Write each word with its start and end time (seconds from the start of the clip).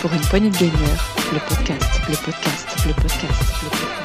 pour 0.00 0.12
une 0.14 0.20
poignée 0.20 0.48
de 0.48 0.56
gagneurs, 0.56 1.14
le 1.30 1.38
podcast, 1.46 2.00
le 2.08 2.16
podcast, 2.24 2.86
le 2.86 2.94
podcast, 2.94 3.62
le 3.62 3.68
podcast. 3.68 4.00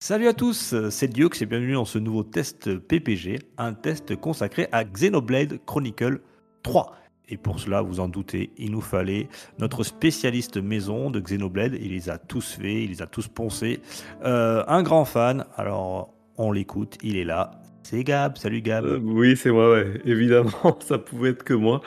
Salut 0.00 0.28
à 0.28 0.32
tous, 0.32 0.74
c'est 0.88 1.08
Dioux 1.08 1.28
et 1.38 1.46
bienvenue 1.46 1.74
dans 1.74 1.84
ce 1.84 1.98
nouveau 1.98 2.22
test 2.22 2.78
PPG, 2.78 3.40
un 3.58 3.74
test 3.74 4.16
consacré 4.16 4.66
à 4.72 4.84
Xenoblade 4.84 5.60
Chronicle 5.66 6.22
3. 6.62 6.96
Et 7.28 7.36
pour 7.36 7.60
cela, 7.60 7.82
vous 7.82 8.00
en 8.00 8.08
doutez, 8.08 8.50
il 8.56 8.70
nous 8.70 8.80
fallait 8.80 9.28
notre 9.58 9.84
spécialiste 9.84 10.56
maison 10.56 11.10
de 11.10 11.20
Xenoblade. 11.20 11.76
Il 11.78 11.92
les 11.92 12.08
a 12.08 12.16
tous 12.16 12.54
faits, 12.54 12.64
il 12.64 12.90
les 12.90 13.02
a 13.02 13.06
tous 13.06 13.28
poncés. 13.28 13.82
Euh, 14.24 14.64
un 14.68 14.82
grand 14.82 15.04
fan, 15.04 15.44
alors 15.56 16.14
on 16.38 16.50
l'écoute, 16.50 16.96
il 17.02 17.16
est 17.16 17.24
là. 17.24 17.61
C'est 17.82 18.04
Gab, 18.04 18.38
salut 18.38 18.62
Gab. 18.62 18.84
Euh, 18.84 18.98
oui, 19.02 19.36
c'est 19.36 19.50
moi, 19.50 19.72
ouais. 19.72 19.86
évidemment, 20.04 20.78
ça 20.80 20.98
pouvait 20.98 21.30
être 21.30 21.44
que 21.44 21.54
moi 21.54 21.80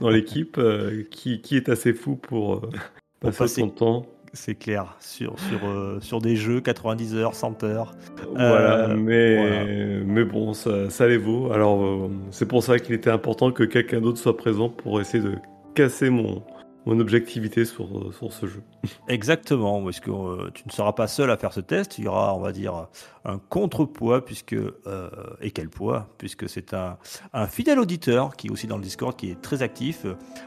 dans 0.00 0.10
l'équipe 0.10 0.58
euh, 0.58 1.04
qui, 1.10 1.40
qui, 1.40 1.56
est 1.56 1.68
assez 1.68 1.92
fou 1.92 2.16
pour, 2.16 2.60
passer, 3.20 3.38
passer 3.38 3.60
son 3.60 3.68
temps 3.68 4.06
c'est 4.32 4.54
clair, 4.54 4.96
sur, 5.00 5.38
sur, 5.38 5.66
euh, 5.68 5.98
sur 6.00 6.20
des 6.20 6.36
jeux, 6.36 6.60
90 6.60 7.14
heures, 7.16 7.34
100 7.34 7.64
heures. 7.64 7.92
Voilà, 8.32 8.90
euh, 8.90 8.96
mais, 8.96 10.02
mais 10.04 10.24
bon, 10.24 10.52
ça, 10.52 10.90
ça 10.90 11.06
les 11.06 11.16
vaut. 11.16 11.52
Alors, 11.52 11.82
euh, 11.82 12.10
c'est 12.30 12.46
pour 12.46 12.62
ça 12.62 12.78
qu'il 12.78 12.94
était 12.94 13.10
important 13.10 13.50
que 13.52 13.64
quelqu'un 13.64 14.00
d'autre 14.00 14.18
soit 14.18 14.36
présent 14.36 14.68
pour 14.68 15.00
essayer 15.00 15.22
de 15.22 15.36
casser 15.74 16.10
mon, 16.10 16.42
mon 16.86 17.00
objectivité 17.00 17.64
sur, 17.64 18.14
sur 18.14 18.32
ce 18.32 18.46
jeu. 18.46 18.62
Exactement, 19.08 19.82
parce 19.82 20.00
que 20.00 20.50
tu 20.50 20.62
ne 20.66 20.72
seras 20.72 20.92
pas 20.92 21.06
seul 21.06 21.30
à 21.30 21.36
faire 21.36 21.52
ce 21.52 21.60
test, 21.60 21.98
il 21.98 22.04
y 22.04 22.08
aura, 22.08 22.34
on 22.34 22.40
va 22.40 22.52
dire, 22.52 22.86
un 23.24 23.38
contrepoids, 23.38 24.24
puisque, 24.24 24.56
et 25.40 25.50
quel 25.50 25.68
poids, 25.68 26.08
puisque 26.18 26.48
c'est 26.48 26.74
un, 26.74 26.96
un 27.32 27.46
fidèle 27.46 27.78
auditeur 27.78 28.36
qui 28.36 28.46
est 28.46 28.50
aussi 28.50 28.66
dans 28.66 28.76
le 28.76 28.82
Discord, 28.82 29.14
qui 29.16 29.30
est 29.30 29.40
très 29.40 29.62
actif. 29.62 30.06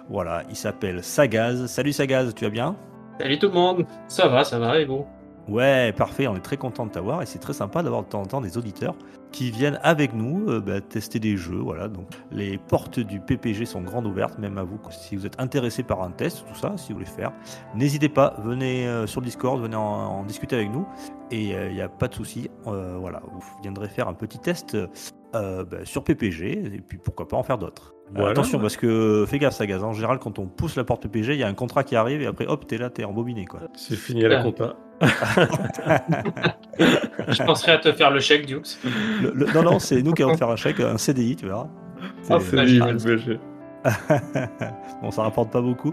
Voilà, 0.09 0.44
il 0.50 0.56
s'appelle 0.56 1.04
Sagaz. 1.04 1.68
Salut 1.68 1.94
Sagaz, 1.94 2.34
tu 2.34 2.46
vas 2.46 2.52
bien? 2.52 2.76
Salut 3.20 3.38
tout 3.38 3.48
le 3.48 3.54
monde, 3.54 3.86
ça 4.08 4.28
va, 4.28 4.44
ça 4.44 4.58
va 4.58 4.80
et 4.80 4.86
vous? 4.86 5.06
Ouais, 5.48 5.92
parfait, 5.94 6.28
on 6.28 6.36
est 6.36 6.42
très 6.42 6.58
content 6.58 6.86
de 6.86 6.92
t'avoir 6.92 7.22
et 7.22 7.26
c'est 7.26 7.40
très 7.40 7.54
sympa 7.54 7.84
d'avoir 7.84 8.04
de 8.04 8.08
temps 8.08 8.22
en 8.22 8.26
temps 8.26 8.42
des 8.42 8.58
auditeurs 8.58 8.96
qui 9.32 9.52
viennent 9.52 9.80
avec 9.84 10.14
nous 10.14 10.50
euh, 10.50 10.60
bah, 10.60 10.82
tester 10.82 11.20
des 11.20 11.38
jeux. 11.38 11.60
Voilà, 11.60 11.88
donc 11.88 12.08
les 12.32 12.58
portes 12.58 13.00
du 13.00 13.20
PPG 13.20 13.66
sont 13.66 13.82
grandes 13.82 14.06
ouvertes, 14.06 14.38
même 14.40 14.58
à 14.58 14.64
vous. 14.64 14.80
Si 14.90 15.16
vous 15.16 15.26
êtes 15.26 15.40
intéressé 15.40 15.84
par 15.84 16.02
un 16.02 16.12
test, 16.12 16.46
tout 16.48 16.56
ça, 16.56 16.74
si 16.78 16.92
vous 16.92 17.00
voulez 17.00 17.10
faire, 17.10 17.32
n'hésitez 17.76 18.09
pas, 18.09 18.36
venez 18.44 18.88
euh, 18.88 19.08
sur 19.08 19.22
Discord, 19.22 19.62
venez 19.62 19.76
en, 19.76 20.24
discuter 20.24 20.56
avec 20.56 20.72
nous 20.72 20.88
et 21.32 21.50
il 21.50 21.56
euh, 21.56 21.74
n'y 21.74 21.82
a 21.82 21.90
pas 21.90 22.08
de 22.08 22.14
souci. 22.14 22.50
voilà, 22.66 23.22
vous 23.32 23.44
viendrez 23.62 23.88
faire 23.88 24.08
un 24.08 24.14
petit 24.14 24.40
test 24.40 24.78
bah, 25.34 25.66
sur 25.84 26.04
PPG 26.04 26.76
et 26.76 26.82
puis 26.82 26.98
pourquoi 26.98 27.28
pas 27.28 27.38
en 27.38 27.44
faire 27.44 27.58
d'autres. 27.58 27.96
Euh, 28.17 28.30
attention, 28.30 28.59
parce 28.59 28.76
que 28.76 29.26
fais 29.28 29.40
gaffe, 29.40 29.56
ça 29.56 29.66
gaz. 29.66 29.84
En 29.84 29.94
général, 29.94 30.20
quand 30.20 30.38
on 30.40 30.45
pousse 30.45 30.76
la 30.76 30.84
porte 30.84 31.08
PG, 31.08 31.34
il 31.34 31.40
y 31.40 31.44
a 31.44 31.48
un 31.48 31.54
contrat 31.54 31.84
qui 31.84 31.95
arrive 31.95 32.22
et 32.22 32.26
après, 32.26 32.45
hop, 32.45 32.68
t'es 32.68 32.78
là, 32.78 32.90
t'es 32.90 33.06
embobiné. 33.06 33.45
Quoi. 33.45 33.62
C'est 33.76 33.95
fini 33.95 34.26
à 34.26 34.28
la 34.28 34.44
compta. 34.44 34.76
Je 37.28 37.44
penserais 37.44 37.72
à 37.73 37.78
te 37.78 37.92
faire 37.92 38.12
le 38.12 38.20
chèque, 38.20 38.45
Dukes. 38.45 38.78
non, 39.56 39.64
non, 39.64 39.80
c'est 39.80 40.02
nous 40.02 40.14
qui 40.14 40.23
allons 40.23 40.34
te 40.34 40.38
faire 40.38 40.50
un 40.50 40.56
chèque, 40.56 40.80
un 40.80 40.98
CDI, 40.98 41.36
tu 41.38 41.45
verras. 41.45 41.68
Ah, 42.30 42.40
CDI, 42.40 42.80
le 42.80 43.40
bon, 45.02 45.09
ça 45.09 45.23
rapporte 45.23 45.50
pas 45.50 45.62
beaucoup. 45.62 45.92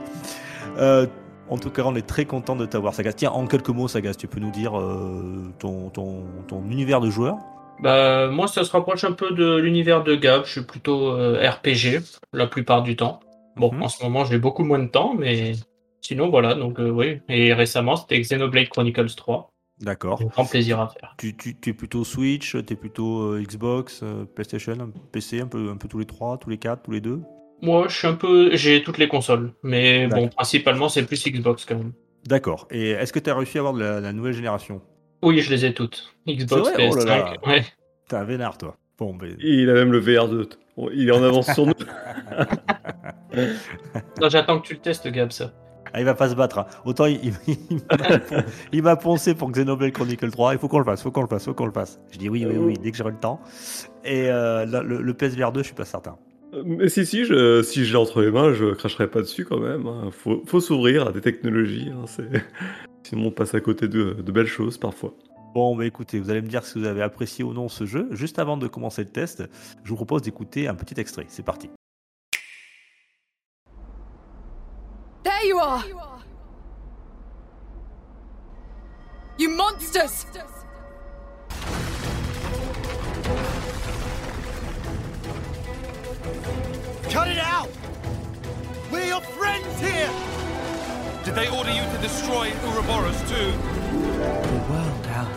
Euh, 0.77 1.07
en 1.49 1.57
tout 1.57 1.71
cas, 1.71 1.83
on 1.87 1.95
est 1.95 2.07
très 2.07 2.27
content 2.27 2.55
de 2.55 2.67
t'avoir, 2.67 2.93
Sagaz. 2.93 3.15
Tiens, 3.15 3.31
en 3.31 3.47
quelques 3.47 3.71
mots, 3.71 3.89
Sagaz, 3.89 4.15
tu 4.15 4.27
peux 4.27 4.41
nous 4.41 4.51
dire 4.51 4.79
euh, 4.79 5.51
ton, 5.59 5.89
ton, 5.89 6.25
ton 6.47 6.63
univers 6.71 7.01
de 7.01 7.09
joueur 7.09 7.39
bah, 7.81 8.29
moi, 8.29 8.49
ça 8.49 8.65
se 8.65 8.73
rapproche 8.73 9.05
un 9.05 9.13
peu 9.13 9.33
de 9.33 9.57
l'univers 9.57 10.03
de 10.03 10.15
Gab. 10.15 10.45
Je 10.45 10.53
suis 10.53 10.65
plutôt 10.65 11.13
euh, 11.13 11.49
RPG 11.49 12.03
la 12.33 12.47
plupart 12.47 12.83
du 12.83 12.97
temps. 12.97 13.21
Bon, 13.57 13.73
mhm. 13.73 13.83
en 13.83 13.89
ce 13.89 14.03
moment, 14.03 14.25
j'ai 14.25 14.39
beaucoup 14.39 14.65
moins 14.65 14.79
de 14.79 14.89
temps, 14.89 15.15
mais 15.15 15.53
sinon, 16.01 16.29
voilà. 16.29 16.55
Donc, 16.55 16.79
euh, 16.81 16.91
oui. 16.91 17.21
Et 17.29 17.53
récemment, 17.53 17.97
c'était 17.97 18.21
Xenoblade 18.21 18.69
Chronicles 18.69 19.15
3. 19.17 19.51
D'accord. 19.81 20.21
Grand 20.25 20.45
plaisir 20.45 20.81
à 20.81 20.89
faire. 20.89 21.15
Tu, 21.19 21.37
tu, 21.37 21.57
es 21.67 21.73
plutôt 21.73 22.03
Switch, 22.05 22.51
tu 22.51 22.73
es 22.73 22.77
plutôt 22.77 23.33
euh, 23.33 23.43
Xbox, 23.43 24.03
PlayStation, 24.35 24.93
PC, 25.13 25.41
un 25.41 25.47
peu, 25.47 25.71
un 25.71 25.77
peu 25.77 25.87
tous 25.87 26.01
les 26.01 26.07
trois, 26.07 26.37
tous 26.37 26.51
les 26.51 26.59
quatre, 26.59 26.83
tous 26.83 26.91
les 26.91 27.01
deux? 27.01 27.21
Moi, 27.63 27.87
je 27.89 27.97
suis 27.97 28.09
un 28.09 28.15
peu. 28.15 28.57
J'ai 28.57 28.83
toutes 28.83 28.99
les 28.99 29.09
consoles. 29.09 29.53
Mais 29.63 30.09
bon, 30.09 30.29
principalement, 30.29 30.89
c'est 30.89 31.05
plus 31.05 31.25
Xbox 31.25 31.65
quand 31.65 31.77
même. 31.77 31.93
D'accord. 32.27 32.67
Et 32.73 32.91
est-ce 32.91 33.13
que 33.13 33.21
tu 33.21 33.31
as 33.31 33.37
réussi 33.37 33.59
à 33.59 33.61
avoir 33.61 33.75
de 33.75 33.81
la 33.81 34.13
nouvelle 34.13 34.33
génération? 34.33 34.83
Oui, 35.23 35.41
je 35.41 35.51
les 35.51 35.65
ai 35.65 35.75
toutes. 35.75 36.15
Xbox, 36.27 36.71
PS5. 36.71 37.37
Oh 37.43 37.49
ouais. 37.49 37.65
T'es 38.09 38.17
un 38.17 38.25
vénard, 38.25 38.59
toi. 38.59 38.77
Bon. 38.99 39.17
Il 39.41 39.71
a 39.71 39.75
même 39.75 39.93
le 39.93 40.01
VR2. 40.01 40.49
Il 40.93 41.09
est 41.09 41.13
en 41.13 41.23
avance 41.23 41.53
sur 41.53 41.67
nous. 41.67 41.75
non, 44.21 44.29
j'attends 44.29 44.61
que 44.61 44.67
tu 44.67 44.75
le 44.75 44.81
testes, 44.81 45.09
Gab, 45.09 45.31
ça. 45.31 45.53
Ah, 45.93 46.01
il 46.01 46.05
va 46.05 46.15
pas 46.15 46.29
se 46.29 46.35
battre. 46.35 46.59
Hein. 46.59 46.67
Autant 46.85 47.07
il, 47.07 47.33
il, 48.73 48.83
m'a 48.83 48.97
poncé 48.97 49.35
pour 49.35 49.51
Xenoblade 49.51 49.93
Chronicle 49.93 50.31
3. 50.31 50.55
Il 50.55 50.59
faut 50.59 50.69
qu'on 50.69 50.79
le 50.79 50.85
fasse, 50.85 51.03
faut 51.03 51.11
qu'on 51.11 51.23
le 51.23 51.29
fasse, 51.29 51.47
faut 51.47 51.55
qu'on 51.55 51.67
le 51.67 51.73
fasse. 51.73 52.01
Je 52.11 52.19
dis 52.19 52.29
oui, 52.29 52.45
oui, 52.47 52.57
oui, 52.57 52.75
dès 52.83 52.91
que 52.91 52.97
j'aurai 52.97 53.13
le 53.13 53.19
temps. 53.19 53.41
Et 54.05 54.31
euh, 54.31 54.67
le, 54.67 55.15
PSVR 55.15 55.53
2, 55.53 55.61
je 55.61 55.67
suis 55.67 55.75
pas 55.75 55.85
certain. 55.85 56.17
Euh, 56.55 56.63
mais 56.65 56.89
si, 56.89 57.07
si, 57.07 57.25
je, 57.25 57.63
si 57.63 57.85
je 57.85 57.93
l'ai 57.93 57.99
entre 57.99 58.21
les 58.21 58.31
mains, 58.31 58.53
je 58.53 58.75
cracherai 58.75 59.09
pas 59.09 59.21
dessus 59.21 59.45
quand 59.45 59.61
même. 59.61 59.87
Hein. 59.87 60.11
Faut, 60.11 60.43
faut 60.47 60.61
s'ouvrir 60.61 61.09
à 61.09 61.13
des 61.13 61.21
technologies. 61.21 61.91
Hein. 61.91 62.05
Sinon, 63.09 63.29
on 63.29 63.31
passe 63.31 63.55
à 63.55 63.61
côté 63.63 63.89
de, 63.89 64.13
de 64.13 64.33
belles 64.33 64.47
choses 64.47 64.77
parfois. 64.77 65.15
Bon, 65.55 65.75
bah 65.75 65.87
écoutez, 65.87 66.21
vous 66.21 66.29
allez 66.29 66.43
me 66.43 66.47
dire 66.47 66.63
si 66.67 66.79
vous 66.79 66.85
avez 66.85 67.01
apprécié 67.01 67.43
ou 67.43 67.55
non 67.55 67.71
ce 67.71 67.87
jeu. 67.87 68.07
Juste 68.11 68.39
avant 68.39 68.59
de 68.59 68.69
commencer 68.69 69.03
le 69.03 69.09
test, 69.09 69.45
je 69.83 69.89
vous 69.89 69.97
propose 69.97 70.21
d'écouter 70.21 70.69
un 70.69 70.75
petit 70.75 71.01
extrait. 71.01 71.25
C'est 71.29 71.43
parti. 71.43 71.71
There 75.25 75.47
you 75.47 75.59
are! 75.59 75.87
You 79.39 79.49
monsters! 79.57 80.27
Cut 87.09 87.27
it 87.27 87.39
out! 87.39 87.71
We're 88.93 89.07
your 89.07 89.23
friends 89.23 89.81
here! 89.81 90.38
Did 91.29 91.35
they 91.35 91.49
order 91.51 91.71
you 91.71 91.83
to 91.83 92.01
destroy 92.01 92.49
Ouroboros 92.67 93.21
too? 93.29 93.53
The 94.49 94.71
world, 94.71 95.07
our 95.15 95.29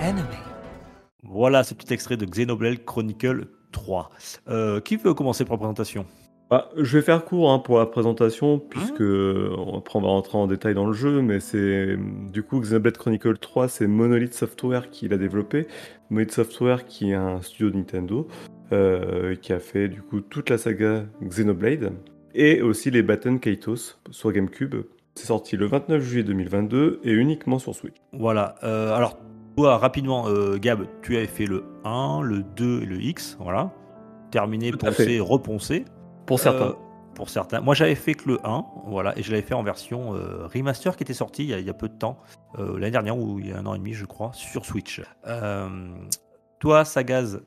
enemy. 0.00 0.38
Voilà 1.22 1.64
ce 1.64 1.74
petit 1.74 1.92
extrait 1.92 2.16
de 2.16 2.24
Xenoblade 2.24 2.82
Chronicle 2.86 3.48
3. 3.72 4.10
Euh, 4.48 4.80
qui 4.80 4.96
veut 4.96 5.12
commencer 5.12 5.44
pour 5.44 5.56
la 5.56 5.58
présentation? 5.58 6.06
Bah, 6.48 6.70
je 6.78 6.96
vais 6.96 7.04
faire 7.04 7.26
court 7.26 7.52
hein, 7.52 7.58
pour 7.58 7.78
la 7.78 7.84
présentation, 7.84 8.58
puisque 8.58 9.02
après 9.02 9.98
on 9.98 10.00
va 10.00 10.08
rentrer 10.08 10.38
en 10.38 10.46
détail 10.46 10.72
dans 10.72 10.86
le 10.86 10.94
jeu, 10.94 11.20
mais 11.20 11.40
c'est 11.40 11.98
du 12.32 12.42
coup 12.42 12.58
Xenoblade 12.60 12.96
Chronicle 12.96 13.36
3, 13.36 13.68
c'est 13.68 13.86
Monolith 13.86 14.32
Software 14.32 14.88
qui 14.88 15.08
l'a 15.08 15.18
développé. 15.18 15.66
Monolith 16.08 16.32
Software 16.32 16.86
qui 16.86 17.10
est 17.10 17.14
un 17.14 17.42
studio 17.42 17.68
de 17.68 17.76
Nintendo, 17.76 18.28
euh, 18.72 19.34
qui 19.34 19.52
a 19.52 19.58
fait 19.58 19.88
du 19.88 20.00
coup 20.00 20.22
toute 20.22 20.48
la 20.48 20.56
saga 20.56 21.04
Xenoblade, 21.22 21.92
et 22.34 22.62
aussi 22.62 22.90
les 22.90 23.02
Batten 23.02 23.40
Kaitos 23.40 23.98
sur 24.10 24.32
GameCube, 24.32 24.76
c'est 25.18 25.26
sorti 25.26 25.56
le 25.56 25.66
29 25.66 26.00
juillet 26.00 26.22
2022 26.22 27.00
et 27.02 27.10
uniquement 27.10 27.58
sur 27.58 27.74
Switch. 27.74 27.96
Voilà. 28.12 28.54
Euh, 28.62 28.94
alors, 28.94 29.18
toi, 29.56 29.76
rapidement, 29.76 30.28
euh, 30.28 30.58
Gab, 30.58 30.86
tu 31.02 31.16
avais 31.16 31.26
fait 31.26 31.46
le 31.46 31.64
1, 31.84 32.20
le 32.22 32.42
2 32.42 32.82
et 32.82 32.86
le 32.86 33.00
X. 33.00 33.36
Voilà. 33.40 33.72
Terminé, 34.30 34.70
poncé, 34.70 35.18
reponcé. 35.18 35.84
Pour 36.26 36.38
certains. 36.38 36.68
Euh, 36.68 36.72
pour 37.14 37.30
certains. 37.30 37.60
Moi, 37.60 37.74
j'avais 37.74 37.96
fait 37.96 38.14
que 38.14 38.28
le 38.28 38.38
1, 38.44 38.64
voilà, 38.86 39.18
et 39.18 39.24
je 39.24 39.32
l'avais 39.32 39.42
fait 39.42 39.54
en 39.54 39.64
version 39.64 40.10
remaster 40.10 40.96
qui 40.96 41.02
était 41.02 41.14
sorti 41.14 41.48
il 41.48 41.66
y, 41.66 41.68
a, 41.68 41.74
peu 41.74 41.88
de 41.88 41.98
temps, 41.98 42.20
l'année 42.56 42.92
dernière 42.92 43.18
ou 43.18 43.40
il 43.40 43.48
y 43.48 43.52
a 43.52 43.58
un 43.58 43.66
an 43.66 43.74
et 43.74 43.78
demi, 43.78 43.92
je 43.92 44.04
crois, 44.04 44.30
sur 44.34 44.64
Switch. 44.64 45.02
toi, 46.60 46.84
Sagaz, 46.84 47.40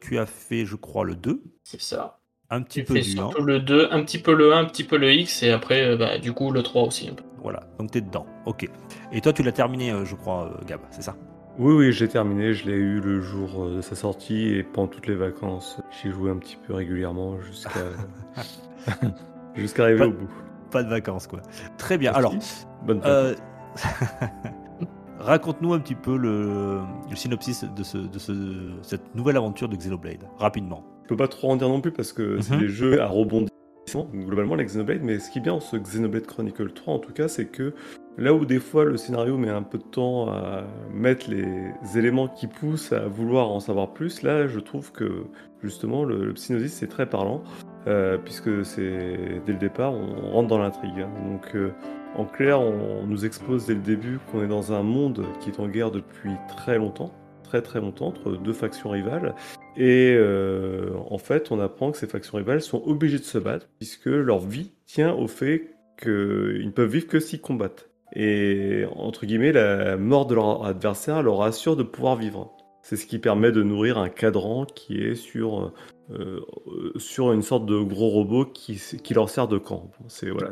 tu 0.00 0.18
as 0.18 0.26
fait, 0.26 0.66
je 0.66 0.74
crois, 0.74 1.04
le 1.04 1.14
2. 1.14 1.44
C'est 1.62 1.80
ça 1.80 2.18
un 2.54 2.62
petit 2.62 2.82
peu 2.82 2.94
du 2.94 3.16
le 3.40 3.60
2, 3.60 3.88
un 3.90 4.02
petit 4.02 4.18
peu 4.18 4.34
le 4.34 4.52
1, 4.52 4.58
un 4.58 4.64
petit 4.64 4.84
peu 4.84 4.96
le 4.96 5.12
X, 5.12 5.42
et 5.42 5.50
après, 5.50 5.84
euh, 5.84 5.96
bah, 5.96 6.18
du 6.18 6.32
coup, 6.32 6.50
le 6.50 6.62
3 6.62 6.82
aussi. 6.82 7.10
Voilà, 7.42 7.60
donc 7.78 7.90
t'es 7.90 8.00
dedans. 8.00 8.26
Ok. 8.46 8.68
Et 9.12 9.20
toi, 9.20 9.32
tu 9.32 9.42
l'as 9.42 9.52
terminé, 9.52 9.90
euh, 9.90 10.04
je 10.04 10.14
crois, 10.14 10.46
euh, 10.46 10.64
Gab, 10.66 10.80
c'est 10.90 11.02
ça? 11.02 11.14
Oui, 11.58 11.74
oui, 11.74 11.92
j'ai 11.92 12.08
terminé. 12.08 12.52
Je 12.54 12.66
l'ai 12.66 12.76
eu 12.76 13.00
le 13.00 13.20
jour 13.20 13.68
de 13.68 13.80
sa 13.80 13.94
sortie, 13.94 14.48
et 14.48 14.62
pendant 14.62 14.88
toutes 14.88 15.06
les 15.06 15.14
vacances, 15.14 15.80
j'ai 16.02 16.10
joué 16.10 16.30
un 16.30 16.36
petit 16.36 16.56
peu 16.56 16.74
régulièrement 16.74 17.38
jusqu'à 17.40 17.70
jusqu'à 19.54 19.84
arriver 19.84 20.06
au 20.06 20.12
bout. 20.12 20.28
Pas 20.70 20.82
de 20.82 20.88
vacances, 20.88 21.26
quoi. 21.26 21.40
Très 21.78 21.98
bien. 21.98 22.12
Alors, 22.12 22.34
bonne 22.84 23.00
Raconte-nous 25.20 25.72
un 25.72 25.78
petit 25.78 25.94
peu 25.94 26.16
le, 26.16 26.80
synopsis 27.14 27.64
de, 27.64 27.82
ce, 27.82 27.96
de 27.96 28.18
ce, 28.18 28.72
cette 28.82 29.14
nouvelle 29.14 29.36
aventure 29.36 29.68
de 29.68 29.76
Xenoblade, 29.76 30.28
rapidement. 30.38 30.84
Je 31.04 31.08
peux 31.08 31.16
pas 31.16 31.28
trop 31.28 31.50
en 31.50 31.56
dire 31.56 31.68
non 31.68 31.80
plus 31.80 31.92
parce 31.92 32.12
que 32.12 32.40
c'est 32.40 32.54
mhm. 32.54 32.60
des 32.60 32.68
jeux 32.68 33.00
à 33.00 33.06
rebondissement, 33.06 34.08
globalement 34.12 34.54
les 34.54 34.64
Xenoblade, 34.64 35.02
mais 35.02 35.18
ce 35.18 35.30
qui 35.30 35.38
est 35.38 35.42
bien 35.42 35.52
dans 35.52 35.60
ce 35.60 35.76
Xenoblade 35.76 36.26
Chronicle 36.26 36.72
3 36.72 36.94
en 36.94 36.98
tout 36.98 37.12
cas, 37.12 37.28
c'est 37.28 37.46
que 37.46 37.74
Là 38.16 38.32
où 38.32 38.44
des 38.44 38.60
fois 38.60 38.84
le 38.84 38.96
scénario 38.96 39.36
met 39.36 39.48
un 39.48 39.64
peu 39.64 39.76
de 39.76 39.82
temps 39.82 40.28
à 40.30 40.62
mettre 40.92 41.28
les 41.28 41.72
éléments 41.98 42.28
qui 42.28 42.46
poussent 42.46 42.92
à 42.92 43.08
vouloir 43.08 43.50
en 43.50 43.58
savoir 43.58 43.92
plus, 43.92 44.22
là 44.22 44.46
je 44.46 44.60
trouve 44.60 44.92
que 44.92 45.24
justement 45.64 46.04
le, 46.04 46.24
le 46.24 46.32
Psygnosis 46.34 46.74
c'est 46.74 46.86
très 46.86 47.06
parlant, 47.06 47.42
euh, 47.88 48.16
puisque 48.16 48.64
c'est 48.64 49.42
dès 49.44 49.52
le 49.52 49.58
départ 49.58 49.94
on 49.94 50.30
rentre 50.30 50.48
dans 50.48 50.58
l'intrigue. 50.58 51.00
hein. 51.00 51.10
Donc 51.28 51.56
euh, 51.56 51.72
en 52.14 52.24
clair 52.24 52.60
on 52.60 53.04
nous 53.04 53.24
expose 53.26 53.66
dès 53.66 53.74
le 53.74 53.80
début 53.80 54.20
qu'on 54.30 54.44
est 54.44 54.48
dans 54.48 54.72
un 54.72 54.84
monde 54.84 55.24
qui 55.40 55.50
est 55.50 55.58
en 55.58 55.66
guerre 55.66 55.90
depuis 55.90 56.30
très 56.56 56.78
longtemps, 56.78 57.10
très 57.42 57.62
très 57.62 57.80
longtemps, 57.80 58.06
entre 58.06 58.36
deux 58.36 58.52
factions 58.52 58.90
rivales. 58.90 59.34
Et 59.76 60.14
euh, 60.16 60.90
en 61.10 61.18
fait 61.18 61.50
on 61.50 61.60
apprend 61.60 61.90
que 61.90 61.98
ces 61.98 62.06
factions 62.06 62.38
rivales 62.38 62.62
sont 62.62 62.82
obligées 62.86 63.18
de 63.18 63.24
se 63.24 63.38
battre, 63.38 63.68
puisque 63.78 64.06
leur 64.06 64.40
vie 64.40 64.72
tient 64.86 65.12
au 65.12 65.26
fait 65.26 65.74
qu'ils 66.00 66.66
ne 66.66 66.70
peuvent 66.70 66.90
vivre 66.90 67.06
que 67.06 67.20
s'ils 67.20 67.40
combattent. 67.40 67.90
Et 68.14 68.84
entre 68.94 69.26
guillemets, 69.26 69.52
la 69.52 69.96
mort 69.96 70.26
de 70.26 70.34
leur 70.36 70.64
adversaire 70.64 71.22
leur 71.22 71.42
assure 71.42 71.76
de 71.76 71.82
pouvoir 71.82 72.16
vivre. 72.16 72.52
C'est 72.82 72.96
ce 72.96 73.06
qui 73.06 73.18
permet 73.18 73.50
de 73.50 73.62
nourrir 73.62 73.96
un 73.96 74.10
cadran 74.10 74.66
qui 74.66 75.00
est 75.00 75.14
sur, 75.14 75.72
euh, 76.12 76.44
euh, 76.66 76.92
sur 76.98 77.32
une 77.32 77.40
sorte 77.40 77.64
de 77.64 77.78
gros 77.78 78.10
robot 78.10 78.44
qui, 78.44 78.78
qui 79.02 79.14
leur 79.14 79.30
sert 79.30 79.48
de 79.48 79.56
camp. 79.56 79.90
C'est 80.06 80.28
voilà, 80.28 80.50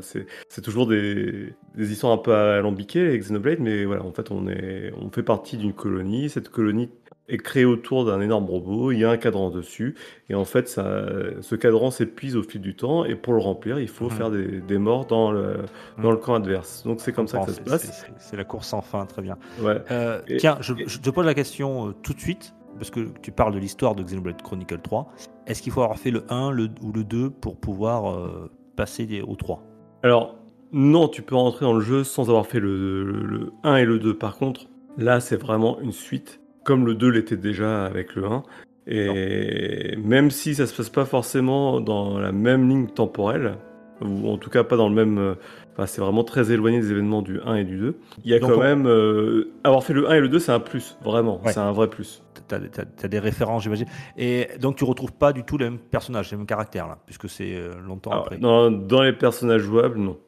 toujours 0.62 0.86
des, 0.86 1.52
des 1.74 1.92
histoires 1.92 2.12
un 2.12 2.18
peu 2.18 2.34
alambiquées 2.34 3.06
avec 3.06 3.20
Xenoblade, 3.20 3.60
mais 3.60 3.84
voilà, 3.84 4.02
en 4.02 4.12
fait, 4.12 4.30
on, 4.30 4.48
est, 4.48 4.92
on 4.98 5.10
fait 5.10 5.22
partie 5.22 5.58
d'une 5.58 5.74
colonie. 5.74 6.30
Cette 6.30 6.48
colonie 6.48 6.88
est 7.28 7.38
créée 7.38 7.64
autour 7.64 8.04
d'un 8.04 8.20
énorme 8.20 8.46
robot, 8.46 8.90
il 8.92 8.98
y 8.98 9.04
a 9.04 9.10
un 9.10 9.16
cadran 9.16 9.50
dessus, 9.50 9.94
et 10.28 10.34
en 10.34 10.44
fait, 10.44 10.68
ça, 10.68 11.06
ce 11.40 11.54
cadran 11.54 11.90
s'épuise 11.90 12.36
au 12.36 12.42
fil 12.42 12.60
du 12.60 12.74
temps, 12.74 13.04
et 13.04 13.14
pour 13.14 13.32
le 13.32 13.38
remplir, 13.40 13.78
il 13.78 13.88
faut 13.88 14.06
Mhm. 14.06 14.10
faire 14.10 14.30
des, 14.30 14.60
des 14.60 14.78
morts 14.78 15.06
dans 15.06 15.30
le, 15.32 15.58
dans 16.02 16.10
le 16.10 16.16
camp 16.16 16.34
adverse. 16.34 16.82
Donc 16.84 17.00
c'est 17.00 17.12
comme 17.12 17.28
ça 17.28 17.38
que 17.38 17.52
ça 17.52 17.52
se 17.54 17.60
passe. 17.62 18.06
c'est- 18.18 18.36
la 18.36 18.44
course 18.44 18.66
sans 18.68 18.82
fin, 18.82 19.06
très 19.06 19.22
bien. 19.22 19.36
Ouais. 19.62 19.80
Euh, 19.90 20.20
Et- 20.28 20.36
tiens, 20.38 20.58
je, 20.60 20.74
je 20.86 20.98
te 20.98 21.10
pose 21.10 21.24
la 21.24 21.34
question 21.34 21.88
euh, 21.88 21.92
tout 22.02 22.12
de 22.12 22.20
suite, 22.20 22.54
parce 22.78 22.90
que 22.90 23.00
tu 23.22 23.30
parles 23.30 23.54
de 23.54 23.58
l'histoire 23.58 23.94
de 23.94 24.02
Xenoblade 24.02 24.42
Chronicle 24.42 24.78
3. 24.82 25.12
Est-ce 25.46 25.62
qu'il 25.62 25.72
faut 25.72 25.82
avoir 25.82 25.98
fait 25.98 26.10
le 26.10 26.24
1 26.30 26.50
le, 26.50 26.68
ou 26.82 26.92
le 26.92 27.04
2 27.04 27.30
pour 27.30 27.56
pouvoir 27.56 28.10
euh, 28.12 28.50
passer 28.76 29.22
au 29.26 29.36
3 29.36 29.62
Alors, 30.02 30.36
non, 30.72 31.06
tu 31.08 31.22
peux 31.22 31.34
rentrer 31.36 31.64
dans 31.66 31.74
le 31.74 31.80
jeu 31.82 32.02
sans 32.02 32.28
avoir 32.30 32.46
fait 32.46 32.58
le, 32.60 33.04
le- 33.04 33.22
le 33.26 33.52
1 33.62 33.76
et 33.76 33.84
le 33.84 33.98
2. 33.98 34.14
Par 34.16 34.36
contre, 34.38 34.66
là, 34.96 35.20
c'est 35.20 35.36
vraiment 35.36 35.78
une 35.80 35.92
suite, 35.92 36.40
comme 36.64 36.86
le 36.86 36.94
2 36.94 37.08
l'était 37.08 37.36
déjà 37.36 37.84
avec 37.84 38.14
le 38.14 38.24
1. 38.26 38.42
Et 38.86 39.96
même 39.96 40.30
si 40.30 40.54
ça 40.54 40.66
se 40.66 40.74
passe 40.74 40.90
pas 40.90 41.04
forcément 41.04 41.80
dans 41.80 42.18
la 42.18 42.32
même 42.32 42.68
ligne 42.68 42.88
temporelle, 42.88 43.56
ou 44.00 44.28
en 44.28 44.36
tout 44.38 44.50
cas 44.50 44.64
pas 44.64 44.76
dans 44.76 44.88
le 44.88 44.94
même... 44.94 45.18
euh, 45.18 45.34
Enfin, 45.74 45.86
c'est 45.86 46.02
vraiment 46.02 46.22
très 46.22 46.52
éloigné 46.52 46.80
des 46.80 46.90
événements 46.90 47.22
du 47.22 47.40
1 47.40 47.54
et 47.54 47.64
du 47.64 47.78
2. 47.78 47.96
Il 48.24 48.30
y 48.30 48.34
a 48.34 48.38
Donc, 48.40 48.50
quand 48.50 48.56
on- 48.58 48.60
même... 48.62 48.86
euh, 48.86 49.52
avoir 49.64 49.82
fait 49.84 49.94
le 49.94 50.06
1 50.10 50.14
et 50.16 50.20
le 50.20 50.28
2, 50.28 50.38
c'est 50.38 50.52
un 50.52 50.60
plus, 50.60 50.98
vraiment. 51.02 51.40
Ouais. 51.42 51.50
C'est 51.52 51.60
un 51.60 51.72
vrai 51.72 51.88
plus. 51.88 52.22
Tu 52.46 52.54
as, 52.54 53.08
des 53.08 53.18
références, 53.18 53.62
j'imagine. 53.62 53.86
Et 54.18 54.48
donc, 54.60 54.76
tu 54.76 54.84
retrouves 54.84 55.12
pas 55.14 55.32
du 55.32 55.44
tout 55.44 55.56
les 55.56 55.64
mêmes 55.70 55.78
personnages, 55.78 56.30
les 56.30 56.36
mêmes 56.36 56.44
caractères, 56.44 56.88
là, 56.88 56.98
puisque 57.06 57.26
c'est 57.30 57.54
euh, 57.54 57.70
longtemps 57.86 58.10
Alors, 58.10 58.24
après. 58.24 58.36
dans, 58.36 58.70
dans 58.70 59.00
les 59.00 59.14
personnages 59.14 59.62
jouables, 59.62 59.98
non. 59.98 60.18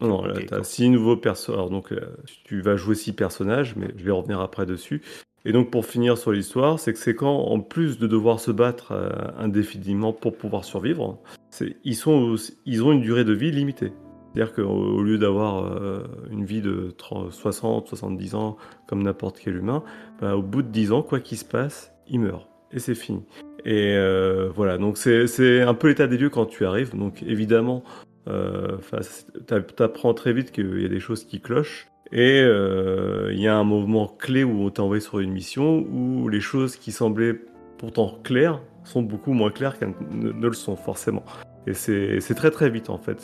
Non, 0.00 0.08
non, 0.08 0.24
là, 0.24 0.32
ok, 0.34 0.46
t'as 0.46 0.56
quoi. 0.56 0.64
six 0.64 0.88
nouveaux 0.88 1.18
personnages. 1.18 1.58
Alors, 1.58 1.70
donc, 1.70 1.92
euh, 1.92 2.00
tu 2.44 2.62
vas 2.62 2.76
jouer 2.76 2.94
six 2.94 3.12
personnages, 3.12 3.76
mais 3.76 3.88
je 3.98 4.04
vais 4.04 4.10
revenir 4.12 4.40
après 4.40 4.64
dessus. 4.64 5.02
Et 5.46 5.52
donc, 5.52 5.70
pour 5.70 5.84
finir 5.84 6.16
sur 6.16 6.32
l'histoire, 6.32 6.78
c'est 6.78 6.92
que 6.92 6.98
c'est 6.98 7.14
quand, 7.14 7.36
en 7.36 7.60
plus 7.60 7.98
de 7.98 8.06
devoir 8.06 8.40
se 8.40 8.50
battre 8.50 8.92
euh, 8.92 9.10
indéfiniment 9.38 10.12
pour 10.12 10.36
pouvoir 10.36 10.64
survivre, 10.64 11.18
ils, 11.84 11.94
sont 11.94 12.34
ils 12.64 12.82
ont 12.82 12.92
une 12.92 13.02
durée 13.02 13.24
de 13.24 13.32
vie 13.32 13.50
limitée. 13.50 13.92
C'est-à-dire 14.32 14.54
qu'au 14.54 14.64
au 14.64 15.02
lieu 15.02 15.18
d'avoir 15.18 15.64
euh, 15.66 16.02
une 16.30 16.44
vie 16.44 16.62
de 16.62 16.92
30, 16.96 17.30
60, 17.30 17.88
70 17.88 18.34
ans, 18.34 18.56
comme 18.88 19.02
n'importe 19.02 19.38
quel 19.38 19.56
humain, 19.56 19.84
bah, 20.20 20.34
au 20.34 20.42
bout 20.42 20.62
de 20.62 20.68
10 20.68 20.92
ans, 20.92 21.02
quoi 21.02 21.20
qu'il 21.20 21.38
se 21.38 21.44
passe, 21.44 21.92
ils 22.08 22.20
meurent. 22.20 22.48
Et 22.72 22.78
c'est 22.78 22.94
fini. 22.94 23.22
Et 23.66 23.94
euh, 23.96 24.48
voilà, 24.52 24.78
donc 24.78 24.96
c'est 24.96 25.60
un 25.60 25.74
peu 25.74 25.88
l'état 25.88 26.06
des 26.06 26.16
lieux 26.16 26.30
quand 26.30 26.46
tu 26.46 26.64
arrives. 26.64 26.96
Donc 26.96 27.22
évidemment, 27.22 27.84
t'a- 28.26 29.60
t'apprends 29.60 30.14
très 30.14 30.32
vite 30.32 30.50
qu'il 30.50 30.80
y 30.80 30.84
a 30.84 30.88
des 30.88 31.00
choses 31.00 31.24
qui 31.24 31.40
clochent. 31.40 31.86
Et 32.12 32.40
euh, 32.42 33.30
il 33.32 33.40
y 33.40 33.48
a 33.48 33.56
un 33.56 33.64
moment 33.64 34.06
clé 34.06 34.44
où 34.44 34.62
on 34.62 34.70
t'a 34.70 34.82
envoyé 34.82 35.00
sur 35.00 35.20
une 35.20 35.32
mission 35.32 35.78
où 35.78 36.28
les 36.28 36.40
choses 36.40 36.76
qui 36.76 36.92
semblaient 36.92 37.34
pourtant 37.78 38.18
claires 38.22 38.60
sont 38.84 39.02
beaucoup 39.02 39.32
moins 39.32 39.50
claires 39.50 39.78
qu'elles 39.78 39.94
ne, 40.12 40.30
le 40.30 40.52
sont 40.52 40.76
forcément. 40.76 41.24
Et 41.66 41.72
c'est 41.72 42.34
très 42.34 42.50
très 42.50 42.68
vite 42.68 42.90
en 42.90 42.98
fait. 42.98 43.20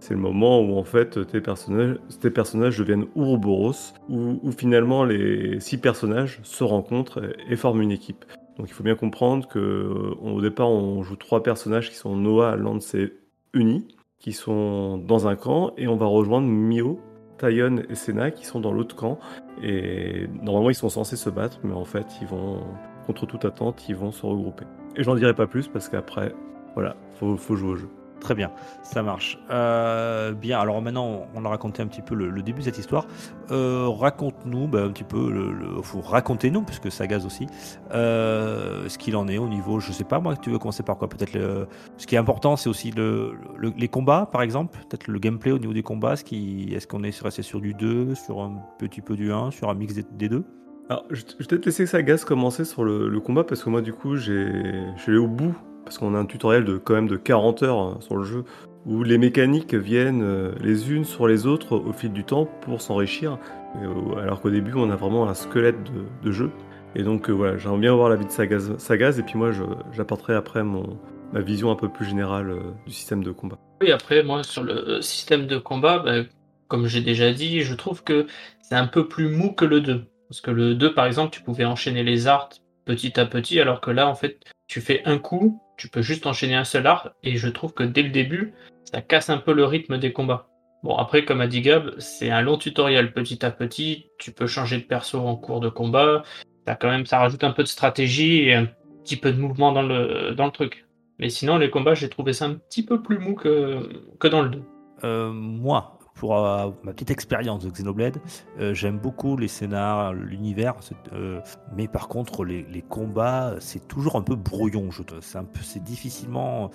C'est 0.00 0.10
le 0.10 0.20
moment 0.20 0.60
où 0.60 0.76
en 0.76 0.84
fait 0.84 1.24
tes 1.28 1.40
personnages, 1.40 1.96
tes 2.20 2.30
personnages 2.30 2.76
deviennent 2.76 3.06
Ouroboros, 3.14 3.94
où, 4.08 4.50
finalement 4.50 5.04
les 5.04 5.60
six 5.60 5.78
personnages 5.78 6.40
se 6.42 6.64
rencontrent 6.64 7.22
et, 7.22 7.52
et 7.52 7.56
forment 7.56 7.82
une 7.82 7.92
équipe. 7.92 8.24
Donc 8.58 8.68
il 8.68 8.72
faut 8.72 8.82
bien 8.82 8.96
comprendre 8.96 9.46
que 9.46 9.60
euh, 9.60 10.14
au 10.20 10.40
départ 10.40 10.68
on 10.68 11.02
joue 11.04 11.14
trois 11.14 11.44
personnages 11.44 11.88
qui 11.88 11.96
sont 11.96 12.16
Noah, 12.16 12.56
Lance 12.56 12.94
et 12.94 13.14
Uni, 13.54 13.86
qui 14.18 14.32
sont 14.32 14.98
dans 14.98 15.28
un 15.28 15.36
camp, 15.36 15.72
et 15.76 15.86
on 15.86 15.96
va 15.96 16.06
rejoindre 16.06 16.48
Mio, 16.48 17.00
Tayon 17.38 17.82
et 17.88 17.94
Senna 17.94 18.30
qui 18.30 18.44
sont 18.44 18.60
dans 18.60 18.72
l'autre 18.72 18.94
camp. 18.94 19.18
Et 19.62 20.28
normalement 20.42 20.70
ils 20.70 20.74
sont 20.74 20.88
censés 20.88 21.16
se 21.16 21.30
battre, 21.30 21.58
mais 21.64 21.74
en 21.74 21.84
fait 21.84 22.06
ils 22.20 22.26
vont, 22.26 22.60
contre 23.06 23.26
toute 23.26 23.44
attente, 23.44 23.88
ils 23.88 23.96
vont 23.96 24.12
se 24.12 24.24
regrouper. 24.26 24.64
Et 24.96 25.02
j'en 25.02 25.14
dirai 25.14 25.34
pas 25.34 25.46
plus 25.46 25.68
parce 25.68 25.88
qu'après, 25.88 26.34
voilà, 26.74 26.96
faut, 27.18 27.36
faut 27.36 27.56
jouer 27.56 27.70
au 27.70 27.76
jeu. 27.76 27.88
Très 28.20 28.34
bien, 28.34 28.50
ça 28.82 29.02
marche. 29.02 29.38
Euh, 29.50 30.32
bien, 30.32 30.58
alors 30.58 30.82
maintenant, 30.82 31.26
on 31.34 31.44
a 31.44 31.48
raconté 31.48 31.82
un 31.82 31.86
petit 31.86 32.02
peu 32.02 32.14
le, 32.14 32.42
début 32.42 32.60
de 32.60 32.64
cette 32.64 32.78
histoire. 32.78 33.06
Euh, 33.50 33.88
Raconte-nous 33.88 34.66
ben, 34.66 34.86
un 34.86 34.90
petit 34.90 35.04
peu, 35.04 35.30
le, 35.30 35.52
le- 35.52 35.82
faut 35.82 36.00
raconter-nous, 36.00 36.62
puisque 36.62 36.90
ça 36.90 37.06
gaze 37.06 37.24
aussi, 37.24 37.46
euh, 37.92 38.88
ce 38.88 38.98
qu'il 38.98 39.16
en 39.16 39.28
est 39.28 39.38
au 39.38 39.48
niveau, 39.48 39.78
je 39.80 39.92
sais 39.92 40.04
pas 40.04 40.18
moi, 40.18 40.36
tu 40.36 40.50
veux 40.50 40.58
commencer 40.58 40.82
par 40.82 40.96
quoi? 40.98 41.08
Peut-être 41.08 41.68
ce 41.96 42.06
qui 42.06 42.16
est 42.16 42.18
important, 42.18 42.56
c'est 42.56 42.68
aussi 42.68 42.90
le, 42.90 43.34
le- 43.56 43.72
les 43.76 43.88
combats, 43.88 44.28
par 44.30 44.42
exemple, 44.42 44.76
peut-être 44.88 45.06
le 45.06 45.18
gameplay 45.18 45.52
au 45.52 45.58
niveau 45.58 45.72
des 45.72 45.82
combats. 45.82 46.14
Est-ce 46.14 46.86
qu'on 46.86 47.04
est 47.04 47.22
resté 47.22 47.42
sur 47.42 47.60
du 47.60 47.74
2, 47.74 48.14
sur 48.14 48.40
un 48.40 48.56
petit 48.78 49.00
peu 49.00 49.16
du 49.16 49.32
1, 49.32 49.50
sur 49.50 49.70
un 49.70 49.74
mix 49.74 49.94
des, 49.94 50.28
deux? 50.28 50.44
Alors, 50.88 51.04
je, 51.10 51.22
vais 51.22 51.46
peut-être 51.46 51.66
laisser 51.66 51.86
Sagas 51.86 52.24
commencer 52.26 52.64
sur 52.64 52.82
le, 52.84 53.20
combat 53.20 53.44
parce 53.44 53.62
que 53.62 53.70
moi, 53.70 53.80
du 53.82 53.92
coup, 53.92 54.16
j'ai, 54.16 54.50
je 54.96 55.02
suis 55.02 55.16
au 55.16 55.28
bout 55.28 55.54
parce 55.88 55.96
qu'on 55.96 56.14
a 56.14 56.18
un 56.18 56.26
tutoriel 56.26 56.66
de 56.66 56.76
quand 56.76 56.92
même 56.92 57.08
de 57.08 57.16
40 57.16 57.62
heures 57.62 57.78
hein, 57.78 57.96
sur 58.00 58.16
le 58.16 58.24
jeu 58.24 58.44
où 58.84 59.02
les 59.02 59.16
mécaniques 59.16 59.74
viennent 59.74 60.22
euh, 60.22 60.52
les 60.62 60.92
unes 60.92 61.04
sur 61.04 61.26
les 61.26 61.46
autres 61.46 61.76
au 61.76 61.92
fil 61.92 62.12
du 62.12 62.24
temps 62.24 62.46
pour 62.60 62.82
s'enrichir, 62.82 63.38
euh, 63.76 64.16
alors 64.20 64.40
qu'au 64.40 64.50
début, 64.50 64.72
on 64.76 64.90
a 64.90 64.96
vraiment 64.96 65.28
un 65.28 65.34
squelette 65.34 65.76
de, 66.22 66.30
jeu. 66.30 66.50
Et 66.94 67.02
donc, 67.02 67.28
euh, 67.28 67.32
voilà, 67.32 67.56
j'aimerais 67.56 67.78
bien 67.78 67.92
avoir 67.92 68.10
l'avis 68.10 68.26
de 68.26 68.30
Sagaz, 68.30 69.18
et 69.18 69.22
puis 69.22 69.36
moi, 69.36 69.50
j'apporterai 69.92 70.34
après 70.34 70.62
mon, 70.62 70.98
ma 71.32 71.40
vision 71.40 71.70
un 71.70 71.74
peu 71.74 71.88
plus 71.88 72.06
générale 72.06 72.54
du 72.86 72.92
système 72.92 73.24
de 73.24 73.30
combat. 73.30 73.58
Oui, 73.80 73.90
après, 73.90 74.22
moi, 74.22 74.42
sur 74.42 74.62
le 74.62 75.00
système 75.00 75.46
de 75.46 75.56
combat, 75.56 76.00
ben, 76.00 76.26
comme 76.68 76.86
j'ai 76.86 77.00
déjà 77.00 77.32
dit, 77.32 77.62
je 77.62 77.74
trouve 77.74 78.04
que 78.04 78.26
c'est 78.62 78.74
un 78.74 78.86
peu 78.86 79.08
plus 79.08 79.28
mou 79.28 79.52
que 79.52 79.64
le 79.64 79.80
2. 79.80 80.04
Parce 80.28 80.42
que 80.42 80.50
le 80.50 80.74
2, 80.74 80.92
par 80.92 81.06
exemple, 81.06 81.30
tu 81.30 81.42
pouvais 81.42 81.64
enchaîner 81.64 82.04
les 82.04 82.26
arts 82.26 82.50
petit 82.88 83.20
à 83.20 83.26
petit, 83.26 83.60
alors 83.60 83.82
que 83.82 83.90
là, 83.90 84.08
en 84.08 84.14
fait, 84.14 84.40
tu 84.66 84.80
fais 84.80 85.02
un 85.04 85.18
coup, 85.18 85.60
tu 85.76 85.88
peux 85.90 86.00
juste 86.00 86.26
enchaîner 86.26 86.54
un 86.54 86.64
seul 86.64 86.86
art, 86.86 87.10
et 87.22 87.36
je 87.36 87.48
trouve 87.50 87.74
que 87.74 87.82
dès 87.82 88.02
le 88.02 88.08
début, 88.08 88.54
ça 88.90 89.02
casse 89.02 89.28
un 89.28 89.36
peu 89.36 89.52
le 89.52 89.66
rythme 89.66 89.98
des 89.98 90.10
combats. 90.14 90.48
Bon, 90.82 90.96
après, 90.96 91.26
comme 91.26 91.42
a 91.42 91.48
dit 91.48 91.60
Gab, 91.60 91.98
c'est 91.98 92.30
un 92.30 92.40
long 92.40 92.56
tutoriel 92.56 93.12
petit 93.12 93.44
à 93.44 93.50
petit, 93.50 94.06
tu 94.18 94.32
peux 94.32 94.46
changer 94.46 94.78
de 94.78 94.84
perso 94.84 95.18
en 95.18 95.36
cours 95.36 95.60
de 95.60 95.68
combat, 95.68 96.22
ça, 96.66 96.76
quand 96.76 96.88
même, 96.88 97.04
ça 97.04 97.18
rajoute 97.18 97.44
un 97.44 97.50
peu 97.50 97.62
de 97.62 97.68
stratégie 97.68 98.44
et 98.44 98.54
un 98.54 98.68
petit 99.04 99.16
peu 99.16 99.32
de 99.32 99.38
mouvement 99.38 99.72
dans 99.72 99.82
le, 99.82 100.34
dans 100.34 100.46
le 100.46 100.52
truc. 100.52 100.86
Mais 101.18 101.28
sinon, 101.28 101.58
les 101.58 101.68
combats, 101.68 101.94
j'ai 101.94 102.08
trouvé 102.08 102.32
ça 102.32 102.46
un 102.46 102.54
petit 102.54 102.84
peu 102.84 103.02
plus 103.02 103.18
mou 103.18 103.34
que, 103.34 103.86
que 104.18 104.28
dans 104.28 104.40
le 104.40 104.48
2. 104.48 104.62
Euh, 105.04 105.30
moi, 105.30 105.97
pour 106.18 106.36
euh, 106.36 106.70
ma 106.82 106.92
petite 106.92 107.10
expérience 107.10 107.64
de 107.64 107.70
Xenoblade, 107.70 108.18
euh, 108.60 108.74
j'aime 108.74 108.98
beaucoup 108.98 109.36
les 109.36 109.48
scénars, 109.48 110.12
l'univers, 110.12 110.74
euh, 111.12 111.40
mais 111.76 111.86
par 111.86 112.08
contre 112.08 112.44
les, 112.44 112.84
combats, 112.88 113.54
c'est 113.60 113.86
toujours 113.86 114.16
un 114.16 114.22
peu 114.22 114.34
brouillon. 114.34 114.88
C'est 115.20 115.38
un 115.38 115.44
peu, 115.44 115.60
c'est 115.62 115.82
difficilement. 115.82 116.70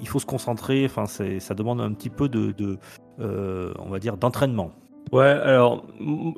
Il, 0.00 0.08
faut 0.08 0.18
se 0.18 0.26
concentrer. 0.26 0.84
Enfin, 0.84 1.06
ça 1.06 1.54
demande 1.54 1.80
un 1.80 1.92
petit 1.92 2.10
peu 2.10 2.28
de, 2.28 2.78
on 3.18 3.88
va 3.88 3.98
dire, 3.98 4.16
d'entraînement. 4.16 4.72
Ouais, 5.12 5.24
alors, 5.24 5.86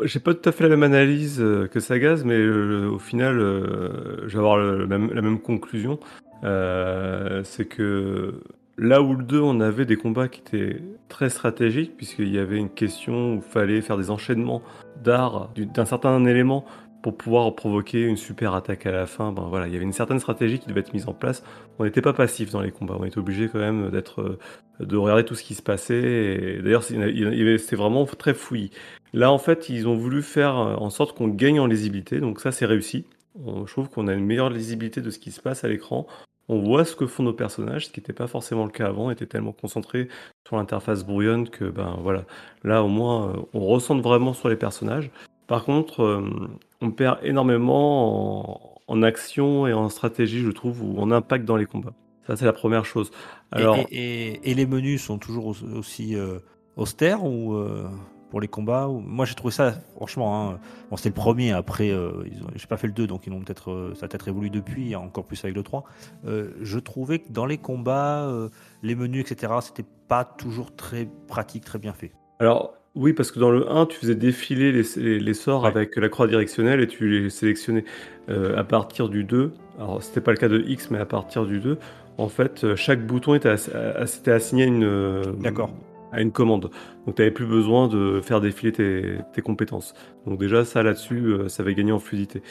j'ai 0.02 0.20
pas 0.20 0.34
tout 0.34 0.48
à 0.48 0.52
fait 0.52 0.64
la 0.64 0.70
même 0.70 0.82
analyse 0.82 1.38
que 1.70 1.80
Sagaz, 1.80 2.24
mais 2.24 2.46
au 2.46 2.98
final, 2.98 3.38
je 3.38 4.32
vais 4.32 4.38
avoir 4.38 4.58
la 4.58 4.98
même 4.98 5.40
conclusion. 5.40 5.98
C'est 6.42 7.66
que 7.68 8.40
là 8.78 9.02
où 9.02 9.14
le 9.14 9.24
2, 9.24 9.40
on 9.40 9.60
avait 9.60 9.86
des 9.86 9.96
combats 9.96 10.28
qui 10.28 10.40
étaient 10.40 10.82
très 11.08 11.30
stratégiques, 11.30 11.96
puisqu'il 11.96 12.28
y 12.34 12.38
avait 12.38 12.58
une 12.58 12.70
question 12.70 13.34
où 13.34 13.36
il 13.36 13.42
fallait 13.42 13.80
faire 13.80 13.96
des 13.96 14.10
enchaînements 14.10 14.62
d'art 15.02 15.50
du- 15.54 15.66
d'un 15.66 15.84
certain 15.84 16.24
élément 16.24 16.64
pour 17.02 17.16
pouvoir 17.16 17.54
provoquer 17.54 18.02
une 18.02 18.16
super 18.16 18.54
attaque 18.54 18.84
à 18.86 18.90
la 18.90 19.06
fin. 19.06 19.30
Ben 19.30 19.48
il 19.66 19.72
y 19.72 19.76
avait 19.76 19.84
une 19.84 19.92
certaine 19.92 20.18
stratégie 20.18 20.58
qui 20.58 20.66
devait 20.68 20.80
être 20.80 20.92
mise 20.92 21.06
en 21.08 21.12
place. 21.12 21.44
On 21.78 21.84
n'était 21.84 22.02
pas 22.02 22.12
passif 22.12 22.50
dans 22.50 22.60
les 22.60 22.72
combats, 22.72 22.96
on 22.98 23.04
était 23.04 23.18
obligé 23.18 23.48
quand 23.48 23.60
même 23.60 23.90
d'être, 23.90 24.38
de 24.80 24.96
regarder 24.96 25.24
tout 25.24 25.36
ce 25.36 25.44
qui 25.44 25.54
se 25.54 25.62
passait. 25.62 26.58
D'ailleurs, 26.64 26.82
c'était 26.82 27.76
vraiment 27.76 28.04
très 28.06 28.34
fouillis. 28.34 28.70
Là, 29.12 29.30
en 29.30 29.38
fait, 29.38 29.68
ils 29.68 29.86
ont 29.86 29.94
voulu 29.96 30.20
faire 30.20 30.56
en 30.56 30.90
sorte 30.90 31.16
qu'on 31.16 31.28
gagne 31.28 31.60
en 31.60 31.66
lisibilité, 31.66 32.18
donc 32.18 32.40
ça, 32.40 32.50
c'est 32.50 32.66
réussi. 32.66 33.04
On- 33.44 33.66
je 33.66 33.72
trouve 33.72 33.88
qu'on 33.88 34.08
a 34.08 34.12
une 34.14 34.24
meilleure 34.24 34.50
lisibilité 34.50 35.00
de 35.00 35.10
ce 35.10 35.18
qui 35.20 35.30
se 35.30 35.40
passe 35.40 35.62
à 35.62 35.68
l'écran. 35.68 36.06
On 36.48 36.60
voit 36.60 36.84
ce 36.84 36.94
que 36.94 37.06
font 37.06 37.22
nos 37.24 37.32
personnages, 37.32 37.86
ce 37.86 37.92
qui 37.92 38.00
n'était 38.00 38.12
pas 38.12 38.28
forcément 38.28 38.64
le 38.64 38.70
cas 38.70 38.86
avant. 38.86 39.06
On 39.06 39.10
était 39.10 39.26
tellement 39.26 39.52
concentré 39.52 40.08
sur 40.46 40.56
l'interface 40.56 41.04
brouillonne 41.04 41.48
que, 41.48 41.64
ben 41.64 41.98
voilà, 42.02 42.24
là 42.62 42.82
au 42.84 42.88
moins, 42.88 43.30
euh, 43.30 43.36
on 43.52 43.60
ressent 43.66 43.98
vraiment 44.00 44.32
sur 44.32 44.48
les 44.48 44.56
personnages. 44.56 45.10
Par 45.48 45.64
contre, 45.64 46.02
euh, 46.02 46.48
on 46.80 46.90
perd 46.92 47.18
énormément 47.22 48.78
en, 48.86 48.94
en 48.94 49.02
action 49.02 49.66
et 49.66 49.72
en 49.72 49.88
stratégie, 49.88 50.40
je 50.40 50.50
trouve, 50.50 50.82
ou 50.82 50.98
en 51.00 51.10
impact 51.10 51.44
dans 51.44 51.56
les 51.56 51.66
combats. 51.66 51.94
Ça, 52.26 52.36
c'est 52.36 52.44
la 52.44 52.52
première 52.52 52.84
chose. 52.84 53.10
Et- 53.52 53.56
Alors, 53.58 53.76
et, 53.76 53.84
et- 53.90 54.50
et 54.50 54.54
les 54.54 54.66
menus 54.66 55.02
sont 55.02 55.18
toujours 55.18 55.46
au- 55.46 55.78
aussi 55.78 56.16
euh, 56.16 56.38
austères 56.76 57.24
ou 57.24 57.54
euh, 57.54 57.88
pour 58.30 58.40
les 58.40 58.48
combats 58.48 58.88
Moi, 58.88 59.24
j'ai 59.24 59.34
trouvé 59.34 59.52
ça, 59.52 59.74
franchement, 59.96 60.50
hein, 60.52 60.58
bon, 60.90 60.96
c'était 60.96 61.10
le 61.10 61.14
premier. 61.14 61.52
Après, 61.52 61.90
euh, 61.90 62.10
j'ai 62.54 62.66
pas 62.66 62.76
fait 62.76 62.86
le 62.88 62.92
2, 62.92 63.06
donc 63.06 63.26
ils 63.26 63.32
ont 63.32 63.40
peut-être, 63.40 63.70
euh, 63.70 63.94
ça 63.94 64.06
a 64.06 64.08
peut-être 64.08 64.28
évolué 64.28 64.50
depuis, 64.50 64.94
encore 64.96 65.24
plus 65.24 65.42
avec 65.44 65.54
le 65.56 65.62
3. 65.62 65.84
Euh, 66.26 66.50
je 66.60 66.78
trouvais 66.78 67.20
que 67.20 67.30
dans 67.30 67.46
les 67.46 67.58
combats, 67.58 68.24
euh, 68.26 68.48
les 68.82 68.94
menus, 68.94 69.30
etc., 69.30 69.52
c'était 69.60 69.84
pas 70.08 70.24
toujours 70.24 70.74
très 70.74 71.08
pratique, 71.28 71.64
très 71.64 71.78
bien 71.78 71.92
fait. 71.92 72.12
Alors, 72.40 72.74
oui, 72.94 73.12
parce 73.12 73.30
que 73.30 73.38
dans 73.38 73.50
le 73.50 73.70
1, 73.70 73.86
tu 73.86 73.98
faisais 73.98 74.14
défiler 74.14 74.72
les, 74.72 74.82
les- 74.96 75.20
les 75.20 75.34
sorts 75.34 75.62
Ouais. 75.62 75.68
avec 75.68 75.96
la 75.96 76.08
croix 76.08 76.26
directionnelle 76.26 76.80
et 76.80 76.86
tu 76.86 77.08
les 77.08 77.30
sélectionnais 77.30 77.84
à 78.28 78.64
partir 78.64 79.08
du 79.08 79.22
2. 79.24 79.52
Alors, 79.78 80.02
c'était 80.02 80.20
pas 80.22 80.30
le 80.32 80.38
cas 80.38 80.48
de 80.48 80.60
X, 80.66 80.90
mais 80.90 80.98
à 80.98 81.06
partir 81.06 81.44
du 81.46 81.60
2, 81.60 81.78
en 82.18 82.28
fait, 82.28 82.74
chaque 82.74 83.06
bouton 83.06 83.34
était, 83.34 83.50
ass- 83.50 83.70
ass- 83.74 84.18
était 84.18 84.32
assigné 84.32 84.64
à 84.64 84.66
une, 84.66 85.22
D'accord. 85.42 85.70
À 86.12 86.20
une 86.20 86.32
commande. 86.32 86.70
Donc, 87.06 87.16
tu 87.16 87.22
n'avais 87.22 87.30
plus 87.30 87.46
besoin 87.46 87.88
de 87.88 88.20
faire 88.22 88.40
défiler 88.40 88.72
tes, 88.72 89.42
compétences. 89.42 89.94
Donc, 90.26 90.38
déjà, 90.38 90.64
ça 90.64 90.82
là-dessus, 90.82 91.24
euh, 91.26 91.48
ça 91.48 91.62
avait 91.62 91.74
gagné 91.74 91.92
en 91.92 91.98
fluidité. 91.98 92.42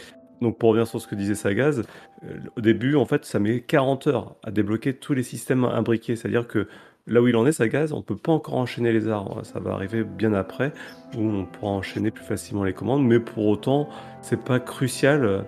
Donc, 0.42 0.58
pour 0.58 0.70
revenir 0.70 0.88
sur 0.88 1.02
ce 1.02 1.08
que 1.08 1.16
disait 1.16 1.36
Sagaz, 1.36 1.82
euh, 2.24 2.38
au 2.58 2.62
début, 2.62 2.96
en 2.96 3.06
fait, 3.06 3.26
ça 3.26 3.40
met 3.40 3.62
40 3.62 4.08
heures 4.08 4.36
à 4.44 4.52
débloquer 4.52 4.94
tous 4.94 5.14
les 5.14 5.24
systèmes 5.24 5.64
imbriqués. 5.64 6.16
C'est-à-dire 6.16 6.48
que 6.48 6.68
là 7.08 7.22
où 7.22 7.28
il 7.28 7.36
en 7.36 7.46
est, 7.46 7.54
Sagaz, 7.54 7.94
on 7.94 8.02
peut 8.02 8.18
pas 8.18 8.32
encore 8.32 8.56
enchaîner 8.56 8.92
les 8.92 9.08
arbres. 9.08 9.44
Ça 9.44 9.60
va 9.60 9.74
arriver 9.74 10.04
bien 10.04 10.34
après, 10.34 10.74
où 11.18 11.22
on 11.22 11.46
pourra 11.46 11.72
enchaîner 11.72 12.12
plus 12.12 12.26
facilement 12.26 12.64
les 12.64 12.74
commandes. 12.74 13.06
Mais 13.06 13.20
pour 13.20 13.48
autant, 13.48 13.90
c'est 14.22 14.44
pas 14.44 14.60
crucial. 14.60 15.24
euh, 15.26 15.46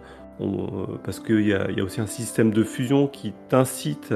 parce 1.04 1.20
qu'il 1.20 1.48
y 1.48 1.54
a 1.54 1.84
aussi 1.84 2.00
un 2.00 2.06
système 2.06 2.52
de 2.52 2.64
fusion 2.64 3.08
qui 3.08 3.34
t'incite 3.50 4.14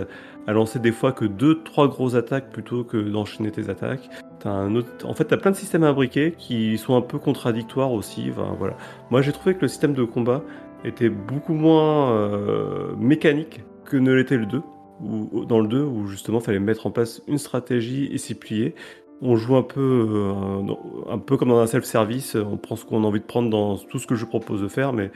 à 0.48 0.54
lancer 0.54 0.80
des 0.80 0.92
fois 0.92 1.12
que 1.12 1.26
deux, 1.26 1.62
trois 1.64 1.88
grosses 1.88 2.16
attaques 2.16 2.52
plutôt 2.52 2.84
que 2.84 2.98
d'enchaîner 2.98 3.52
tes 3.52 3.70
attaques. 3.70 4.10
Un 4.46 4.76
autre... 4.76 4.90
En 5.06 5.14
fait, 5.14 5.26
tu 5.26 5.34
as 5.34 5.38
plein 5.38 5.52
de 5.52 5.56
systèmes 5.56 5.84
imbriqués 5.84 6.34
qui 6.38 6.78
sont 6.78 6.96
un 6.96 7.02
peu 7.02 7.20
contradictoires 7.20 7.92
aussi. 7.92 8.32
Voilà. 8.32 8.76
Moi, 9.12 9.22
j'ai 9.22 9.32
trouvé 9.32 9.56
que 9.56 9.62
le 9.62 9.68
système 9.68 9.94
de 9.94 10.04
combat 10.04 10.44
était 10.84 11.10
beaucoup 11.10 11.54
moins 11.54 12.12
euh, 12.14 12.96
mécanique 12.98 13.62
que 13.86 13.98
ne 13.98 14.14
l'était 14.14 14.38
le 14.38 14.46
2. 14.46 14.62
Où, 15.04 15.46
dans 15.46 15.60
le 15.60 15.68
2, 15.68 15.82
où 15.82 16.08
justement, 16.08 16.40
fallait 16.40 16.60
mettre 16.60 16.86
en 16.86 16.92
place 16.92 17.22
une 17.28 17.38
stratégie 17.38 18.10
et 18.12 18.18
s'y 18.18 18.36
plier. 18.36 18.76
On 19.24 19.36
joue 19.36 19.56
un 19.56 19.62
peu, 19.62 19.80
euh, 19.80 21.12
un 21.12 21.18
peu 21.20 21.38
comme 21.38 21.50
dans 21.50 21.60
un 21.60 21.68
self-service, 21.68 22.36
on 22.36 22.58
prend 22.58 22.76
ce 22.76 22.86
qu'on 22.86 23.04
a 23.04 23.08
envie 23.08 23.20
de 23.20 23.26
prendre 23.26 23.50
dans 23.52 23.78
tout 23.78 24.00
ce 24.00 24.08
que 24.08 24.16
je 24.16 24.26
propose 24.26 24.62
de 24.62 24.68
faire, 24.68 24.94
mais 24.94 25.12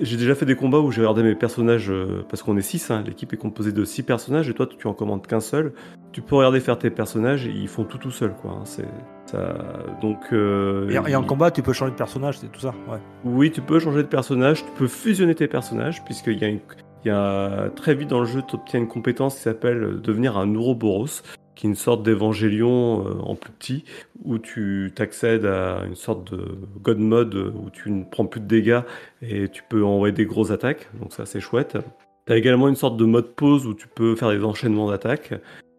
j'ai 0.00 0.16
déjà 0.16 0.34
fait 0.36 0.46
des 0.46 0.54
combats 0.54 0.78
où 0.78 0.92
j'ai 0.92 1.00
regardé 1.00 1.22
mes 1.24 1.34
personnages, 1.34 1.90
euh, 1.90 2.24
parce 2.28 2.42
qu'on 2.42 2.56
est 2.56 2.62
6, 2.62 2.90
l'équipe 3.04 3.32
est 3.32 3.36
composée 3.36 3.72
de 3.72 3.84
6 3.84 4.04
personnages, 4.04 4.48
et 4.48 4.54
toi 4.54 4.66
tu 4.68 4.86
en 4.86 4.94
commandes 4.94 5.26
qu'un 5.26 5.40
seul. 5.40 5.72
Tu 6.12 6.20
peux 6.20 6.36
regarder 6.36 6.60
faire 6.60 6.78
tes 6.78 6.90
personnages, 6.90 7.46
et 7.46 7.50
ils 7.50 7.68
font 7.68 7.82
tout 7.84 7.98
tout 7.98 8.10
seuls, 8.12 8.34
quoi. 8.40 8.52
hein, 8.52 8.60
c'est, 8.64 8.86
ça, 9.26 9.56
donc, 10.00 10.18
euh, 10.32 10.88
Et, 10.90 10.94
et 11.10 11.16
en 11.16 11.22
il- 11.22 11.26
combat, 11.26 11.50
tu 11.50 11.62
peux 11.62 11.72
changer 11.72 11.92
de 11.92 11.96
personnage, 11.96 12.38
c'est 12.38 12.52
tout 12.52 12.60
ça 12.60 12.74
Ouais. 12.88 12.98
oui, 13.24 13.50
tu 13.50 13.60
peux 13.60 13.80
changer 13.80 14.02
de 14.04 14.08
personnage, 14.08 14.64
tu 14.64 14.70
peux 14.78 14.86
fusionner 14.86 15.34
tes 15.34 15.48
personnages, 15.48 16.04
puisqu'il 16.04 16.38
y 16.38 16.44
a, 16.44 16.48
une- 16.48 16.60
il 17.04 17.08
y 17.08 17.10
a 17.10 17.70
très 17.74 17.94
vite 17.96 18.08
dans 18.10 18.20
le 18.20 18.26
jeu, 18.26 18.42
tu 18.46 18.54
obtiens 18.54 18.78
une 18.78 18.86
compétence 18.88 19.34
qui 19.34 19.40
s'appelle 19.40 20.00
devenir 20.00 20.36
un 20.38 20.54
Ouroboros, 20.54 21.22
qui 21.54 21.66
est 21.66 21.70
une 21.70 21.76
sorte 21.76 22.02
d'évangélion 22.02 23.06
euh, 23.06 23.14
en 23.22 23.34
plus 23.34 23.52
petit, 23.52 23.84
où 24.24 24.38
tu 24.38 24.92
t'accèdes 24.94 25.46
à 25.46 25.82
une 25.86 25.96
sorte 25.96 26.32
de 26.32 26.44
God 26.82 26.98
mode, 26.98 27.34
où 27.34 27.70
tu 27.70 27.90
ne 27.90 28.04
prends 28.04 28.26
plus 28.26 28.40
de 28.40 28.46
dégâts 28.46 28.80
et 29.20 29.48
tu 29.48 29.62
peux 29.68 29.84
envoyer 29.84 30.12
des 30.12 30.26
grosses 30.26 30.50
attaques, 30.50 30.88
donc 31.00 31.12
ça 31.12 31.26
c'est 31.26 31.40
chouette. 31.40 31.76
Tu 32.26 32.32
as 32.32 32.36
également 32.36 32.68
une 32.68 32.76
sorte 32.76 32.96
de 32.96 33.04
mode 33.04 33.34
pause 33.34 33.66
où 33.66 33.74
tu 33.74 33.88
peux 33.88 34.14
faire 34.16 34.30
des 34.30 34.44
enchaînements 34.44 34.88
d'attaques. 34.90 35.34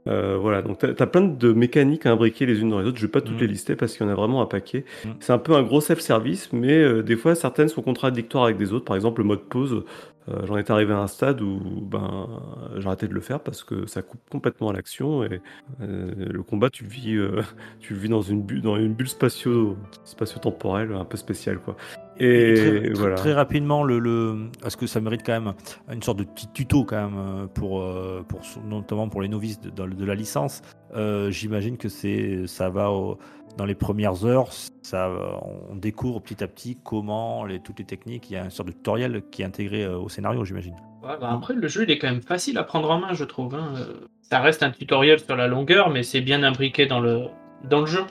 Euh, 0.05 0.37
voilà, 0.37 0.61
donc 0.61 0.79
tu 0.79 0.85
as, 0.85 1.07
plein 1.07 1.21
de 1.21 1.53
mécaniques 1.53 2.05
à 2.05 2.11
imbriquer 2.11 2.45
les 2.45 2.59
unes 2.59 2.69
dans 2.69 2.79
les 2.81 2.87
autres. 2.87 2.97
Je 2.97 3.05
vais 3.05 3.11
pas 3.11 3.21
toutes 3.21 3.35
Mhm. 3.35 3.39
les 3.41 3.47
lister 3.47 3.75
parce 3.77 3.95
qu'il 3.95 4.05
y 4.05 4.09
en 4.09 4.11
a 4.11 4.15
vraiment 4.15 4.41
un 4.41 4.45
paquet. 4.45 4.83
Mhm. 5.05 5.13
C'est 5.21 5.31
un 5.31 5.37
peu 5.37 5.53
un 5.53 5.63
gros 5.63 5.79
self-service, 5.79 6.51
mais 6.51 6.73
euh, 6.77 7.01
des 7.03 7.15
fois 7.15 7.35
certaines 7.35 7.69
sont 7.69 7.81
contradictoires 7.81 8.43
avec 8.43 8.57
des 8.57 8.73
autres. 8.73 8.83
Par 8.83 8.97
exemple, 8.97 9.21
le 9.21 9.27
mode 9.27 9.43
pause, 9.43 9.85
euh, 10.29 10.45
j'en 10.45 10.57
étais 10.57 10.71
arrivé 10.71 10.93
à 10.93 10.99
un 10.99 11.07
stade 11.07 11.41
où 11.41 11.59
ben, 11.81 12.27
arrêté 12.85 13.07
de 13.07 13.13
le 13.13 13.21
faire 13.21 13.39
parce 13.39 13.63
que 13.63 13.85
ça 13.87 14.01
coupe 14.01 14.21
complètement 14.29 14.69
à 14.69 14.73
l'action 14.73 15.23
et 15.23 15.41
euh, 15.81 16.13
le 16.17 16.43
combat, 16.43 16.69
tu 16.69 16.85
vis, 16.85 17.15
euh, 17.15 17.41
tu 17.79 17.93
vis 17.93 18.09
dans 18.09 18.21
une 18.21 18.41
bulle, 18.41 18.61
dans 18.61 18.77
une 18.77 18.93
bulle 18.93 19.07
spatio, 19.09 19.77
spatio-temporelle 20.05 20.93
un 20.93 21.05
peu 21.05 21.17
spéciale. 21.17 21.59
Quoi. 21.59 21.75
Et, 22.19 22.53
très, 22.55 22.79
très- 22.79 22.89
voilà. 22.93 23.15
très 23.15 23.33
rapidement, 23.33 23.83
le, 23.83 23.99
le... 23.99 24.49
est-ce 24.65 24.77
que 24.77 24.87
ça 24.87 25.01
mérite 25.01 25.21
quand 25.25 25.39
même 25.39 25.53
une 25.91 26.03
sorte 26.03 26.19
de 26.19 26.23
petit 26.23 26.47
tuto 26.53 26.83
quand 26.85 27.09
même 27.09 27.17
euh, 27.17 27.47
pour, 27.47 27.83
pour 28.27 28.41
notamment 28.65 29.09
pour 29.09 29.21
les 29.21 29.29
novices 29.29 29.59
de, 29.59 30.05
la 30.05 30.15
licence 30.15 30.61
J'imagine 31.29 31.77
que 31.77 31.89
c'est 31.89 32.45
ça 32.45 32.69
va 32.69 32.91
au- 32.91 33.17
dans 33.57 33.65
les 33.65 33.75
premières 33.75 34.25
heures, 34.25 34.47
ça, 34.81 35.11
on 35.69 35.75
découvre 35.75 36.19
petit 36.21 36.43
à 36.43 36.47
petit 36.47 36.77
comment 36.83 37.45
les, 37.45 37.59
toutes 37.59 37.79
les 37.79 37.85
techniques. 37.85 38.29
Il 38.29 38.33
y 38.33 38.37
a 38.37 38.43
une 38.45 38.49
sorte 38.49 38.69
de 38.69 38.73
tutoriel 38.73 39.23
qui 39.31 39.41
est 39.41 39.45
intégré 39.45 39.83
euh, 39.83 39.97
au 39.97 40.09
scénario, 40.09 40.43
j'imagine. 40.43 40.75
Ouais, 41.03 41.17
bah 41.19 41.31
après, 41.31 41.53
le 41.53 41.67
jeu, 41.67 41.83
il 41.83 41.91
est 41.91 41.97
quand 41.99 42.07
même 42.09 42.21
facile 42.21 42.57
à 42.57 42.63
prendre 42.63 42.89
en 42.89 42.99
main, 42.99 43.13
je 43.13 43.23
trouve. 43.25 43.55
hein. 43.55 43.73
Euh, 43.77 44.07
Ça 44.21 44.39
reste 44.39 44.63
un 44.63 44.71
tutoriel 44.71 45.19
sur 45.19 45.35
la 45.35 45.47
longueur, 45.47 45.89
mais 45.89 46.01
c'est 46.03 46.21
bien 46.21 46.43
imbriqué 46.43 46.85
dans 46.85 46.99
le, 46.99 47.25
dans 47.69 47.81
le 47.81 47.85
jeu. 47.85 48.01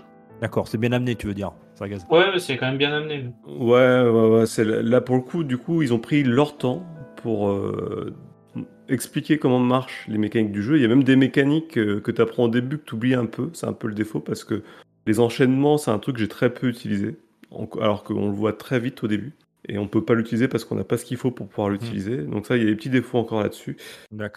D'accord, 0.40 0.68
c'est 0.68 0.78
bien 0.78 0.92
amené, 0.92 1.14
tu 1.16 1.26
veux 1.26 1.34
dire, 1.34 1.52
Sargaz? 1.74 2.04
Ouais, 2.10 2.38
c'est 2.38 2.56
quand 2.56 2.66
même 2.66 2.78
bien 2.78 2.92
amené. 2.92 3.26
Ouais, 3.46 4.02
ouais, 4.02 4.28
ouais, 4.28 4.46
c'est 4.46 4.64
là 4.64 5.00
pour 5.00 5.16
le 5.16 5.22
coup, 5.22 5.44
du 5.44 5.56
coup, 5.56 5.82
ils 5.82 5.94
ont 5.94 5.98
pris 6.00 6.22
leur 6.24 6.56
temps 6.58 6.84
pour 7.22 7.48
euh, 7.48 8.12
expliquer 8.88 9.38
comment 9.38 9.60
marchent 9.60 10.04
les 10.08 10.18
mécaniques 10.18 10.50
du 10.52 10.62
jeu. 10.62 10.76
Il 10.76 10.82
y 10.82 10.84
a 10.84 10.88
même 10.88 11.04
des 11.04 11.14
mécaniques 11.16 11.78
euh, 11.78 12.00
que 12.00 12.10
tu 12.10 12.20
apprends 12.20 12.44
au 12.44 12.48
début 12.48 12.78
que 12.78 12.84
tu 12.84 12.94
oublies 12.96 13.14
un 13.14 13.26
peu. 13.26 13.50
C'est 13.52 13.66
un 13.66 13.72
peu 13.72 13.86
le 13.86 13.94
défaut 13.94 14.18
parce 14.20 14.42
que 14.42 14.62
les 15.06 15.20
enchaînements, 15.20 15.78
c'est 15.78 15.90
un 15.90 15.98
truc 15.98 16.16
que 16.16 16.20
j'ai 16.20 16.28
très 16.28 16.52
peu 16.52 16.68
utilisé, 16.68 17.16
alors 17.80 18.04
qu'on 18.04 18.28
le 18.28 18.34
voit 18.34 18.52
très 18.52 18.78
vite 18.80 19.02
au 19.04 19.08
début. 19.08 19.32
Et 19.68 19.78
on 19.78 19.86
peut 19.86 20.04
pas 20.04 20.14
l'utiliser 20.14 20.48
parce 20.48 20.64
qu'on 20.64 20.74
n'a 20.74 20.84
pas 20.84 20.96
ce 20.96 21.04
qu'il 21.04 21.16
faut 21.16 21.30
pour 21.30 21.46
pouvoir 21.46 21.68
l'utiliser. 21.68 22.18
Donc 22.18 22.46
ça, 22.46 22.56
il 22.56 22.64
y 22.64 22.66
a 22.66 22.70
des 22.70 22.74
petits 22.74 22.90
défauts 22.90 23.18
encore 23.18 23.42
là-dessus. 23.42 23.76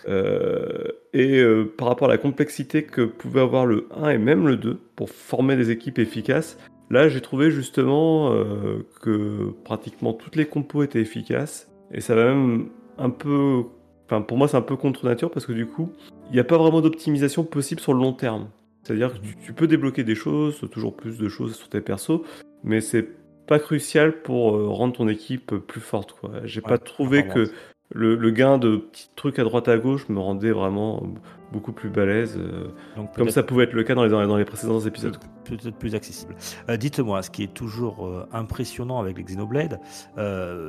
Euh, 0.07 0.87
et 1.13 1.39
euh, 1.39 1.65
par 1.77 1.87
rapport 1.87 2.07
à 2.07 2.11
la 2.11 2.19
complexité 2.19 2.83
que 2.83 3.01
pouvait 3.01 3.41
avoir 3.41 3.65
le 3.65 3.87
1 3.95 4.09
et 4.09 4.17
même 4.19 4.47
le 4.47 4.55
2 4.55 4.79
pour 4.95 5.09
former 5.09 5.55
des 5.55 5.71
équipes 5.71 5.97
efficaces, 5.97 6.59
là 6.91 7.09
j'ai 7.09 7.21
trouvé 7.21 7.49
justement 7.49 8.33
euh, 8.33 8.85
que 9.01 9.51
pratiquement 9.63 10.13
toutes 10.13 10.35
les 10.35 10.45
compos 10.45 10.83
étaient 10.83 11.01
efficaces. 11.01 11.71
Et 11.91 12.01
ça 12.01 12.13
va 12.13 12.25
même 12.25 12.69
un 12.99 13.09
peu... 13.09 13.63
Enfin 14.05 14.21
pour 14.21 14.37
moi 14.37 14.47
c'est 14.47 14.57
un 14.57 14.61
peu 14.61 14.75
contre 14.75 15.05
nature 15.05 15.31
parce 15.31 15.47
que 15.47 15.53
du 15.53 15.65
coup 15.65 15.89
il 16.29 16.33
n'y 16.33 16.39
a 16.39 16.43
pas 16.43 16.59
vraiment 16.59 16.81
d'optimisation 16.81 17.43
possible 17.43 17.81
sur 17.81 17.95
le 17.95 17.99
long 17.99 18.13
terme. 18.13 18.49
C'est-à-dire 18.85 19.13
que 19.13 19.17
tu, 19.25 19.35
tu 19.43 19.53
peux 19.53 19.67
débloquer 19.67 20.03
des 20.03 20.15
choses, 20.15 20.59
toujours 20.71 20.95
plus 20.95 21.17
de 21.17 21.27
choses 21.27 21.55
sur 21.55 21.67
tes 21.69 21.81
persos, 21.81 22.21
mais 22.63 22.81
c'est 22.81 23.07
pas 23.47 23.59
crucial 23.59 24.21
pour 24.21 24.55
euh, 24.55 24.67
rendre 24.69 24.93
ton 24.93 25.07
équipe 25.07 25.55
plus 25.55 25.81
forte. 25.81 26.13
quoi. 26.13 26.31
J'ai 26.45 26.61
Ouais, 26.61 26.69
pas 26.69 26.77
trouvé 26.77 27.27
que 27.27 27.51
le, 27.91 28.15
le 28.15 28.29
gain 28.31 28.57
de 28.57 28.77
petits 28.77 29.09
trucs 29.15 29.37
à 29.39 29.43
droite 29.43 29.67
à 29.67 29.77
gauche 29.77 30.07
me 30.09 30.19
rendait 30.19 30.51
vraiment 30.51 31.03
beaucoup 31.51 31.71
plus 31.71 31.89
balèze, 31.89 32.37
euh, 32.37 32.69
Donc 32.95 33.15
comme 33.15 33.29
ça 33.29 33.43
pouvait 33.43 33.65
être 33.65 33.73
le 33.73 33.83
cas 33.83 33.93
dans 33.95 34.03
les, 34.03 34.09
dans 34.09 34.37
les 34.37 34.45
précédents 34.45 34.79
épisodes. 34.81 35.17
peut-être 35.45 35.77
plus 35.77 35.93
accessible. 35.95 36.35
Euh, 36.69 36.77
Dites-moi, 36.77 37.21
ce 37.21 37.29
qui 37.29 37.43
est 37.43 37.53
toujours 37.53 38.07
euh, 38.07 38.27
impressionnant 38.33 38.99
avec 38.99 39.17
les 39.17 39.23
Xenoblade, 39.23 39.79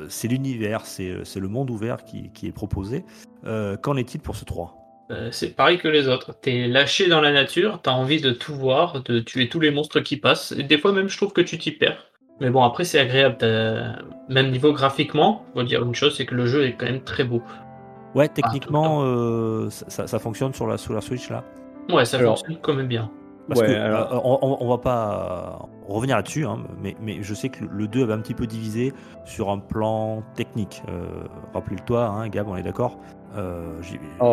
c'est 0.08 0.28
l'univers, 0.28 0.84
c'est 0.86 1.24
c'est 1.24 1.40
le 1.40 1.48
monde 1.48 1.70
ouvert 1.70 2.04
qui, 2.04 2.30
qui 2.32 2.46
est 2.46 2.52
proposé. 2.52 3.04
Qu'en 3.44 3.96
est-il 3.96 4.20
pour 4.20 4.36
ce 4.36 4.44
3 4.44 4.85
Euh, 5.10 5.28
c'est 5.30 5.54
pareil 5.54 5.78
que 5.78 5.88
les 5.88 6.08
autres. 6.08 6.34
T'es 6.40 6.66
lâché 6.66 7.08
dans 7.08 7.20
la 7.20 7.32
nature, 7.32 7.80
t'as 7.82 7.92
envie 7.92 8.20
de 8.20 8.30
tout 8.32 8.54
voir, 8.54 9.02
de 9.02 9.20
tuer 9.20 9.48
tous 9.48 9.60
les 9.60 9.70
monstres 9.70 10.00
qui 10.00 10.16
passent. 10.16 10.52
Et 10.58 10.62
des 10.64 10.78
fois 10.78 10.92
même, 10.92 11.08
je 11.08 11.16
trouve 11.16 11.32
que 11.32 11.40
tu 11.40 11.58
t'y 11.58 11.70
perds. 11.70 12.04
Mais 12.40 12.50
bon, 12.50 12.62
après, 12.64 12.84
c'est 12.84 12.98
agréable. 12.98 13.36
Même 14.28 14.50
niveau 14.50 14.72
graphiquement, 14.72 15.44
faut 15.54 15.62
dire 15.62 15.82
une 15.84 15.94
chose, 15.94 16.16
c'est 16.16 16.26
que 16.26 16.34
le 16.34 16.46
jeu 16.46 16.64
est 16.66 16.72
quand 16.74 16.86
même 16.86 17.02
très 17.02 17.24
beau. 17.24 17.40
Ouais, 18.14 18.26
Ah, 18.28 18.32
techniquement, 18.34 19.02
euh, 19.04 19.68
ça, 19.70 20.18
fonctionne 20.18 20.52
sur 20.54 20.66
la, 20.66 20.76
sur 20.78 20.92
la 20.92 21.00
Switch 21.00 21.30
là. 21.30 21.44
Ouais, 21.90 22.04
ça 22.04 22.18
Alors- 22.18 22.38
fonctionne 22.38 22.58
quand 22.60 22.74
même 22.74 22.88
bien. 22.88 23.10
Parce 23.48 23.60
Ouais, 23.60 23.68
que 23.68 23.72
alors- 23.74 24.12
euh, 24.12 24.56
on, 24.60 24.68
va 24.68 24.78
pas 24.78 25.68
revenir 25.86 26.16
là-dessus, 26.16 26.44
hein, 26.46 26.58
mais, 26.82 26.96
mais 27.00 27.18
je 27.22 27.32
sais 27.32 27.48
que 27.48 27.62
le- 27.62 27.70
le 27.70 27.86
2 27.86 28.02
avait 28.02 28.12
un 28.14 28.18
petit 28.18 28.34
peu 28.34 28.46
divisé 28.48 28.92
sur 29.24 29.50
un 29.50 29.58
plan 29.60 30.24
technique. 30.34 30.82
Euh, 30.88 31.04
Rappelez-le-toi, 31.54 32.04
hein, 32.06 32.28
Gab, 32.28 32.48
on 32.48 32.56
est 32.56 32.64
d'accord 32.64 32.98
euh, 33.36 33.78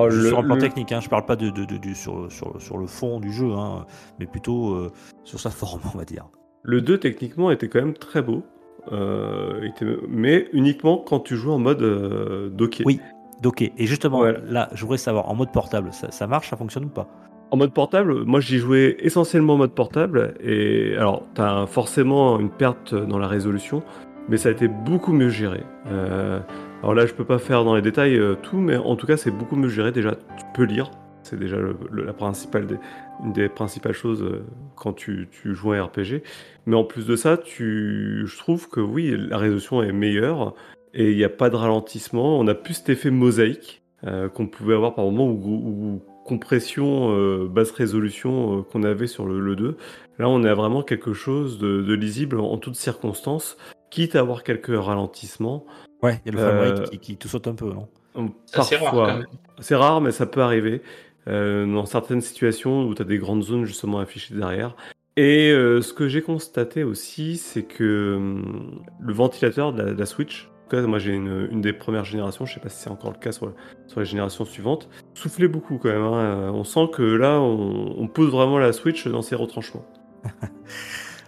le- 0.10 0.28
Sur 0.28 0.40
un 0.40 0.44
plan 0.44 0.56
le- 0.56 0.62
technique, 0.62 0.92
hein, 0.92 1.00
je 1.02 1.10
parle 1.10 1.26
pas 1.26 1.36
de, 1.36 1.50
de- 1.50 1.66
de- 1.66 1.78
du- 1.78 1.96
sur, 1.96 2.32
sur, 2.32 2.62
sur 2.62 2.78
le 2.78 2.86
fond 2.88 3.20
du 3.20 3.32
jeu, 3.32 3.52
hein, 3.54 3.86
mais 4.20 4.26
plutôt 4.26 4.74
euh, 4.74 4.92
sur 5.24 5.40
sa 5.40 5.50
forme, 5.50 5.82
on 5.94 5.98
va 5.98 6.06
dire. 6.06 6.26
Le 6.64 6.82
2, 6.82 6.98
techniquement, 6.98 7.52
était 7.52 7.68
quand 7.68 7.80
même 7.80 7.94
très 7.94 8.22
beau. 8.22 8.44
Euh, 8.92 9.62
était- 9.64 9.98
Mais 10.10 10.48
uniquement 10.54 10.98
quand 10.98 11.20
tu 11.22 11.36
joues 11.36 11.52
en 11.52 11.60
mode 11.60 11.82
euh, 11.82 12.50
docké. 12.50 12.84
Oui. 12.86 13.00
Ok, 13.46 13.62
et 13.62 13.86
justement, 13.86 14.20
Ouais. 14.22 14.38
là, 14.48 14.70
je 14.74 14.82
voudrais 14.84 14.98
savoir, 14.98 15.30
en 15.30 15.36
mode 15.36 15.52
portable, 15.52 15.92
ça, 15.92 16.12
ça 16.12 16.28
marche, 16.28 16.50
ça 16.50 16.56
fonctionne 16.56 16.86
ou 16.86 16.90
pas? 16.90 17.08
En 17.52 17.58
mode 17.58 17.74
portable, 17.74 18.24
moi 18.24 18.40
j'y 18.40 18.58
jouais 18.58 18.96
essentiellement 19.00 19.54
en 19.54 19.58
mode 19.58 19.74
portable. 19.74 20.34
Et 20.42 20.96
alors, 20.98 21.24
tu 21.36 21.42
as 21.42 21.66
forcément 21.68 22.40
une 22.40 22.50
perte 22.50 22.96
dans 22.96 23.20
la 23.20 23.28
résolution, 23.28 23.84
mais 24.30 24.38
ça 24.38 24.50
a 24.50 24.54
été 24.54 24.68
beaucoup 24.70 25.12
mieux 25.12 25.28
géré. 25.30 25.62
Euh, 25.88 26.40
alors 26.84 26.96
là, 26.96 27.06
je 27.06 27.13
peux 27.13 27.24
pas 27.24 27.40
faire 27.40 27.63
dans 27.63 27.75
les 27.75 27.82
détails 27.82 28.18
euh, 28.18 28.36
tout, 28.36 28.58
mais 28.58 28.75
en 28.75 28.98
tout 28.98 29.08
cas, 29.08 29.16
c'est 29.16 29.32
beaucoup 29.32 29.56
mieux 29.56 29.70
géré. 29.70 29.94
Déjà, 29.94 30.16
tu 30.16 30.44
peux 30.54 30.63
lire. 30.63 30.92
C'est 31.24 31.40
déjà 31.40 31.56
la 31.94 32.12
principale 32.12 32.68
des, 32.68 32.75
une 33.24 33.32
des 33.32 33.48
principales 33.48 33.94
choses 33.94 34.22
euh, 34.22 34.44
quand 34.75 34.92
tu, 34.92 35.30
joues 35.46 35.72
un 35.72 35.86
RPG. 35.86 36.24
Mais 36.66 36.75
en 36.75 36.84
plus 36.84 37.06
de 37.08 37.16
ça, 37.16 37.38
tu, 37.38 38.24
je 38.25 38.38
trouve 38.38 38.68
que 38.68 38.82
oui, 38.82 39.16
la 39.18 39.38
résolution 39.38 39.82
est 39.82 39.94
meilleure 39.94 40.56
et 40.94 41.12
il 41.12 41.16
n'y 41.16 41.24
a 41.24 41.30
pas 41.30 41.50
de 41.50 41.56
ralentissement. 41.56 42.38
On 42.38 42.48
a 42.48 42.54
plus 42.54 42.74
cet 42.74 42.90
effet 42.90 43.12
mosaïque 43.12 43.82
euh, 44.04 44.28
qu'on 44.28 44.48
pouvait 44.48 44.74
avoir 44.74 44.94
par 44.94 45.06
moment 45.06 45.30
ou, 45.30 46.02
compression 46.25 47.46
basse 47.48 47.72
résolution 47.72 48.63
qu'on 48.72 48.84
avait 48.84 49.08
sur 49.08 49.25
le, 49.25 49.42
le 49.42 49.58
2. 49.58 49.75
Là, 50.20 50.30
on 50.30 50.46
a 50.46 50.54
vraiment 50.54 50.82
quelque 50.82 51.12
chose 51.12 51.60
de, 51.60 51.82
de 51.82 51.94
lisible 51.94 52.40
en 52.40 52.58
toutes 52.58 52.75
circonstances, 52.75 53.58
quitte 53.90 54.16
à 54.16 54.22
avoir 54.22 54.44
quelques 54.44 54.74
ralentissements. 54.74 55.66
Ouais, 56.03 56.19
il 56.25 56.33
y 56.33 56.36
a 56.36 56.39
le 56.39 56.45
framerate 56.50 56.79
Euh, 56.79 56.83
qui, 56.88 57.00
qui 57.00 57.17
te 57.17 57.27
saute 57.27 57.48
un 57.48 57.55
peu, 57.55 57.72
non? 57.74 57.88
c'est 58.45 58.57
rare, 58.57 58.69
Parfois. 58.69 59.07
quand 59.07 59.17
même. 59.17 59.25
C'est 59.60 59.75
rare, 59.75 60.01
mais 60.01 60.12
ça 60.12 60.25
peut 60.25 60.41
arriver. 60.41 60.81
euh, 61.29 61.65
dans 61.65 61.86
certaines 61.86 62.19
situations 62.22 62.83
où 62.86 62.93
tu 62.93 63.01
as 63.01 63.05
des 63.05 63.17
grandes 63.17 63.43
zones 63.43 63.63
justement 63.63 64.00
affichées 64.00 64.36
derrière. 64.36 64.75
Et 65.15 65.51
euh, 65.51 65.81
ce 65.81 65.93
que 65.93 66.10
j'ai 66.10 66.22
constaté 66.22 66.83
aussi, 66.83 67.38
c'est 67.38 67.63
que 67.63 68.15
hum, 68.17 68.81
le 69.00 69.13
ventilateur 69.13 69.72
de 69.72 69.81
la, 69.81 69.93
de 69.93 69.98
la 70.00 70.05
Switch, 70.05 70.50
en 70.50 70.69
tout 70.69 70.75
cas, 70.75 70.81
moi 70.86 71.00
j'ai 71.00 71.13
une, 71.13 71.48
une 71.50 71.62
des 71.62 71.72
premières 71.72 72.03
générations, 72.03 72.45
je 72.45 72.55
sais 72.55 72.60
pas 72.60 72.67
si 72.67 72.81
c'est 72.83 72.89
encore 72.89 73.12
le 73.12 73.17
cas 73.19 73.31
sur, 73.31 73.53
sur 73.88 74.00
les 74.01 74.05
générations 74.05 74.43
suivantes, 74.43 74.89
soufflait 75.13 75.48
beaucoup 75.48 75.77
quand 75.77 75.89
même. 75.89 76.01
hein. 76.03 76.51
On 76.53 76.65
sent 76.65 76.89
que 76.91 77.03
là, 77.03 77.39
on, 77.39 77.95
on 77.98 78.07
pose 78.10 78.29
vraiment 78.29 78.57
la 78.60 78.74
Switch 78.74 79.07
dans 79.07 79.22
ses 79.22 79.36
retranchements. 79.36 79.86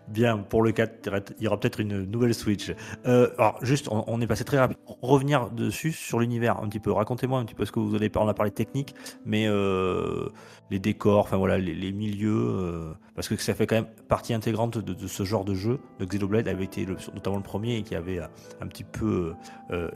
Bien, 0.08 0.38
pour 0.38 0.62
le 0.62 0.72
4, 0.72 1.10
il 1.40 1.44
y 1.44 1.48
aura 1.48 1.60
peut-être 1.60 1.80
une 1.80 2.04
nouvelle 2.04 2.36
Switch. 2.36 2.72
Euh, 3.08 3.30
alors, 3.40 3.58
juste, 3.64 3.88
on, 3.90 4.22
est 4.22 4.28
passé 4.28 4.44
très 4.44 4.60
rapide. 4.60 4.78
Revenir 5.02 5.50
dessus 5.50 5.92
sur 5.92 6.20
l'univers 6.20 6.60
un 6.62 6.68
petit 6.70 6.80
peu. 6.80 6.92
Racontez-moi 6.92 7.40
un 7.40 7.46
petit 7.46 7.56
peu 7.56 7.66
ce 7.66 7.72
que 7.72 7.80
vous 7.80 7.96
avez. 7.96 8.12
On 8.16 8.28
a 8.28 8.34
parlé 8.36 8.52
technique, 8.52 8.94
mais 9.26 9.48
euh, 9.48 10.30
les 10.70 10.78
décors, 10.78 11.20
enfin 11.22 11.58
les, 11.58 11.92
milieux, 11.92 12.32
euh, 12.36 12.94
parce 13.16 13.28
que 13.28 13.36
ça 13.38 13.56
fait 13.56 13.66
quand 13.66 13.76
même 13.76 13.88
partie 14.08 14.36
intégrante 14.36 14.78
de, 14.78 15.08
ce 15.08 15.24
genre 15.24 15.44
de 15.44 15.56
jeu. 15.56 15.80
De 16.00 16.06
Xenoblade 16.06 16.48
avait 16.48 16.66
été 16.66 16.86
le- 16.86 16.98
notamment 17.16 17.38
le 17.38 17.44
premier 17.44 17.78
et 17.78 17.82
qui 17.82 17.96
avait 17.96 18.20
un 18.20 18.68
petit 18.68 18.84
peu 18.84 19.34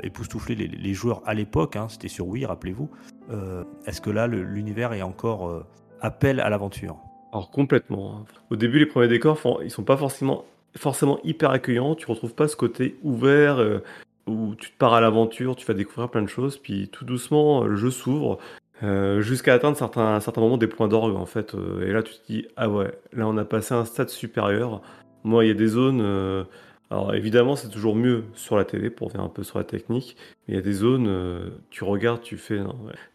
époustouflé 0.02 0.56
les, 0.56 0.94
joueurs 0.94 1.22
à 1.26 1.36
l'époque. 1.36 1.76
hein. 1.76 1.88
C'était 1.88 2.08
sur 2.08 2.28
Wii, 2.28 2.46
rappelez-vous. 2.48 2.90
Est-ce 3.86 4.02
que 4.02 4.10
là, 4.10 4.26
le- 4.26 4.44
l'univers 4.44 4.92
est 4.94 5.04
encore 5.04 5.66
appel 6.02 6.40
à 6.40 6.50
l'aventure? 6.50 6.98
Alors 7.32 7.52
complètement. 7.52 8.16
hein. 8.18 8.26
Au 8.50 8.56
début, 8.56 8.80
les 8.80 8.86
premiers 8.86 9.08
décors, 9.08 9.40
ils 9.64 9.70
sont 9.72 9.84
pas 9.84 9.98
forcément, 9.98 10.46
hyper 11.24 11.52
accueillants. 11.52 11.96
Tu 11.96 12.06
retrouves 12.08 12.34
pas 12.34 12.48
ce 12.48 12.56
côté 12.56 12.98
ouvert 13.04 13.60
euh, 13.60 13.84
où 14.28 14.56
tu 14.56 14.72
te 14.72 14.78
pars 14.78 14.94
à 14.94 15.02
l'aventure, 15.02 15.56
tu 15.56 15.66
vas 15.66 15.74
découvrir 15.74 16.10
plein 16.10 16.22
de 16.22 16.28
choses, 16.30 16.58
puis 16.58 16.90
tout 16.90 17.06
doucement, 17.06 17.64
le 17.64 17.76
jeu 17.76 17.92
s'ouvre 17.92 18.40
euh, 18.84 19.22
jusqu'à 19.22 19.54
atteindre 19.54 19.78
certains, 19.78 20.20
certains 20.22 20.42
moments 20.42 20.58
des 20.58 20.68
points 20.68 20.88
d'orgue 20.88 21.16
en 21.16 21.26
fait. 21.26 21.54
euh, 21.56 21.88
et 21.88 21.92
là, 21.92 22.04
tu 22.04 22.14
te 22.14 22.26
dis 22.32 22.48
ah 22.56 22.70
ouais, 22.70 22.92
là 23.14 23.28
on 23.28 23.38
a 23.38 23.46
passé 23.46 23.74
un 23.74 23.86
stade 23.86 24.10
supérieur. 24.10 24.82
Moi, 25.24 25.46
il 25.46 25.50
y 25.50 25.52
a 25.52 25.54
des 25.54 25.68
zones. 25.68 26.02
alors 26.90 27.14
évidemment, 27.14 27.56
c'est 27.56 27.70
toujours 27.70 27.96
mieux 27.96 28.24
sur 28.34 28.56
la 28.58 28.66
télé 28.66 28.90
pour 28.90 29.12
faire 29.12 29.22
un 29.22 29.30
peu 29.30 29.44
sur 29.44 29.58
la 29.60 29.66
technique. 29.66 30.16
Mais 30.48 30.54
il 30.54 30.56
y 30.56 30.60
a 30.60 30.62
des 30.62 30.74
zones, 30.74 31.52
tu 31.70 31.84
regardes, 31.84 32.22
tu 32.22 32.38
fais. 32.38 32.60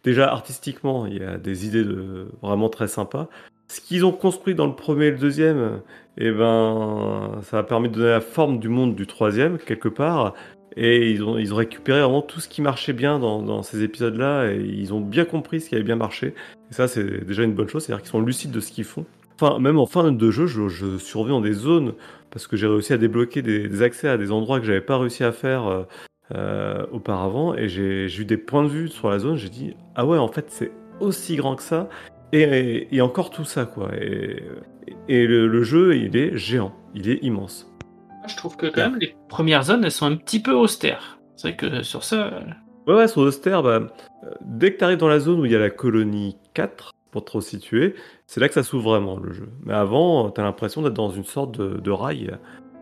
Déjà 0.03 0.31
artistiquement, 0.31 1.05
il 1.07 1.17
y 1.17 1.23
a 1.23 1.37
des 1.37 1.65
idées 1.67 1.83
de 1.83 2.29
vraiment 2.41 2.69
très 2.69 2.87
sympas. 2.87 3.27
Ce 3.67 3.81
qu'ils 3.81 4.05
ont 4.05 4.11
construit 4.11 4.55
dans 4.55 4.67
le 4.67 4.75
premier 4.75 5.07
et 5.07 5.11
le 5.11 5.17
deuxième, 5.17 5.81
eh 6.17 6.31
ben, 6.31 7.39
ça 7.43 7.59
a 7.59 7.63
permis 7.63 7.89
de 7.89 7.95
donner 7.95 8.09
la 8.09 8.21
forme 8.21 8.59
du 8.59 8.69
monde 8.69 8.95
du 8.95 9.07
troisième, 9.07 9.57
quelque 9.57 9.89
part. 9.89 10.33
Et 10.77 11.11
ils 11.11 11.23
ont, 11.23 11.37
ils 11.37 11.53
ont 11.53 11.57
récupéré 11.57 12.01
vraiment 12.01 12.21
tout 12.21 12.39
ce 12.39 12.49
qui 12.49 12.61
marchait 12.61 12.93
bien 12.93 13.17
dans, 13.17 13.63
ces 13.63 13.83
épisodes-là. 13.83 14.51
Et 14.51 14.57
ils 14.57 14.93
ont 14.93 15.01
bien 15.01 15.25
compris 15.25 15.61
ce 15.61 15.69
qui 15.69 15.75
avait 15.75 15.83
bien 15.83 15.95
marché. 15.95 16.33
Et 16.69 16.73
ça, 16.73 16.87
c'est 16.87 17.25
déjà 17.25 17.43
une 17.43 17.53
bonne 17.53 17.69
chose. 17.69 17.83
C'est-à-dire 17.83 18.01
qu'ils 18.01 18.11
sont 18.11 18.21
lucides 18.21 18.51
de 18.51 18.59
ce 18.59 18.71
qu'ils 18.71 18.83
font. 18.83 19.05
Enfin, 19.39 19.59
même 19.59 19.79
en 19.79 19.85
fin 19.85 20.11
de 20.11 20.31
jeu, 20.31 20.47
je, 20.47 20.69
je 20.69 20.97
survis 20.97 21.31
dans 21.31 21.41
des 21.41 21.53
zones 21.53 21.93
parce 22.29 22.47
que 22.47 22.57
j'ai 22.57 22.67
réussi 22.67 22.93
à 22.93 22.97
débloquer 22.97 23.41
des, 23.41 23.81
accès 23.81 24.07
à 24.07 24.17
des 24.17 24.31
endroits 24.31 24.59
que 24.59 24.65
j'avais 24.65 24.81
pas 24.81 24.97
réussi 24.97 25.23
à 25.23 25.31
faire 25.31 25.67
euh, 25.67 25.83
euh, 26.33 26.85
auparavant. 26.91 27.55
Et 27.55 27.67
j'ai 27.67 28.07
eu 28.19 28.25
des 28.25 28.37
points 28.37 28.63
de 28.63 28.69
vue 28.69 28.87
sur 28.89 29.09
la 29.09 29.19
zone. 29.19 29.37
J'ai 29.37 29.49
dit, 29.49 29.75
ah 29.95 30.05
ouais, 30.05 30.17
en 30.17 30.27
fait, 30.27 30.45
c'est 30.49 30.71
aussi 30.99 31.35
grand 31.35 31.55
que 31.55 31.63
ça. 31.63 31.89
Et, 32.37 33.01
encore 33.01 33.29
tout 33.29 33.45
ça, 33.45 33.65
quoi. 33.65 33.91
Et, 33.99 34.43
et 35.07 35.25
le, 35.27 35.47
le 35.47 35.63
jeu, 35.63 35.95
il 35.95 36.17
est 36.17 36.35
géant. 36.35 36.73
Il 36.93 37.09
est 37.09 37.23
immense. 37.23 37.71
Je 38.27 38.35
trouve 38.35 38.57
que 38.57 38.67
quand 38.67 38.81
même 38.81 38.99
les 38.99 39.15
premières 39.29 39.63
zones 39.63 39.83
elles 39.83 39.91
sont 39.91 40.07
un 40.07 40.15
petit 40.15 40.41
peu 40.41 40.53
austères. 40.53 41.19
C'est 41.35 41.49
vrai 41.49 41.57
que 41.57 41.83
sur 41.83 42.03
ça, 42.03 42.27
euh, 42.27 42.39
Ouais, 42.87 42.93
ouais, 42.93 43.07
sur 43.07 43.21
Auster, 43.21 43.59
bah, 43.63 43.79
euh, 43.79 43.87
dès 44.41 44.73
que 44.73 44.77
tu 44.77 44.83
arrives 44.83 44.97
dans 44.97 45.07
la 45.07 45.19
zone 45.19 45.39
où 45.39 45.45
il 45.45 45.51
y 45.51 45.55
a 45.55 45.59
la 45.59 45.71
colonie 45.71 46.37
4, 46.53 46.91
pour 47.11 47.25
te 47.25 47.31
resituer, 47.31 47.95
c'est 48.27 48.39
là 48.39 48.47
que 48.47 48.53
ça 48.53 48.61
s'ouvre 48.61 48.91
vraiment 48.91 49.17
le 49.17 49.31
jeu. 49.31 49.49
Mais 49.63 49.73
avant, 49.73 50.29
tu 50.31 50.41
as 50.41 50.43
l'impression 50.43 50.81
d'être 50.81 50.93
dans 50.93 51.09
une 51.09 51.23
sorte 51.23 51.57
de, 51.57 51.79
de 51.79 51.91
rail. 51.91 52.31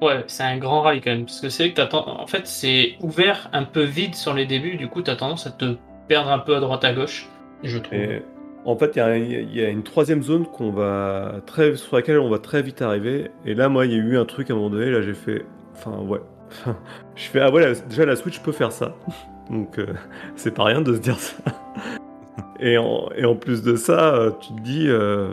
ouais, 0.02 0.24
c'est 0.28 0.44
un 0.44 0.58
grand 0.58 0.82
rail 0.82 1.02
quand 1.02 1.12
même. 1.12 1.26
Parce 1.26 1.40
que 1.40 1.50
c'est 1.50 1.64
vrai 1.64 1.72
que 1.72 1.78
t'attends. 1.78 2.20
En 2.20 2.28
fait, 2.28 2.48
c'est 2.48 2.96
ouvert, 3.00 3.50
un 3.54 3.64
peu 3.64 3.84
vide 3.84 4.16
sur 4.16 4.34
les 4.34 4.46
débuts. 4.46 4.76
Du 4.76 4.88
coup, 4.88 5.04
t'as 5.04 5.16
tendance 5.16 5.46
à 5.46 5.52
te 5.52 5.76
perdre 6.08 6.32
un 6.32 6.40
peu 6.40 6.56
à 6.56 6.60
droite 6.60 6.84
à 6.84 6.94
gauche. 6.94 7.30
Je 7.64 7.78
trouve. 7.78 7.98
Et 7.98 8.24
en 8.66 8.76
fait, 8.78 8.96
il 8.96 9.56
y 9.56 9.62
a- 9.62 9.70
une 9.70 9.84
troisième 9.84 10.24
zone 10.24 10.46
qu'on 10.46 10.72
va 10.72 11.42
très, 11.46 11.76
sur 11.76 11.96
laquelle 11.96 12.20
on 12.20 12.30
va 12.30 12.40
très 12.40 12.62
vite 12.62 12.82
arriver. 12.82 13.30
Et 13.46 13.54
là, 13.54 13.70
moi, 13.70 13.86
il 13.86 13.92
y 13.92 13.96
a 13.96 13.98
eu 13.98 14.18
un 14.18 14.26
truc 14.26 14.50
à 14.50 14.54
un 14.54 14.56
moment 14.56 14.70
donné. 14.70 14.90
Là, 14.90 15.02
j'ai 15.02 15.14
fait. 15.14 15.46
Enfin, 15.74 15.98
ouais. 16.02 16.20
je 17.16 17.24
fais, 17.24 17.40
ah 17.40 17.52
ouais, 17.52 17.74
déjà 17.90 18.06
la 18.06 18.16
Switch 18.16 18.40
peut 18.40 18.52
faire 18.52 18.72
ça. 18.72 18.96
Donc, 19.50 19.78
euh, 19.80 19.88
c'est 20.36 20.54
pas 20.54 20.64
rien 20.64 20.82
de 20.82 20.94
se 20.94 21.00
dire 21.00 21.20
ça. 21.20 21.36
Et 22.60 22.78
en, 22.78 23.36
plus 23.36 23.62
de 23.62 23.76
ça, 23.76 24.16
euh, 24.16 24.32
tu 24.40 24.56
te 24.56 24.62
dis, 24.62 24.86
euh, 24.88 25.28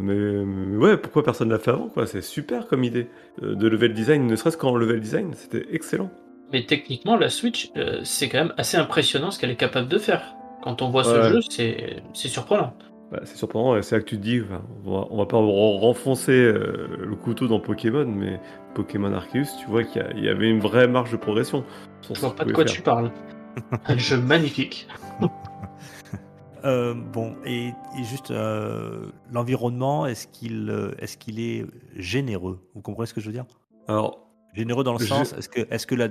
mais, 0.00 0.76
ouais, 0.76 0.96
pourquoi 0.96 1.22
personne 1.22 1.50
l'a 1.50 1.58
fait 1.58 1.70
avant 1.70 1.88
C'est 2.06 2.22
super 2.22 2.66
comme 2.66 2.82
idée 2.82 3.08
de 3.40 3.68
level 3.68 3.92
design, 3.94 4.26
ne 4.26 4.34
serait-ce 4.34 4.56
qu'en 4.56 4.74
level 4.74 4.98
design, 5.00 5.32
c'était 5.34 5.66
excellent. 5.70 6.10
Mais 6.52 6.64
techniquement, 6.66 7.16
la 7.16 7.30
Switch, 7.30 7.70
c'est 8.02 8.28
quand 8.28 8.38
même 8.38 8.54
assez 8.56 8.76
impressionnant 8.76 9.30
ce 9.30 9.38
qu'elle 9.38 9.50
est 9.50 9.56
capable 9.56 9.88
de 9.88 9.98
faire. 9.98 10.34
Quand 10.62 10.80
on 10.82 10.90
voit 10.90 11.02
Ouais. 11.06 11.22
ce 11.28 11.32
jeu, 11.34 11.40
c'est 11.50 12.02
c'est 12.14 12.28
surprenant. 12.28 12.74
Bah, 13.10 13.20
c'est 13.24 13.36
surprenant, 13.36 13.76
et 13.76 13.82
c'est 13.82 13.96
là 13.96 14.00
que 14.02 14.08
tu 14.08 14.16
te 14.16 14.22
dis, 14.22 14.40
enfin, 14.40 14.62
on, 14.86 14.90
va, 15.00 15.06
on 15.10 15.18
va 15.18 15.26
pas 15.26 15.36
re- 15.36 15.78
renfoncer 15.80 16.32
euh, 16.32 16.96
le 16.98 17.14
couteau 17.14 17.46
dans 17.46 17.60
Pokémon, 17.60 18.06
mais 18.06 18.40
Pokémon 18.74 19.12
Arceus, 19.12 19.48
tu 19.60 19.66
vois 19.66 19.84
qu'il 19.84 20.00
y 20.00 20.04
a- 20.04 20.10
il 20.12 20.24
y, 20.24 20.28
avait 20.30 20.48
une 20.48 20.60
vraie 20.60 20.88
marge 20.88 21.12
de 21.12 21.18
progression. 21.18 21.62
Je 22.10 22.18
vois 22.20 22.34
pas 22.34 22.44
de 22.46 22.52
quoi 22.52 22.64
tu 22.64 22.80
parles. 22.80 23.10
un 23.86 23.98
jeu 23.98 24.18
magnifique. 24.18 24.88
Euh, 26.64 26.94
bon, 26.94 27.34
et, 27.44 27.70
et 27.98 28.04
juste 28.04 28.30
euh, 28.30 29.06
l'environnement, 29.32 30.06
est-ce 30.06 30.28
qu'il 30.28 30.70
euh, 30.70 30.92
est, 31.00 31.18
qu'il 31.18 31.40
est 31.40 31.66
généreux? 31.96 32.60
Vous 32.76 32.82
comprenez 32.82 33.06
ce 33.06 33.14
que 33.14 33.20
je 33.20 33.26
veux 33.26 33.32
dire? 33.32 33.46
Alors, 33.88 34.28
Généreux 34.54 34.84
dans 34.84 34.92
le 34.92 35.00
Je- 35.00 35.06
sens, 35.06 35.32
est-ce 35.32 35.48
que, 35.48 35.60
est 35.62 35.86
que, 35.86 35.94
la, 35.96 36.08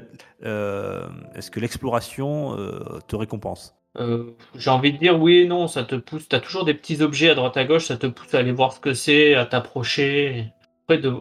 est-ce 1.35 1.51
que 1.51 1.59
l'exploration 1.61 2.57
euh, 2.59 2.99
te 3.07 3.15
récompense? 3.15 3.75
Euh, 3.99 4.32
J'ai 4.56 4.69
envie 4.69 4.93
de 4.93 4.97
dire 4.97 5.19
oui 5.19 5.39
et 5.39 5.47
non, 5.47 5.67
ça 5.67 5.84
te 5.84 5.95
pousse. 5.95 6.27
T'as 6.30 6.39
toujours 6.39 6.65
des 6.65 6.73
petits 6.73 7.01
objets 7.01 7.30
à 7.30 7.36
droite 7.36 7.58
à 7.58 7.65
gauche, 7.65 7.86
ça 7.86 7.97
te 7.97 8.08
pousse 8.08 8.34
à 8.34 8.39
aller 8.39 8.51
voir 8.51 8.73
ce 8.73 8.80
que 8.80 8.93
c'est, 8.93 9.36
à 9.36 9.45
t'approcher. 9.45 10.47
Après, 10.86 10.97
de... 10.97 11.13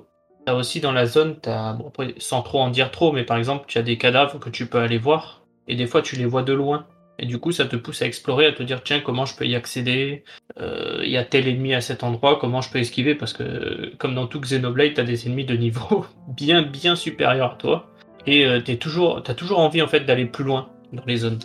t'as 0.46 0.54
aussi 0.54 0.80
dans 0.80 0.92
la 0.92 1.06
zone, 1.06 1.36
après, 1.44 2.14
sans 2.18 2.42
trop 2.42 2.60
en 2.60 2.70
dire 2.70 2.90
trop, 2.90 3.12
mais 3.12 3.24
par 3.24 3.36
exemple, 3.38 3.64
tu 3.66 3.78
as 3.78 3.82
des 3.82 3.98
cadavres 3.98 4.38
que 4.38 4.50
tu 4.50 4.66
peux 4.66 4.78
aller 4.78 4.98
voir, 4.98 5.42
et 5.68 5.74
des 5.76 5.86
fois 5.86 6.02
tu 6.02 6.16
les 6.16 6.26
vois 6.26 6.42
de 6.42 6.52
loin. 6.52 6.86
Et 7.22 7.26
du 7.26 7.38
coup, 7.38 7.52
ça 7.52 7.66
te 7.66 7.76
pousse 7.76 8.00
à 8.00 8.06
explorer, 8.06 8.46
à 8.46 8.52
te 8.52 8.62
dire 8.62 8.82
tiens, 8.82 9.00
comment 9.00 9.26
je 9.26 9.36
peux 9.36 9.46
y 9.46 9.54
accéder 9.54 10.24
Euh, 10.58 11.00
Il 11.04 11.10
y 11.10 11.18
a 11.18 11.24
tel 11.24 11.48
ennemi 11.48 11.74
à 11.74 11.80
cet 11.82 12.02
endroit, 12.02 12.38
comment 12.40 12.62
je 12.62 12.70
peux 12.70 12.78
esquiver 12.78 13.14
Parce 13.14 13.32
que 13.34 13.94
comme 13.98 14.14
dans 14.14 14.26
tout 14.26 14.40
Xenoblade, 14.40 14.94
t'as 14.94 15.02
des 15.02 15.26
ennemis 15.26 15.44
de 15.44 15.54
niveau 15.56 16.06
bien 16.28 16.62
bien 16.62 16.96
supérieur 16.96 17.52
à 17.52 17.56
toi, 17.56 17.90
et 18.26 18.46
euh, 18.46 18.60
t'es 18.60 18.76
toujours, 18.76 19.22
t'as 19.22 19.34
toujours 19.34 19.58
envie 19.58 19.82
en 19.82 19.88
fait 19.88 20.00
d'aller 20.00 20.24
plus 20.26 20.44
loin 20.44 20.70
dans 20.92 21.04
les 21.06 21.18
zones. 21.18 21.38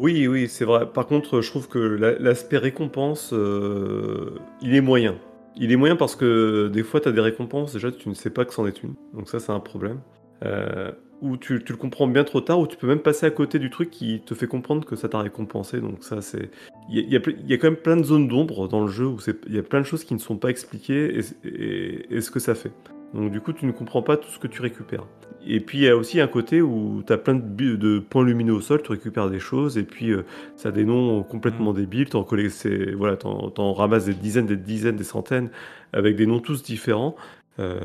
Oui, 0.00 0.26
oui, 0.26 0.48
c'est 0.48 0.64
vrai. 0.64 0.90
Par 0.90 1.06
contre, 1.06 1.40
je 1.42 1.50
trouve 1.50 1.68
que 1.68 1.78
la- 1.78 2.18
l'aspect 2.18 2.58
récompense, 2.58 3.32
euh, 3.32 4.38
il 4.62 4.74
est 4.74 4.80
moyen. 4.80 5.16
Il 5.56 5.72
est 5.72 5.76
moyen 5.76 5.96
parce 5.96 6.16
que 6.16 6.68
des 6.68 6.82
fois, 6.82 7.00
tu 7.00 7.08
as 7.08 7.12
des 7.12 7.20
récompenses, 7.20 7.72
déjà, 7.74 7.92
tu 7.92 8.08
ne 8.08 8.14
sais 8.14 8.30
pas 8.30 8.44
que 8.44 8.54
c'en 8.54 8.66
est 8.66 8.82
une. 8.82 8.94
Donc 9.14 9.28
ça, 9.28 9.40
c'est 9.40 9.52
un 9.52 9.60
problème. 9.60 10.00
Euh, 10.44 10.90
ou 11.20 11.36
tu, 11.36 11.58
le 11.58 11.76
comprends 11.76 12.06
bien 12.06 12.24
trop 12.24 12.40
tard, 12.40 12.60
ou 12.60 12.66
tu 12.66 12.78
peux 12.78 12.86
même 12.86 13.00
passer 13.00 13.26
à 13.26 13.30
côté 13.30 13.58
du 13.58 13.68
truc 13.68 13.90
qui 13.90 14.22
te 14.24 14.34
fait 14.34 14.46
comprendre 14.46 14.86
que 14.86 14.96
ça 14.96 15.08
t'a 15.08 15.18
récompensé. 15.18 15.80
Donc 15.80 16.02
ça, 16.02 16.22
c'est... 16.22 16.50
Il 16.88 17.12
y 17.12 17.16
a, 17.16 17.58
quand 17.58 17.68
même 17.68 17.76
plein 17.76 17.96
de 17.98 18.02
zones 18.04 18.26
d'ombre 18.26 18.68
dans 18.68 18.80
le 18.80 18.88
jeu, 18.88 19.06
où 19.06 19.18
il 19.46 19.54
y 19.54 19.58
a 19.58 19.62
plein 19.62 19.80
de 19.80 19.86
choses 19.86 20.04
qui 20.04 20.14
ne 20.14 20.18
sont 20.18 20.38
pas 20.38 20.48
expliquées, 20.48 21.20
et- 21.44 22.06
et 22.16 22.20
ce 22.22 22.30
que 22.30 22.40
ça 22.40 22.54
fait. 22.54 22.72
Donc 23.12 23.30
du 23.30 23.40
coup, 23.40 23.52
tu 23.52 23.66
ne 23.66 23.72
comprends 23.72 24.02
pas 24.02 24.16
tout 24.16 24.30
ce 24.30 24.38
que 24.38 24.46
tu 24.46 24.62
récupères. 24.62 25.06
Et 25.46 25.60
puis 25.60 25.78
il 25.78 25.84
y 25.84 25.88
a 25.88 25.96
aussi 25.96 26.20
un 26.20 26.26
côté 26.26 26.60
où 26.62 27.02
tu 27.06 27.12
as 27.12 27.18
plein 27.18 27.34
de, 27.34 27.98
points 27.98 28.24
lumineux 28.24 28.52
au 28.54 28.60
sol, 28.60 28.82
tu 28.82 28.92
récupères 28.92 29.30
des 29.30 29.38
choses, 29.40 29.78
et 29.78 29.84
puis 29.84 30.10
euh, 30.10 30.22
ça 30.56 30.68
a 30.68 30.72
des 30.72 30.84
noms 30.84 31.22
complètement 31.22 31.72
débiles, 31.72 32.08
t'en 32.10 32.24
collectes- 32.24 32.50
c'est- 32.52 32.92
voilà, 32.92 33.16
ramasses 33.72 34.04
des 34.04 34.14
dizaines, 34.14 34.46
des 34.46 34.56
dizaines, 34.56 34.96
des 34.96 35.04
centaines, 35.04 35.50
avec 35.92 36.16
des 36.16 36.26
noms 36.26 36.40
tous 36.40 36.62
différents. 36.62 37.16
euh, 37.58 37.78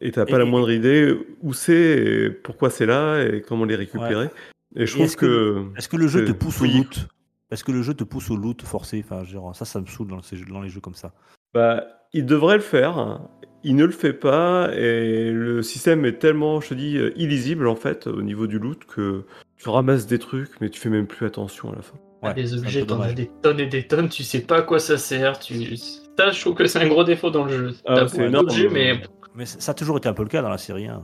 et 0.00 0.10
t'as 0.10 0.24
pas 0.24 0.36
Et- 0.36 0.38
la 0.38 0.44
moindre 0.44 0.70
idée 0.72 1.14
où 1.42 1.52
c'est, 1.52 2.30
pourquoi 2.42 2.68
c'est 2.70 2.86
là, 2.86 3.22
et 3.22 3.42
comment 3.42 3.64
les 3.64 3.76
récupérer. 3.76 4.28
Et 4.74 4.86
je 4.86 4.92
Et 4.92 4.94
trouve 4.94 5.04
est-ce 5.04 5.16
que- 5.16 5.26
que... 5.72 5.78
Est-ce 5.78 5.88
que 5.88 5.96
le 5.96 6.08
jeu 6.08 6.24
te 6.24 6.32
pousse 6.32 6.60
au 6.62 6.64
loot? 6.66 7.06
Est-ce 7.52 7.62
que 7.62 7.70
le 7.70 7.82
jeu 7.82 7.94
te 7.94 8.02
pousse 8.02 8.28
au 8.30 8.36
loot 8.36 8.60
forcé? 8.62 9.04
Enfin, 9.04 9.22
genre, 9.24 9.54
ça, 9.54 9.64
ça 9.64 9.80
me 9.80 9.86
saoule 9.86 10.08
dans, 10.08 10.22
ces 10.22 10.36
jeux- 10.36 10.46
dans 10.46 10.60
les 10.62 10.68
jeux 10.68 10.80
comme 10.80 10.94
ça. 10.96 11.12
Bah, 11.54 11.84
il 12.12 12.26
devrait 12.26 12.56
le 12.56 12.62
faire. 12.62 13.20
Il 13.62 13.76
ne 13.76 13.84
le 13.84 13.92
fait 13.92 14.14
pas 14.14 14.70
et 14.74 15.30
le 15.30 15.62
système 15.62 16.06
est 16.06 16.18
tellement, 16.18 16.62
je 16.62 16.70
te 16.70 16.74
dis, 16.74 16.96
euh, 16.96 17.12
illisible 17.16 17.68
en 17.68 17.76
fait 17.76 18.06
au 18.06 18.22
niveau 18.22 18.46
du 18.46 18.58
loot 18.58 18.84
que 18.86 19.24
tu 19.58 19.68
ramasses 19.68 20.06
des 20.06 20.18
trucs 20.18 20.58
mais 20.62 20.70
tu 20.70 20.80
fais 20.80 20.88
même 20.88 21.06
plus 21.06 21.26
attention 21.26 21.70
à 21.70 21.76
la 21.76 21.82
fin. 21.82 21.96
Ouais, 22.22 22.34
des 22.34 22.54
objets, 22.56 22.84
t'en 22.86 23.00
as 23.00 23.12
des 23.12 23.30
tonnes 23.42 23.60
et 23.60 23.66
des 23.66 23.86
tonnes, 23.86 24.08
tu 24.08 24.22
sais 24.24 24.40
pas 24.40 24.58
à 24.58 24.62
quoi 24.62 24.78
ça 24.78 24.96
sert. 24.96 25.38
Tu... 25.38 25.76
Ça, 25.76 26.30
je 26.30 26.40
trouve 26.40 26.54
que 26.54 26.66
c'est 26.66 26.78
un 26.78 26.88
gros 26.88 27.04
défaut 27.04 27.30
dans 27.30 27.44
le 27.44 27.50
jeu. 27.50 27.74
Ah, 27.86 28.06
c'est 28.08 28.26
énorme. 28.26 28.46
d'objets, 28.46 28.68
mais 28.68 29.00
Mais 29.34 29.46
ça 29.46 29.72
a 29.72 29.74
toujours 29.74 29.98
été 29.98 30.08
un 30.08 30.12
peu 30.14 30.22
le 30.22 30.28
cas 30.28 30.42
dans 30.42 30.50
la 30.50 30.58
série. 30.58 30.86
hein. 30.86 31.02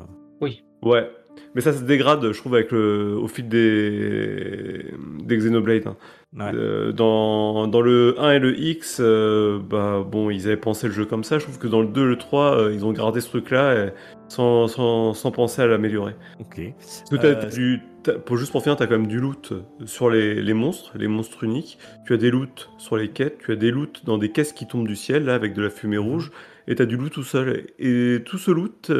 Ouais. 0.83 1.11
Mais 1.55 1.61
ça 1.61 1.73
se 1.73 1.83
dégrade, 1.83 2.33
je 2.33 2.39
trouve, 2.39 2.55
avec 2.55 2.71
le, 2.73 3.17
au 3.17 3.29
fil 3.29 3.49
des, 3.49 4.85
des 5.25 5.37
Xenoblade. 5.37 5.87
hein. 5.87 5.97
Ouais. 6.37 6.51
Euh, 6.53 6.93
dans, 6.93 7.67
dans 7.67 7.81
le 7.81 8.15
1 8.19 8.33
et 8.33 8.39
le 8.39 8.59
X, 8.59 8.99
euh, 9.01 9.59
bah 9.59 10.05
bon, 10.07 10.29
ils 10.29 10.47
avaient 10.47 10.57
pensé 10.59 10.87
le 10.89 10.93
jeu 10.93 11.07
comme 11.07 11.25
ça. 11.25 11.39
Je 11.39 11.45
trouve 11.45 11.59
que 11.59 11.67
dans 11.67 11.81
le 11.81 11.87
2 11.87 12.03
et 12.03 12.05
le 12.09 12.19
3, 12.19 12.59
euh, 12.59 12.73
ils 12.75 12.85
ont 12.85 12.93
gardé 12.93 13.21
ce 13.23 13.29
truc-là 13.29 13.91
sans, 14.29 14.69
sans, 14.69 15.15
sans 15.15 15.31
penser 15.31 15.63
à 15.63 15.67
l'améliorer. 15.67 16.15
Ok. 16.41 16.61
Parce 17.09 17.09
que 17.09 17.55
du, 17.55 17.81
pour, 18.25 18.37
juste 18.37 18.53
pour 18.53 18.63
finir, 18.63 18.77
tu 18.77 18.83
as 18.83 18.87
quand 18.87 18.99
même 18.99 19.07
du 19.07 19.19
loot 19.19 19.55
sur 19.87 20.11
les, 20.11 20.43
les 20.43 20.55
monstres, 20.55 20.93
les 20.99 21.09
monstres 21.09 21.45
uniques. 21.45 21.79
Tu 22.05 22.13
as 22.13 22.17
des 22.19 22.31
loots 22.31 22.69
sur 22.77 22.97
les 22.97 23.09
quêtes, 23.09 23.39
tu 23.39 23.53
as 23.53 23.57
des 23.57 23.71
loots 23.71 24.05
dans 24.05 24.19
des 24.19 24.31
caisses 24.31 24.53
qui 24.53 24.67
tombent 24.67 24.87
du 24.87 24.97
ciel, 24.97 25.25
là, 25.25 25.35
avec 25.35 25.55
de 25.55 25.63
la 25.63 25.71
fumée 25.71 25.97
rouge, 25.99 26.33
et 26.69 26.75
tu 26.75 26.83
as 26.83 26.87
du 26.87 26.97
loot 26.97 27.13
tout 27.13 27.23
seul. 27.23 27.67
Et 27.79 28.19
tout 28.25 28.39
ce 28.39 28.51
loot, 28.51 28.91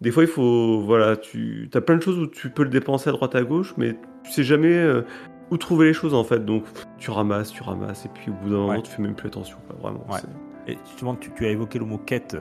des 0.00 0.10
fois, 0.10 0.22
il 0.24 0.28
faut. 0.28 0.80
Voilà, 0.80 1.16
tu 1.16 1.68
as 1.74 1.80
plein 1.80 1.96
de 1.96 2.02
choses 2.02 2.18
où 2.18 2.26
tu 2.26 2.50
peux 2.50 2.62
le 2.64 2.70
dépenser 2.70 3.08
à 3.10 3.12
droite 3.12 3.34
à 3.34 3.42
gauche, 3.42 3.74
mais 3.76 3.96
tu 4.24 4.30
sais 4.32 4.44
jamais 4.44 4.72
euh, 4.74 5.02
où 5.50 5.56
trouver 5.56 5.86
les 5.86 5.92
choses, 5.94 6.14
en 6.14 6.24
fait. 6.24 6.44
Donc, 6.44 6.64
tu 6.98 7.10
ramasses, 7.10 7.50
tu 7.52 7.62
ramasses, 7.62 8.04
et 8.06 8.08
puis 8.08 8.30
au 8.30 8.34
bout 8.34 8.50
d'un 8.50 8.56
moment, 8.56 8.68
Ouais. 8.72 8.82
tu 8.82 8.90
fais 8.90 9.02
même 9.02 9.14
plus 9.14 9.28
attention, 9.28 9.56
quoi, 9.66 9.76
vraiment. 9.80 10.06
Ouais. 10.10 10.20
Et 10.68 10.78
justement, 10.86 11.14
tu, 11.14 11.30
tu 11.36 11.46
as 11.46 11.50
évoqué 11.50 11.78
le 11.78 11.84
mot 11.84 11.98
quête. 11.98 12.36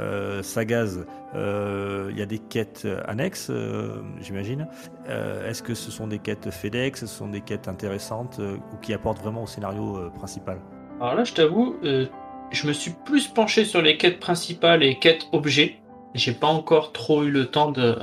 Euh, 0.00 0.42
Sagaz, 0.42 1.04
euh, 1.34 2.08
il 2.10 2.18
y 2.18 2.22
a 2.22 2.26
des 2.26 2.38
quêtes 2.38 2.86
annexes, 3.06 3.48
euh, 3.50 3.96
j'imagine. 4.20 4.66
Euh, 5.10 5.46
Est-ce 5.48 5.62
que 5.62 5.74
ce 5.74 5.90
sont 5.90 6.06
des 6.06 6.18
quêtes 6.18 6.50
FedEx, 6.50 7.00
ce 7.00 7.06
sont 7.06 7.28
des 7.28 7.42
quêtes 7.42 7.68
intéressantes 7.68 8.38
euh, 8.40 8.56
ou 8.72 8.76
qui 8.80 8.94
apportent 8.94 9.18
vraiment 9.20 9.42
au 9.42 9.46
scénario 9.46 9.96
euh, 9.98 10.08
principal? 10.10 10.58
Alors 11.02 11.16
là, 11.16 11.24
je 11.24 11.34
t'avoue, 11.34 11.76
euh, 11.84 12.06
je 12.50 12.66
me 12.66 12.72
suis 12.72 12.92
plus 13.04 13.28
penché 13.28 13.64
sur 13.66 13.82
les 13.82 13.98
quêtes 13.98 14.20
principales 14.20 14.82
et 14.82 14.98
quêtes 14.98 15.26
objets. 15.32 15.74
J'ai 16.14 16.32
pas 16.32 16.48
encore 16.48 16.92
trop 16.92 17.24
eu 17.24 17.30
le 17.30 17.46
temps 17.46 17.70
de, 17.70 17.96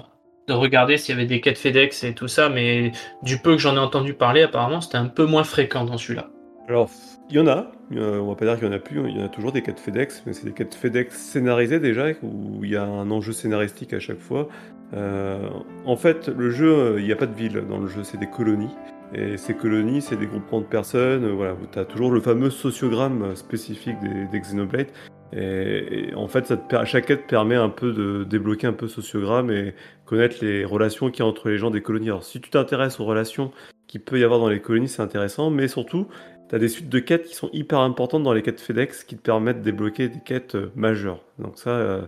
de 0.48 0.54
regarder 0.54 0.98
s'il 0.98 1.15
y 1.15 1.17
avait 1.17 1.28
des 1.28 1.41
quêtes 1.41 1.58
FedEx 1.58 2.04
et 2.04 2.13
tout 2.13 2.28
ça, 2.28 2.50
mais 2.50 2.91
du 3.22 3.38
peu 3.38 3.52
que 3.52 3.62
j'en 3.62 3.76
ai 3.76 3.80
entendu 3.80 4.13
parler, 4.13 4.43
apparemment, 4.43 4.82
c'était 4.82 4.98
un 4.98 5.08
peu 5.08 5.26
moins 5.26 5.43
fréquent 5.43 5.84
dans 5.84 5.98
celui-là. 5.98 6.30
Alors, 6.67 6.89
il 7.30 7.36
y 7.36 7.39
en 7.39 7.48
a, 7.48 7.72
on 7.91 8.28
va 8.28 8.36
pas 8.36 8.46
dire 8.46 8.56
qu'il 8.56 8.67
y 8.67 8.70
en 8.70 8.74
a 8.74 8.80
plus, 8.80 9.02
il 9.10 9.17
y 9.17 9.22
en 9.22 9.26
a 9.26 9.30
toujours 9.30 9.52
des 9.52 9.62
quêtes 9.62 9.80
FedEx, 9.80 10.24
mais 10.26 10.34
c'est 10.34 10.46
des 10.46 10.54
quêtes 10.54 10.76
FedEx 10.76 11.15
scénarisées 11.15 11.80
déjà, 11.80 12.10
où 12.24 12.63
il 12.63 12.72
y 12.72 12.78
a 12.78 12.84
un 12.84 13.12
enjeu 13.12 13.34
scénaristique 13.34 13.93
à 13.93 14.00
chaque 14.00 14.20
fois. 14.20 14.48
Euh, 14.93 15.50
en 15.86 15.98
fait, 15.98 16.30
le 16.30 16.50
jeu, 16.50 16.74
euh, 16.74 17.00
il 17.00 17.06
n'y 17.06 17.12
a 17.12 17.17
pas 17.17 17.26
de 17.26 17.36
ville 17.36 17.63
dans 17.70 17.78
le 17.78 17.88
jeu, 17.88 18.04
c'est 18.04 18.17
des 18.17 18.30
colonies. 18.30 18.74
Et 19.13 19.38
ces 19.38 19.54
colonies, 19.54 20.02
c'est 20.02 20.17
des 20.17 20.28
groupements 20.28 20.62
de 20.62 20.65
personnes, 20.65 21.26
euh, 21.26 21.34
voilà, 21.34 21.56
tu 21.72 21.80
as 21.80 21.86
toujours 21.86 22.12
le 22.12 22.22
fameux 22.22 22.50
sociogramme 22.50 23.36
spécifique 23.36 24.00
des, 24.00 24.26
des 24.26 24.39
Xenoblade. 24.39 24.88
Et, 25.33 26.11
en 26.15 26.27
fait, 26.27 26.53
chaque 26.85 27.05
quête 27.05 27.27
permet 27.27 27.55
un 27.55 27.69
peu 27.69 27.91
de 27.91 28.23
débloquer 28.23 28.67
un 28.67 28.73
peu 28.73 28.87
sociogramme 28.87 29.51
et 29.51 29.73
connaître 30.05 30.37
les 30.41 30.63
relations 30.65 31.11
qu'il 31.11 31.23
y 31.23 31.23
a 31.23 31.29
entre 31.29 31.49
les 31.49 31.57
gens 31.57 31.69
des 31.69 31.81
colonies. 31.81 32.09
Alors, 32.09 32.23
si 32.23 32.39
tu 32.39 32.49
t'intéresses 32.49 32.99
aux 32.99 33.05
relations 33.05 33.51
qu'il 33.87 34.01
peut 34.01 34.19
y 34.19 34.23
avoir 34.23 34.39
dans 34.39 34.49
les 34.49 34.61
colonies, 34.61 34.87
c'est 34.87 35.01
intéressant, 35.01 35.49
mais 35.49 35.67
surtout, 35.67 36.07
tu 36.49 36.55
as 36.55 36.59
des 36.59 36.69
suites 36.69 36.89
de 36.89 36.99
quêtes 36.99 37.25
qui 37.25 37.35
sont 37.35 37.49
hyper 37.51 37.79
importantes 37.79 38.23
dans 38.23 38.33
les 38.33 38.41
quêtes 38.41 38.61
FedEx 38.61 39.03
qui 39.03 39.17
te 39.17 39.21
permettent 39.21 39.59
de 39.59 39.63
débloquer 39.63 40.07
des 40.07 40.19
quêtes 40.19 40.55
euh, 40.55 40.71
majeures. 40.75 41.23
Donc 41.39 41.57
ça, 41.57 41.71
euh, 41.71 42.01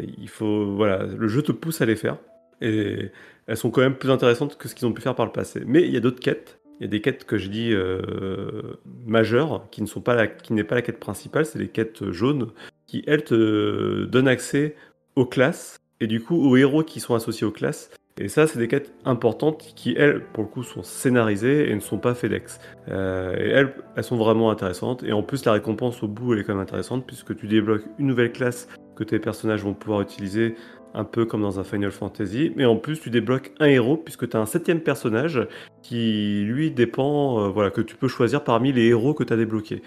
il 0.00 0.28
faut, 0.28 0.74
voilà, 0.74 1.04
le 1.04 1.28
jeu 1.28 1.42
te 1.42 1.52
pousse 1.52 1.80
à 1.80 1.86
les 1.86 1.96
faire 1.96 2.18
et 2.60 3.10
elles 3.46 3.56
sont 3.56 3.70
quand 3.70 3.82
même 3.82 3.96
plus 3.96 4.10
intéressantes 4.10 4.56
que 4.56 4.68
ce 4.68 4.74
qu'ils 4.74 4.86
ont 4.86 4.92
pu 4.92 5.02
faire 5.02 5.14
par 5.14 5.26
le 5.26 5.32
passé. 5.32 5.62
Mais 5.66 5.82
il 5.82 5.92
y 5.92 5.96
a 5.96 6.00
d'autres 6.00 6.20
quêtes. 6.20 6.60
Il 6.80 6.84
y 6.84 6.86
a 6.86 6.88
des 6.88 7.00
quêtes 7.00 7.24
que 7.24 7.38
j'ai 7.38 7.48
dit 7.48 7.72
euh, 7.72 8.80
majeures 9.06 9.66
qui 9.70 9.80
ne 9.82 9.86
sont 9.86 10.00
pas 10.00 10.14
la, 10.14 10.26
n'est 10.50 10.64
pas 10.64 10.74
la 10.74 10.82
quête 10.82 10.98
principale, 10.98 11.46
c'est 11.46 11.58
les 11.58 11.68
quêtes 11.68 12.10
jaunes 12.10 12.50
qui 12.86 13.04
elles 13.06 13.24
te 13.24 14.04
donnent 14.04 14.28
accès 14.28 14.74
aux 15.16 15.26
classes 15.26 15.78
et 16.00 16.06
du 16.06 16.20
coup 16.20 16.36
aux 16.36 16.56
héros 16.56 16.82
qui 16.82 17.00
sont 17.00 17.14
associés 17.14 17.46
aux 17.46 17.52
classes. 17.52 17.90
Et 18.20 18.28
ça, 18.28 18.46
c'est 18.46 18.60
des 18.60 18.68
quêtes 18.68 18.94
importantes 19.04 19.58
qui, 19.74 19.96
elles, 19.98 20.22
pour 20.32 20.44
le 20.44 20.48
coup, 20.48 20.62
sont 20.62 20.84
scénarisées 20.84 21.68
et 21.68 21.74
ne 21.74 21.80
sont 21.80 21.98
pas 21.98 22.14
FedEx. 22.14 22.60
Euh, 22.88 23.34
et 23.36 23.48
elles, 23.48 23.74
elles 23.96 24.04
sont 24.04 24.16
vraiment 24.16 24.52
intéressantes. 24.52 25.02
Et 25.02 25.12
en 25.12 25.24
plus, 25.24 25.44
la 25.44 25.50
récompense 25.50 26.00
au 26.04 26.06
bout, 26.06 26.32
elle 26.32 26.40
est 26.40 26.44
quand 26.44 26.54
même 26.54 26.62
intéressante 26.62 27.04
puisque 27.08 27.34
tu 27.34 27.48
débloques 27.48 27.82
une 27.98 28.06
nouvelle 28.06 28.30
classe 28.30 28.68
que 28.94 29.02
tes 29.02 29.18
personnages 29.18 29.64
vont 29.64 29.74
pouvoir 29.74 30.00
utiliser 30.00 30.54
un 30.94 31.04
peu 31.04 31.24
comme 31.26 31.42
dans 31.42 31.58
un 31.60 31.64
Final 31.64 31.90
Fantasy. 31.90 32.52
Mais 32.56 32.64
en 32.64 32.76
plus, 32.76 33.00
tu 33.00 33.10
débloques 33.10 33.52
un 33.58 33.66
héros 33.66 33.96
puisque 33.96 34.28
tu 34.28 34.36
as 34.36 34.40
un 34.40 34.46
septième 34.46 34.80
personnage 34.80 35.46
qui, 35.82 36.42
lui, 36.44 36.70
dépend, 36.70 37.40
euh, 37.40 37.48
voilà, 37.48 37.70
que 37.70 37.80
tu 37.80 37.96
peux 37.96 38.08
choisir 38.08 38.44
parmi 38.44 38.72
les 38.72 38.86
héros 38.86 39.12
que 39.12 39.24
tu 39.24 39.32
as 39.32 39.36
débloqués. 39.36 39.82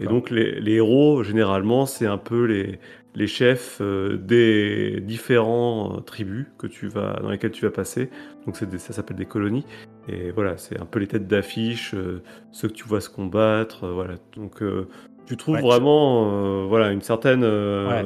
Et 0.00 0.06
donc, 0.06 0.30
les, 0.30 0.58
les 0.58 0.76
héros, 0.76 1.22
généralement, 1.22 1.84
c'est 1.84 2.06
un 2.06 2.16
peu 2.16 2.44
les, 2.46 2.78
les 3.14 3.26
chefs 3.26 3.76
euh, 3.82 4.16
des 4.16 5.00
différents 5.02 5.96
euh, 5.96 6.00
tribus 6.00 6.46
que 6.56 6.66
tu 6.66 6.88
vas, 6.88 7.18
dans 7.20 7.28
lesquelles 7.28 7.50
tu 7.50 7.66
vas 7.66 7.70
passer. 7.70 8.08
Donc, 8.46 8.56
c'est 8.56 8.78
ça 8.78 8.94
s'appelle 8.94 9.18
des 9.18 9.26
colonies. 9.26 9.66
Et 10.08 10.30
voilà, 10.30 10.56
c'est 10.56 10.80
un 10.80 10.86
peu 10.86 10.98
les 10.98 11.08
têtes 11.08 11.26
d'affiche, 11.26 11.94
ceux 12.52 12.68
que 12.68 12.72
tu 12.72 12.84
vois 12.84 13.02
se 13.02 13.10
combattre. 13.10 13.86
voilà. 13.88 14.14
Donc, 14.34 14.62
tu 15.26 15.36
trouves 15.36 15.56
Ouais, 15.56 15.60
vraiment 15.60 16.66
voilà, 16.68 16.90
une 16.90 17.02
certaine, 17.02 17.44
Ouais. 17.44 18.04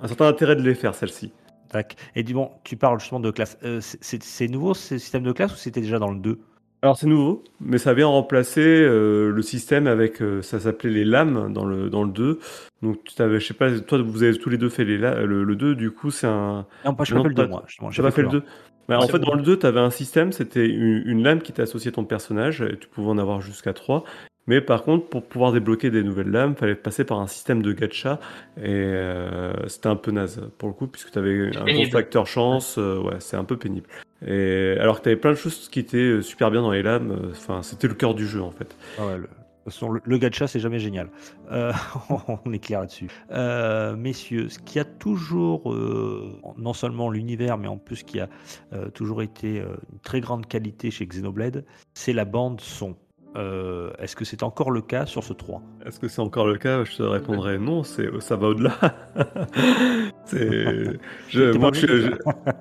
un 0.00 0.06
certain 0.06 0.28
intérêt 0.28 0.54
de 0.54 0.62
les 0.62 0.74
faire, 0.76 0.94
celles-ci. 0.94 1.32
Tac. 1.74 1.96
Et 2.14 2.22
dis 2.22 2.34
bon, 2.34 2.50
tu 2.62 2.76
parles 2.76 3.00
justement 3.00 3.18
de 3.20 3.32
classe. 3.32 3.58
Euh, 3.64 3.80
c'est- 3.80 4.48
nouveau 4.48 4.74
ce 4.74 4.96
système 4.98 5.24
de 5.24 5.32
classe 5.32 5.52
ou 5.52 5.56
c'était 5.56 5.80
déjà 5.80 5.98
dans 5.98 6.10
le 6.12 6.18
2 6.20 6.38
Alors 6.82 6.96
c'est 6.96 7.08
nouveau, 7.08 7.42
mais 7.60 7.78
ça 7.78 7.94
vient 7.94 8.06
remplacer 8.06 8.60
euh, 8.60 9.30
le 9.32 9.42
système 9.42 9.88
avec, 9.88 10.22
euh, 10.22 10.40
ça 10.40 10.60
s'appelait 10.60 10.90
les 10.90 11.04
lames 11.04 11.52
dans 11.52 11.64
le, 11.64 11.90
dans 11.90 12.04
le 12.04 12.10
2. 12.12 12.38
Donc 12.82 13.02
tu 13.04 13.14
t'avais, 13.16 13.40
je 13.40 13.46
sais 13.48 13.54
pas, 13.54 13.72
toi 13.80 14.00
vous 14.00 14.22
avez 14.22 14.38
tous 14.38 14.50
les 14.50 14.58
deux 14.58 14.68
fait 14.68 14.84
les 14.84 14.98
le, 14.98 15.42
le 15.42 15.56
2, 15.56 15.74
du 15.74 15.90
coup 15.90 16.10
c'est 16.12 16.26
un... 16.28 16.64
Non, 16.84 16.94
pas, 16.94 17.02
je 17.04 17.14
Non, 17.14 17.22
pas 17.22 17.28
le 17.28 17.34
2 17.34 17.42
pas- 17.42 17.48
moi. 17.48 17.64
J'ai 17.90 18.02
pas 18.02 18.10
fait 18.12 18.22
le 18.22 18.28
un. 18.28 18.30
2. 18.30 18.42
Mais 18.88 18.94
en 18.94 19.08
fait 19.08 19.18
dans 19.18 19.34
le 19.34 19.42
2, 19.42 19.58
tu 19.58 19.66
avais 19.66 19.80
un 19.80 19.90
système, 19.90 20.30
c'était 20.30 20.68
une, 20.68 21.02
une 21.06 21.22
lame 21.24 21.40
qui 21.40 21.50
était 21.50 21.62
associée 21.62 21.88
à 21.88 21.92
ton 21.92 22.04
personnage, 22.04 22.60
et 22.60 22.78
tu 22.78 22.86
pouvais 22.86 23.08
en 23.08 23.18
avoir 23.18 23.40
jusqu'à 23.40 23.72
3. 23.72 24.04
Mais 24.46 24.60
par 24.60 24.82
contre, 24.82 25.06
pour 25.06 25.24
pouvoir 25.24 25.52
débloquer 25.52 25.90
des 25.90 26.02
nouvelles 26.02 26.30
lames, 26.30 26.54
fallait 26.54 26.74
passer 26.74 27.04
par 27.04 27.18
un 27.20 27.26
système 27.26 27.62
de 27.62 27.72
gacha, 27.72 28.20
et 28.58 28.62
euh, 28.66 29.52
c'était 29.68 29.88
un 29.88 29.96
peu 29.96 30.10
naze 30.10 30.40
pour 30.58 30.68
le 30.68 30.74
coup, 30.74 30.86
puisque 30.86 31.10
tu 31.10 31.18
avais 31.18 31.56
un 31.56 31.64
gros 31.64 31.84
facteur 31.86 32.26
chance, 32.26 32.76
euh, 32.78 33.00
ouais, 33.00 33.16
c'est 33.20 33.36
un 33.36 33.44
peu 33.44 33.56
pénible. 33.56 33.86
Et 34.26 34.76
alors 34.78 34.98
que 34.98 35.04
tu 35.04 35.08
avais 35.10 35.18
plein 35.18 35.30
de 35.30 35.36
choses 35.36 35.68
qui 35.68 35.80
étaient 35.80 35.98
euh, 35.98 36.22
super 36.22 36.50
bien 36.50 36.62
dans 36.62 36.72
les 36.72 36.82
lames, 36.82 37.10
euh, 37.10 37.30
enfin 37.30 37.62
c'était 37.62 37.88
le 37.88 37.94
cœur 37.94 38.14
du 38.14 38.26
jeu 38.26 38.42
en 38.42 38.50
fait. 38.50 38.76
Ah 38.98 39.06
ouais, 39.06 39.18
le... 39.18 39.28
Façon, 39.64 39.90
le, 39.90 40.02
le 40.04 40.18
gacha, 40.18 40.46
c'est 40.46 40.60
jamais 40.60 40.78
génial. 40.78 41.08
Euh, 41.50 41.72
on 42.44 42.52
est 42.52 42.58
clair 42.58 42.80
là-dessus. 42.80 43.08
Euh, 43.30 43.96
messieurs, 43.96 44.50
ce 44.50 44.58
qui 44.58 44.78
a 44.78 44.84
toujours, 44.84 45.72
euh, 45.72 46.38
non 46.58 46.74
seulement 46.74 47.10
l'univers, 47.10 47.56
mais 47.56 47.68
en 47.68 47.78
plus 47.78 48.02
qui 48.02 48.20
a 48.20 48.28
euh, 48.74 48.90
toujours 48.90 49.22
été 49.22 49.60
euh, 49.60 49.76
une 49.90 50.00
très 50.00 50.20
grande 50.20 50.46
qualité 50.46 50.90
chez 50.90 51.06
Xenoblade, 51.06 51.64
c'est 51.94 52.12
la 52.12 52.26
bande 52.26 52.60
son. 52.60 52.94
Euh, 53.36 53.90
Est-ce 53.98 54.14
que 54.14 54.24
c'est 54.24 54.44
encore 54.44 54.70
le 54.70 54.80
cas 54.80 55.06
sur 55.06 55.24
ce 55.24 55.32
3 55.32 55.60
Est-ce 55.84 55.98
que 55.98 56.06
c'est 56.08 56.20
encore 56.20 56.46
le 56.46 56.56
cas? 56.56 56.84
Je 56.84 56.96
te 56.96 57.02
répondrai 57.02 57.58
non, 57.58 57.82
ça 57.82 58.36
va 58.36 58.48
au-delà. 58.48 58.76
je, 60.32 61.52
moi, 61.52 61.70
je, 61.74 61.86
je- 61.86 62.10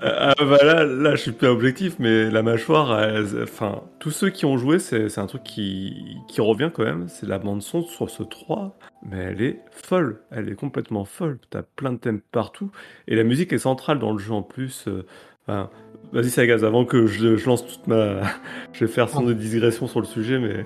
ah, 0.01 0.33
bah 0.39 0.57
là, 0.63 0.83
là, 0.86 1.15
je 1.15 1.21
suis 1.21 1.31
pas 1.31 1.51
objectif, 1.51 1.97
mais 1.99 2.29
la 2.29 2.41
mâchoire, 2.43 2.99
elle- 3.01 3.43
enfin, 3.43 3.83
tous 3.99 4.12
ceux 4.12 4.29
qui 4.29 4.45
ont 4.45 4.57
joué, 4.57 4.79
c'est 4.79 5.17
un 5.19 5.27
truc 5.27 5.43
qui, 5.43 6.17
qui 6.27 6.41
revient 6.41 6.71
quand 6.73 6.83
même. 6.83 7.07
C'est 7.07 7.27
la 7.27 7.39
bande 7.39 7.62
son 7.62 7.83
sur 7.83 8.09
ce 8.09 8.23
3, 8.23 8.77
mais 9.09 9.17
elle 9.17 9.41
est 9.41 9.62
folle. 9.71 10.21
Elle 10.31 10.49
est 10.49 10.55
complètement 10.55 11.05
folle. 11.05 11.39
T'as 11.49 11.62
plein 11.63 11.93
de 11.93 11.97
thèmes 11.97 12.21
partout, 12.31 12.71
et 13.07 13.15
la 13.15 13.23
musique 13.23 13.53
est 13.53 13.59
centrale 13.59 13.99
dans 13.99 14.12
le 14.12 14.19
jeu 14.19 14.33
en 14.33 14.43
plus. 14.43 14.86
euh, 14.88 15.05
enfin, 15.47 15.69
Vas-y, 16.13 16.30
Sagaz, 16.30 16.63
avant 16.63 16.86
que 16.86 17.08
je, 17.08 17.36
je 17.38 17.45
lance 17.47 17.65
toute 17.65 17.88
ma. 17.88 18.21
je 18.73 18.86
vais 18.86 18.91
faire 18.91 19.10
son 19.10 19.23
de 19.23 19.34
digression 19.34 19.88
sur 19.88 19.99
le 19.99 20.06
sujet, 20.06 20.39
mais. 20.39 20.63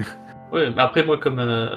Ouais, 0.52 0.70
mais 0.70 0.82
après 0.82 1.04
moi 1.04 1.18
comme 1.18 1.40
euh, 1.40 1.68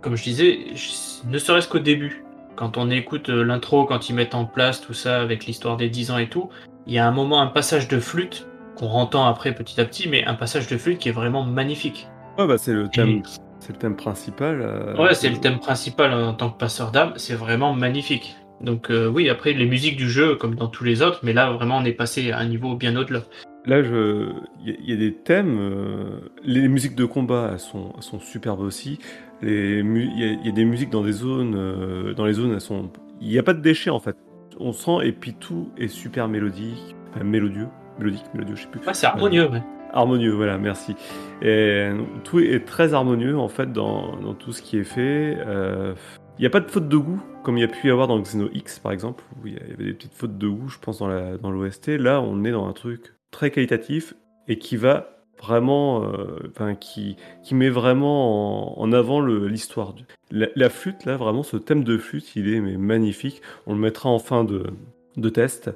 comme 0.00 0.16
je 0.16 0.22
disais, 0.24 0.58
je- 0.74 1.28
ne 1.28 1.38
serait-ce 1.38 1.68
qu'au 1.68 1.78
début, 1.78 2.24
quand 2.56 2.76
on 2.78 2.90
écoute 2.90 3.28
euh, 3.30 3.44
l'intro, 3.44 3.84
quand 3.84 4.08
ils 4.08 4.14
mettent 4.14 4.34
en 4.34 4.44
place 4.44 4.80
tout 4.80 4.94
ça 4.94 5.20
avec 5.20 5.46
l'histoire 5.46 5.76
des 5.76 5.88
10 5.88 6.10
ans 6.10 6.18
et 6.18 6.28
tout, 6.28 6.48
il 6.86 6.92
y 6.94 6.98
a 6.98 7.06
un 7.06 7.10
moment, 7.12 7.40
un 7.40 7.46
passage 7.48 7.88
de 7.88 7.98
flûte 8.00 8.46
qu'on 8.76 8.88
entend 8.88 9.26
après 9.26 9.54
petit 9.54 9.80
à 9.80 9.84
petit, 9.84 10.08
mais 10.08 10.24
un 10.24 10.34
passage 10.34 10.66
de 10.68 10.76
flûte 10.76 10.98
qui 10.98 11.08
est 11.08 11.12
vraiment 11.12 11.44
magnifique. 11.44 12.08
Ouais, 12.38 12.46
bah, 12.46 12.58
c'est 12.58 12.74
le 12.74 12.88
thème, 12.88 13.08
Et- 13.08 13.22
c'est 13.60 13.72
le 13.72 13.78
thème 13.78 13.96
principal. 13.96 14.60
euh, 14.62 14.94
Ouais, 14.96 15.14
c'est 15.14 15.28
le 15.30 15.38
thème 15.38 15.58
principal 15.58 16.12
en 16.12 16.34
tant 16.34 16.50
que 16.50 16.58
passeur 16.58 16.90
d'âme, 16.92 17.12
c'est 17.16 17.34
vraiment 17.34 17.72
magnifique. 17.72 18.36
Donc 18.60 18.90
euh, 18.90 19.08
oui, 19.08 19.28
après 19.28 19.52
les 19.52 19.66
musiques 19.66 19.96
du 19.96 20.08
jeu, 20.08 20.34
comme 20.36 20.54
dans 20.54 20.68
tous 20.68 20.84
les 20.84 21.02
autres, 21.02 21.20
mais 21.22 21.32
là 21.32 21.52
vraiment 21.52 21.76
on 21.78 21.84
est 21.84 21.92
passé 21.92 22.30
à 22.32 22.38
un 22.38 22.46
niveau 22.46 22.74
bien 22.74 22.96
au-delà. 22.96 23.20
Là, 23.66 23.82
je... 23.82 24.28
il 24.64 24.88
y, 24.88 24.92
a- 24.92 24.96
des 24.96 25.12
thèmes. 25.12 25.58
euh, 25.58 26.20
Les 26.44 26.68
musiques 26.68 26.94
de 26.94 27.04
combat, 27.04 27.50
elles 27.52 27.58
sont, 27.58 27.92
elles 27.96 28.02
sont 28.04 28.20
superbes 28.20 28.60
aussi. 28.60 29.00
Les 29.42 29.82
mu- 29.82 30.08
Il 30.14 30.20
y, 30.20 30.24
a- 30.24 30.32
il 30.40 30.46
y 30.46 30.48
a 30.48 30.52
des 30.52 30.64
musiques 30.64 30.90
dans 30.90 31.02
des 31.02 31.10
zones. 31.12 31.54
euh, 31.56 32.14
Dans 32.14 32.24
les 32.26 32.34
zones, 32.34 32.52
elles 32.52 32.60
sont. 32.60 32.90
Il 33.20 33.28
n'y 33.28 33.38
a 33.38 33.42
pas 33.42 33.54
de 33.54 33.60
déchets 33.60 33.90
en 33.90 33.98
fait. 33.98 34.16
On 34.60 34.72
sent 34.72 34.98
et 35.04 35.10
puis 35.12 35.34
tout 35.34 35.68
est 35.76 35.88
super 35.88 36.28
mélodique, 36.28 36.94
enfin, 37.12 37.24
mélodieux, 37.24 37.66
mélodique, 37.98 38.22
mélodieux, 38.34 38.54
je 38.56 38.62
sais 38.62 38.68
plus. 38.68 38.80
Ouais, 38.86 38.94
c'est 38.94 39.06
harmonieux, 39.06 39.50
ouais. 39.50 39.62
Harmonieux, 39.92 40.32
voilà, 40.32 40.58
merci. 40.58 40.94
Et 41.42 41.90
tout 42.24 42.38
est 42.38 42.64
très 42.66 42.94
harmonieux 42.94 43.36
en 43.36 43.48
fait 43.48 43.72
dans, 43.72 44.16
dans 44.16 44.34
tout 44.34 44.52
ce 44.52 44.62
qui 44.62 44.78
est 44.78 44.84
fait. 44.84 45.36
Euh, 45.46 45.94
Il 46.38 46.42
n'y 46.42 46.46
a 46.46 46.50
pas 46.50 46.60
de 46.60 46.70
faute 46.70 46.88
de 46.88 46.96
goût 46.96 47.22
comme 47.42 47.56
il 47.56 47.60
y 47.60 47.64
a 47.64 47.68
pu 47.68 47.86
y 47.86 47.90
avoir 47.90 48.08
dans 48.08 48.20
Xeno 48.20 48.48
X 48.52 48.78
par 48.80 48.92
exemple, 48.92 49.22
où 49.42 49.46
il 49.46 49.54
y 49.54 49.56
avait 49.56 49.84
des 49.84 49.92
petites 49.94 50.12
fautes 50.14 50.36
de 50.36 50.48
goût, 50.48 50.68
je 50.68 50.78
pense, 50.78 50.98
dans 50.98 51.50
l'OST. 51.50 51.88
Là, 51.98 52.20
on 52.20 52.44
est 52.44 52.50
dans 52.50 52.66
un 52.66 52.72
truc 52.72 53.14
très 53.30 53.50
qualitatif 53.50 54.14
et 54.48 54.58
qui 54.58 54.76
va 54.76 55.12
vraiment, 55.40 56.04
euh, 56.04 56.38
enfin, 56.50 56.74
qui, 56.74 57.16
qui 57.44 57.54
met 57.54 57.68
vraiment 57.68 58.78
en, 58.78 58.82
en 58.82 58.92
avant 58.92 59.20
l'histoire. 59.20 59.94
La, 60.30 60.48
la 60.56 60.68
flûte, 60.70 61.04
là, 61.04 61.16
vraiment, 61.16 61.42
ce 61.42 61.56
thème 61.56 61.84
de 61.84 61.96
flûte, 61.98 62.34
il 62.36 62.52
est 62.52 62.60
mais 62.60 62.76
magnifique. 62.76 63.42
On 63.66 63.74
le 63.74 63.80
mettra 63.80 64.08
en 64.08 64.18
fin 64.18 64.44
de, 64.44 64.64
de 65.16 65.28
test. 65.28 65.70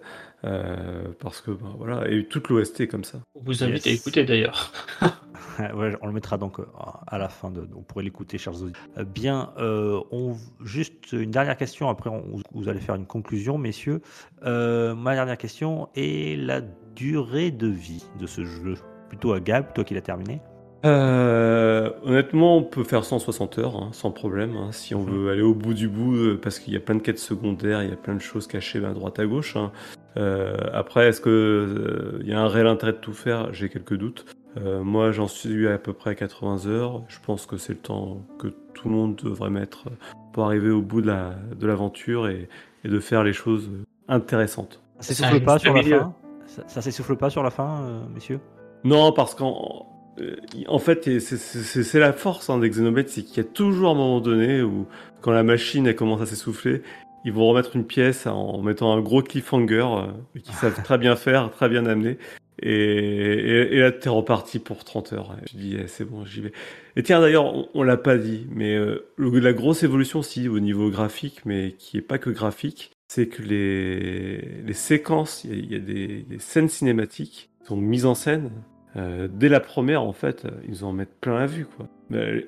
euh, 0.45 1.05
parce 1.21 1.41
que 1.43 1.51
ben, 1.53 1.75
voilà 1.77 2.11
et 2.11 2.25
toute 2.25 2.49
l'OST 2.49 2.81
est 2.81 2.89
comme 2.89 3.05
ça 3.05 3.21
On 3.35 3.43
vous 3.45 3.63
invite 3.63 3.85
Yes. 3.85 3.87
à 3.87 3.91
écouter 3.91 4.25
d'ailleurs. 4.25 4.73
Ouais, 5.75 5.97
on 6.03 6.07
le 6.07 6.13
mettra 6.13 6.37
donc 6.39 6.61
euh, 6.61 6.67
à 7.07 7.19
la 7.19 7.29
fin, 7.29 7.51
de, 7.51 7.61
vous 7.61 7.83
pourrez 7.83 8.05
l'écouter, 8.05 8.39
chers 8.39 8.55
auditeurs. 8.63 8.83
Euh, 8.99 9.05
Bien, 9.05 9.53
euh, 9.59 10.01
on, 10.11 10.35
juste 10.65 11.13
une 11.13 11.31
dernière 11.31 11.57
question, 11.57 11.89
après 11.89 12.11
on- 12.11 12.25
vous 12.53 12.69
allez 12.69 12.81
faire 12.81 12.95
une 12.95 13.07
conclusion, 13.07 13.59
messieurs. 13.59 14.01
Euh, 14.45 14.95
ma 14.95 15.15
dernière 15.15 15.39
question 15.39 15.89
est 15.95 16.39
la 16.39 16.61
durée 16.97 17.51
de 17.51 17.67
vie 17.67 18.05
de 18.19 18.27
ce 18.27 18.45
jeu. 18.45 18.75
Plutôt 19.09 19.33
à 19.33 19.41
Gab, 19.41 19.73
toi 19.75 19.85
qui 19.85 19.95
l'as 19.95 20.01
terminé. 20.03 20.41
Euh, 20.87 21.91
honnêtement, 22.05 22.57
on 22.57 22.63
peut 22.63 22.85
faire 22.85 23.05
160 23.05 23.59
heures 23.59 23.77
hein, 23.77 23.91
sans 23.93 24.11
problème, 24.11 24.57
hein, 24.57 24.73
si 24.73 24.95
on 24.95 25.03
veut 25.03 25.31
aller 25.31 25.43
au 25.43 25.55
bout 25.55 25.75
du 25.75 25.89
bout, 25.89 26.15
euh, 26.17 26.41
parce 26.43 26.59
qu'il 26.59 26.73
y 26.73 26.77
a 26.77 26.81
plein 26.81 26.95
de 26.95 27.01
quêtes 27.03 27.19
secondaires, 27.19 27.83
il 27.83 27.91
y 27.91 27.93
a 27.93 27.97
plein 27.97 28.15
de 28.15 28.21
choses 28.21 28.47
cachées 28.47 28.81
ben, 28.81 28.91
à 28.91 28.95
droite 28.95 29.19
à 29.19 29.27
gauche. 29.27 29.57
hein. 29.57 29.73
Euh, 30.17 30.57
après, 30.73 31.09
est-ce 31.09 31.21
que 31.21 31.29
euh, 31.31 32.19
il 32.23 32.29
y 32.29 32.33
a 32.33 32.41
un 32.41 32.49
réel 32.49 32.67
intérêt 32.67 32.93
de 32.93 32.99
tout 32.99 33.13
faire? 33.13 33.53
J'ai 33.53 33.69
quelques 33.69 33.95
doutes. 33.95 34.25
Euh, 34.57 34.83
moi, 34.83 35.13
j'en 35.13 35.29
suis 35.29 35.69
à 35.69 35.79
peu 35.79 35.93
près 35.93 36.11
à 36.11 36.15
80 36.15 36.67
heures. 36.67 37.03
Je 37.09 37.19
pense 37.25 37.47
que 37.47 37.57
c'est 37.57 37.73
le 37.73 37.79
temps 37.79 38.19
que 38.39 38.49
tout 38.75 38.89
le 38.89 38.95
monde 38.95 39.17
devrait 39.17 39.51
mettre 39.51 39.85
pour 40.33 40.45
arriver 40.47 40.71
au 40.71 40.83
bout 40.83 41.01
de 41.03 41.07
la- 41.07 41.35
de 41.59 41.67
l'aventure 41.67 42.29
et, 42.29 42.49
et 42.85 42.89
de 42.89 42.99
faire 43.01 43.23
les 43.25 43.33
choses 43.33 43.71
intéressantes. 44.09 44.81
Ça 45.01 45.15
s'essouffle 45.15 45.41
pas 45.41 45.53
juste 45.55 45.65
sur 45.65 45.75
la 45.75 45.83
fin? 45.83 46.15
Ça, 46.47 46.63
ça 46.67 46.83
s'essouffle 46.83 47.17
pas 47.17 47.31
sur 47.31 47.43
la 47.43 47.51
fin, 47.51 47.83
euh, 47.83 48.01
messieurs? 48.13 48.41
Non, 48.83 49.13
parce 49.13 49.35
qu'en 49.35 49.87
euh, 50.21 50.35
en 50.67 50.79
fait, 50.79 51.21
c'est- 51.21 51.99
la 51.99 52.13
force 52.13 52.51
hein, 52.51 52.59
des 52.59 52.69
Xenoblade, 52.69 53.09
c'est 53.09 53.23
qu'il 53.23 53.37
y 53.39 53.41
a 53.41 53.49
toujours 53.49 53.91
un 53.93 53.95
moment 53.95 54.21
donné 54.21 54.63
où, 54.63 54.87
quand 55.21 55.31
la 55.31 55.45
machine 55.45 55.87
elle 55.87 55.95
commence 55.97 56.21
à 56.21 56.27
s'essouffler, 56.27 56.83
ils 57.25 57.33
vont 57.33 57.47
remettre 57.47 57.77
une 57.77 57.85
pièce 57.85 58.27
en 58.27 58.61
mettant 58.63 58.93
un 58.93 59.01
gros 59.01 59.23
cliffhanger 59.23 59.87
euh, 59.87 60.41
qu'ils 60.41 60.55
savent 60.55 60.83
très 60.83 60.99
bien 60.99 61.17
faire, 61.17 61.51
très 61.51 61.69
bien 61.69 61.87
amener. 61.87 62.19
Et, 62.63 62.71
et, 62.73 63.75
et 63.75 63.81
là, 63.81 63.91
reparti 64.07 64.59
pour 64.59 64.85
30 64.85 65.13
heures. 65.15 65.37
Je 65.51 65.57
dis, 65.57 65.77
eh, 65.79 65.87
c'est 65.87 66.05
bon, 66.05 66.25
j'y 66.25 66.43
vais. 66.43 66.53
Et 66.97 67.03
tiens, 67.03 67.21
d'ailleurs, 67.21 67.47
on, 67.47 67.69
on 67.75 67.83
l'a 67.83 67.97
pas 67.97 68.19
dit, 68.19 68.47
mais 68.51 68.75
euh, 68.75 69.07
la 69.19 69.53
grosse 69.53 69.83
évolution, 69.83 70.23
si, 70.23 70.49
au 70.49 70.61
niveau 70.61 70.91
graphique, 70.91 71.41
mais 71.45 71.75
qui 71.79 71.97
est 71.97 72.03
pas 72.03 72.19
que 72.19 72.31
graphique, 72.31 72.93
c'est 73.09 73.29
que 73.29 73.43
les, 73.43 74.73
séquences, 74.73 75.45
il 75.45 75.73
y 75.73 75.75
a, 75.75 75.79
des, 75.79 76.23
des 76.23 76.39
scènes 76.39 76.69
cinématiques 76.69 77.51
sont 77.67 77.77
mises 77.77 78.07
en 78.07 78.15
scène 78.15 78.51
euh, 78.97 79.29
dès 79.31 79.49
la 79.49 79.61
première, 79.61 80.03
en 80.03 80.13
fait, 80.13 80.47
ils 80.69 80.85
en 80.85 80.93
mettent 80.93 81.19
plein 81.21 81.39
la 81.39 81.47
vue, 81.47 81.67
quoi. 81.67 81.87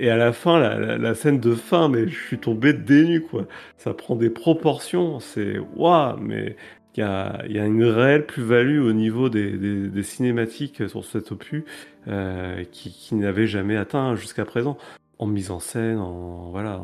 Et 0.00 0.10
à 0.10 0.16
la 0.16 0.32
fin, 0.32 0.58
la, 0.58 1.14
scène 1.14 1.38
de 1.38 1.54
fin, 1.54 1.88
mais 1.88 2.08
je 2.08 2.18
suis 2.26 2.38
tombé 2.38 2.74
nues, 2.74 3.22
quoi. 3.22 3.46
Ça 3.76 3.94
prend 3.94 4.16
des 4.16 4.30
proportions, 4.30 5.20
c'est 5.20 5.58
waouh, 5.76 6.16
mais 6.18 6.56
il 6.96 7.00
y 7.00 7.04
a, 7.04 7.44
une 7.46 7.84
réelle 7.84 8.26
plus-value 8.26 8.80
au 8.80 8.92
niveau 8.92 9.28
des, 9.28 10.02
cinématiques 10.02 10.88
sur 10.88 11.04
cet 11.04 11.30
opus 11.30 11.64
euh, 12.08 12.64
qui, 12.72 13.14
n'avait 13.14 13.46
jamais 13.46 13.76
atteint 13.76 14.16
jusqu'à 14.16 14.44
présent. 14.44 14.76
En 15.18 15.26
mise 15.26 15.52
en 15.52 15.60
scène, 15.60 15.98
en, 15.98 16.50
voilà, 16.50 16.80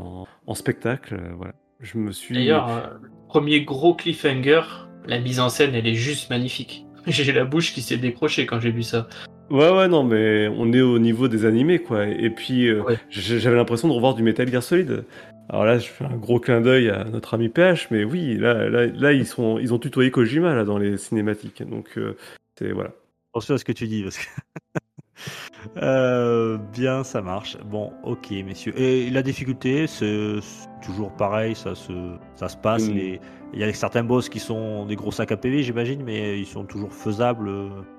en, 0.46 0.54
spectacle, 0.54 1.14
euh, 1.14 1.34
voilà. 1.36 1.54
Je 1.80 1.98
me 1.98 2.12
suis. 2.12 2.34
D'ailleurs, 2.34 2.98
le 3.02 3.10
premier 3.28 3.62
gros 3.62 3.94
cliffhanger, 3.94 4.62
la 5.06 5.18
mise 5.18 5.40
en 5.40 5.48
scène, 5.48 5.74
elle 5.74 5.86
est 5.86 5.94
juste 5.94 6.30
magnifique. 6.30 6.86
J'ai 7.06 7.32
la 7.32 7.44
bouche 7.44 7.72
qui 7.72 7.82
s'est 7.82 7.96
décrochée 7.96 8.46
quand 8.46 8.60
j'ai 8.60 8.70
vu 8.70 8.82
ça. 8.82 9.08
Ouais, 9.50 9.70
ouais, 9.70 9.88
non, 9.88 10.04
mais 10.04 10.48
on 10.48 10.72
est 10.72 10.80
au 10.82 10.98
niveau 10.98 11.26
des 11.28 11.44
animés, 11.46 11.78
quoi. 11.78 12.06
Et 12.06 12.30
puis, 12.30 12.66
euh, 12.68 12.82
Ouais. 12.82 12.98
j'avais 13.10 13.56
l'impression 13.56 13.88
de 13.88 13.92
revoir 13.94 14.14
du 14.14 14.22
Metal 14.22 14.46
Gear 14.48 14.62
Solid. 14.62 15.04
Alors 15.48 15.64
là, 15.64 15.78
je 15.78 15.88
fais 15.88 16.04
un 16.04 16.16
gros 16.16 16.38
clin 16.40 16.60
d'œil 16.60 16.90
à 16.90 17.04
notre 17.04 17.32
ami 17.34 17.48
PH, 17.48 17.90
mais 17.90 18.04
oui, 18.04 18.36
là, 18.36 18.68
là, 18.68 18.86
là 18.86 19.12
ils, 19.12 19.26
sont, 19.26 19.58
ils 19.58 19.72
ont 19.72 19.78
tutoyé 19.78 20.10
Kojima, 20.10 20.54
là, 20.54 20.64
dans 20.64 20.76
les 20.76 20.98
cinématiques. 20.98 21.62
Donc, 21.68 21.90
euh, 21.96 22.14
c'est, 22.58 22.72
voilà. 22.72 22.90
Attention 23.32 23.54
à 23.54 23.58
ce 23.58 23.64
que 23.64 23.72
tu 23.72 23.86
dis, 23.86 24.02
parce 24.02 24.18
que. 24.18 24.24
Euh, 25.82 26.56
bien, 26.72 27.02
ça 27.02 27.20
marche. 27.20 27.56
Bon, 27.64 27.92
ok, 28.04 28.30
messieurs. 28.46 28.72
Et 28.78 29.10
la 29.10 29.22
difficulté, 29.22 29.88
c'est 29.88 30.36
toujours 30.86 31.10
pareil, 31.10 31.56
ça 31.56 31.74
se, 31.74 31.92
ça 32.36 32.48
se 32.48 32.56
passe. 32.56 32.88
Mm. 32.88 32.94
les- 32.94 33.20
Il 33.52 33.58
y 33.58 33.64
a 33.64 33.72
certains 33.72 34.04
boss 34.04 34.28
qui 34.28 34.38
sont 34.38 34.86
des 34.86 34.94
gros 34.94 35.10
sacs 35.10 35.32
à 35.32 35.36
PV, 35.36 35.62
j'imagine, 35.64 36.02
mais 36.04 36.38
ils 36.38 36.46
sont 36.46 36.64
toujours 36.64 36.92
faisables. 36.92 37.50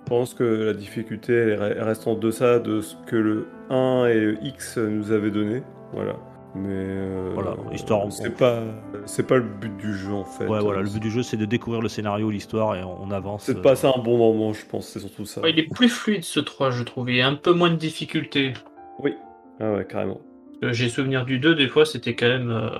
Je 0.09 0.15
pense 0.15 0.33
que 0.33 0.43
la 0.43 0.73
difficulté, 0.73 1.33
elle, 1.33 1.83
reste 1.83 2.07
en 2.07 2.15
deçà 2.15 2.57
de 2.57 2.81
ce 2.81 2.95
que 3.05 3.15
le 3.15 3.47
1 3.69 4.07
et 4.07 4.19
le 4.19 4.37
X 4.43 4.79
nous 4.79 5.11
avaient 5.11 5.29
donné. 5.29 5.61
Voilà. 5.93 6.15
Mais 6.55 6.71
euh, 6.71 7.29
Voilà, 7.35 7.55
histoire, 7.71 8.11
c'est 8.11 8.35
pas, 8.35 8.63
c'est 9.05 9.27
pas 9.27 9.35
le 9.35 9.43
but 9.43 9.77
du 9.77 9.95
jeu 9.95 10.11
en 10.11 10.23
fait. 10.23 10.47
Ouais, 10.47 10.61
voilà, 10.61 10.81
le 10.81 10.89
but 10.89 10.99
du 10.99 11.11
jeu, 11.11 11.21
c'est 11.21 11.37
de 11.37 11.45
découvrir 11.45 11.79
le 11.83 11.89
scénario, 11.89 12.31
l'histoire, 12.31 12.75
et 12.75 12.83
on, 12.83 13.03
on 13.03 13.11
avance. 13.11 13.43
C'est 13.43 13.51
euh, 13.51 13.55
de 13.55 13.59
passer 13.59 13.85
un 13.85 14.01
bon 14.01 14.17
moment, 14.17 14.51
je 14.51 14.65
pense, 14.65 14.87
c'est 14.87 14.99
surtout 14.99 15.25
ça. 15.25 15.41
Ouais, 15.41 15.51
il 15.51 15.59
est 15.59 15.71
plus 15.71 15.89
fluide 15.89 16.23
ce 16.23 16.39
3, 16.39 16.71
je 16.71 16.81
trouve. 16.81 17.11
Il 17.11 17.17
y 17.17 17.21
a 17.21 17.27
un 17.27 17.35
peu 17.35 17.53
moins 17.53 17.69
de 17.69 17.75
difficulté. 17.75 18.53
Oui. 18.97 19.13
Ah 19.59 19.73
ouais, 19.73 19.85
carrément. 19.85 20.21
Euh, 20.63 20.73
J'ai 20.73 20.89
souvenir 20.89 21.23
du 21.23 21.37
2, 21.37 21.53
des 21.53 21.67
fois, 21.67 21.85
c'était 21.85 22.15
quand 22.15 22.29
même 22.29 22.49
euh, 22.49 22.71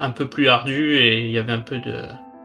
un 0.00 0.10
peu 0.10 0.28
plus 0.28 0.48
ardu 0.48 0.96
et 0.96 1.20
il 1.20 1.30
y 1.30 1.38
avait 1.38 1.52
un 1.52 1.60
peu 1.60 1.78
de, 1.78 2.02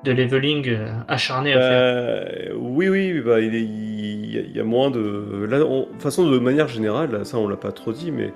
de 0.08 0.12
leveling 0.14 0.68
euh, 0.70 0.88
acharné 1.08 1.54
à 1.54 1.60
faire. 1.60 1.70
Euh, 1.72 2.54
oui, 2.56 2.90
oui, 2.90 3.22
bah, 3.22 3.40
il, 3.42 3.54
est- 3.56 3.62
il 3.62 4.34
y 4.34 4.38
a- 4.38 4.42
il 4.42 4.56
y 4.56 4.60
a 4.60 4.64
moins 4.64 4.90
de. 4.92 5.46
Là, 5.50 5.66
on- 5.66 5.82
de 5.82 5.86
toute 5.86 6.02
façon, 6.02 6.30
de 6.30 6.40
manière 6.40 6.68
générale, 6.68 7.26
ça 7.26 7.38
on 7.38 7.48
l'a 7.48 7.58
pas 7.58 7.72
trop 7.72 7.92
dit, 7.94 8.12
mais 8.12 8.32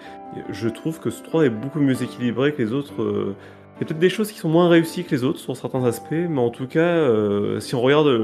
je 0.51 0.67
trouve 0.69 0.99
que 0.99 1.09
ce 1.09 1.23
3 1.23 1.45
est 1.45 1.49
beaucoup 1.49 1.79
mieux 1.79 2.01
équilibré 2.01 2.53
que 2.53 2.61
les 2.61 2.73
autres. 2.73 3.01
euh. 3.01 3.35
Il 3.77 3.81
y 3.81 3.83
a 3.85 3.87
peut-être 3.87 3.99
des 3.99 4.09
choses 4.09 4.31
qui 4.31 4.37
sont 4.37 4.49
moins 4.49 4.69
réussies 4.69 5.03
que 5.05 5.09
les 5.15 5.23
autres 5.23 5.39
sur 5.39 5.57
certains 5.57 5.83
aspects, 5.85 6.11
mais 6.11 6.39
en 6.39 6.51
tout 6.51 6.67
cas, 6.67 6.79
euh, 6.81 7.59
si 7.59 7.73
on 7.73 7.81
regarde 7.81 8.05
le, 8.09 8.17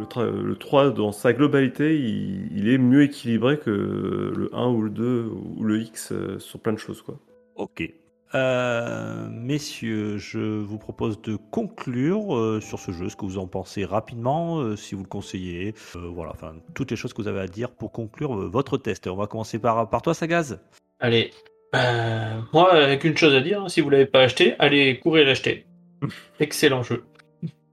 le 0.00 0.04
tra- 0.06 0.28
le 0.28 0.56
3 0.56 0.90
dans 0.90 1.12
sa 1.12 1.32
globalité, 1.32 1.96
il, 1.96 2.48
il 2.56 2.68
est 2.68 2.76
mieux 2.78 3.02
équilibré 3.04 3.56
que 3.58 3.70
le 3.70 4.50
1 4.52 4.66
ou 4.68 4.82
le 4.82 4.90
2 4.90 5.26
ou 5.58 5.62
le 5.62 5.78
X 5.80 6.12
sur 6.38 6.58
plein 6.58 6.72
de 6.72 6.78
choses. 6.78 7.02
Quoi. 7.02 7.14
Ok. 7.54 7.88
Euh, 8.34 9.28
messieurs, 9.28 10.16
je 10.18 10.38
vous 10.38 10.78
propose 10.78 11.20
de 11.22 11.36
conclure 11.36 12.36
euh, 12.36 12.60
sur 12.60 12.78
ce 12.78 12.92
jeu, 12.92 13.08
ce 13.08 13.16
que 13.16 13.24
vous 13.24 13.38
en 13.38 13.48
pensez 13.48 13.84
rapidement, 13.84 14.60
euh, 14.60 14.76
si 14.76 14.94
vous 14.94 15.02
le 15.02 15.08
conseillez. 15.08 15.74
Voilà, 15.94 16.32
enfin, 16.32 16.54
toutes 16.74 16.90
les 16.90 16.96
choses 16.96 17.12
que 17.12 17.22
vous 17.22 17.28
avez 17.28 17.40
à 17.40 17.46
dire 17.46 17.70
pour 17.70 17.90
conclure 17.90 18.34
votre 18.48 18.78
test. 18.78 19.06
On 19.08 19.16
va 19.16 19.26
commencer 19.26 19.58
par, 19.58 19.88
par 19.90 20.02
toi, 20.02 20.14
Sagaz. 20.14 20.60
Allez, 21.00 21.32
moi, 22.52 22.72
avec 22.72 23.04
une 23.04 23.16
chose 23.16 23.34
à 23.34 23.40
dire, 23.40 23.62
hein, 23.62 23.68
si 23.68 23.80
vous 23.80 23.90
l'avez 23.90 24.06
pas 24.06 24.20
acheté, 24.20 24.54
allez 24.58 24.98
courir 25.00 25.26
l'acheter. 25.26 25.66
Excellent 26.40 26.82
jeu. 26.82 27.04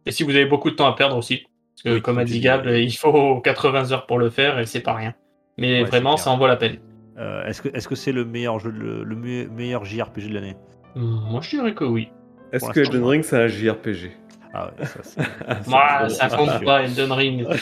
Et 0.05 0.11
si 0.11 0.23
vous 0.23 0.31
avez 0.31 0.45
beaucoup 0.45 0.71
de 0.71 0.75
temps 0.75 0.87
à 0.87 0.95
perdre 0.95 1.17
aussi, 1.17 1.45
parce 1.75 1.83
que 1.83 1.89
Oui, 1.95 2.01
comme 2.01 2.17
a 2.17 2.25
dit 2.25 2.39
Gab, 2.39 2.65
il 2.65 2.95
faut 2.97 3.41
80 3.43 3.91
heures 3.91 4.05
pour 4.07 4.17
le 4.17 4.29
faire 4.29 4.57
et 4.57 4.65
c'est 4.65 4.81
pas 4.81 4.95
rien. 4.95 5.13
Mais 5.57 5.83
Ouais, 5.83 5.89
vraiment, 5.89 6.17
ça 6.17 6.31
en 6.31 6.37
vaut 6.37 6.47
la 6.47 6.55
peine. 6.55 6.79
Euh, 7.17 7.43
Est-ce 7.45 7.61
que 7.61 7.69
est-ce 7.69 7.87
que 7.87 7.95
c'est 7.95 8.11
le 8.11 8.25
meilleur 8.25 8.59
jeu, 8.59 8.69
le, 8.69 9.03
le 9.03 9.15
me- 9.15 9.47
meilleur 9.49 9.85
JRPG 9.85 10.29
de 10.29 10.33
l'année? 10.35 10.55
Hum, 10.95 11.21
Moi, 11.31 11.41
je 11.41 11.49
dirais 11.49 11.73
que 11.73 11.83
oui. 11.83 12.09
Est-ce 12.51 12.69
que 12.69 12.79
Elden. 12.79 13.03
Ring 13.03 13.23
c'est 13.23 13.41
un 13.43 13.47
JRPG 13.47 14.11
Ah 14.53 14.67
ouais, 14.77 14.85
ça 14.85 14.99
c'est. 15.03 15.21
Ça 16.09 16.29
c'est 16.29 16.35
compte 16.37 16.63
pas, 16.63 16.83
Elden 16.83 17.11
Ring. 17.11 17.45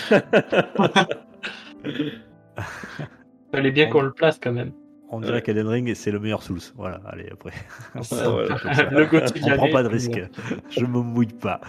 Fallait 3.52 3.72
bien 3.72 3.88
qu'on 3.89 4.02
le 4.02 4.12
place 4.12 4.39
quand 4.41 4.52
même. 4.52 4.72
On 5.10 5.22
dirait 5.22 5.41
qu'Elden 5.41 5.68
Ring 5.68 5.94
c'est 5.96 6.12
le 6.12 6.20
meilleur 6.20 6.41
Souls. 6.44 6.60
Voilà, 6.76 7.00
allez 7.06 7.30
après. 7.32 7.52
voilà. 7.94 8.56
le 8.91 9.06
Gauthier 9.06 9.41
On 9.46 9.56
prend 9.56 9.70
pas 9.70 9.84
de 9.84 9.88
risque. 9.88 10.20
Je 10.70 10.86
me 10.86 11.00
mouille 11.00 11.28
pas. 11.28 11.62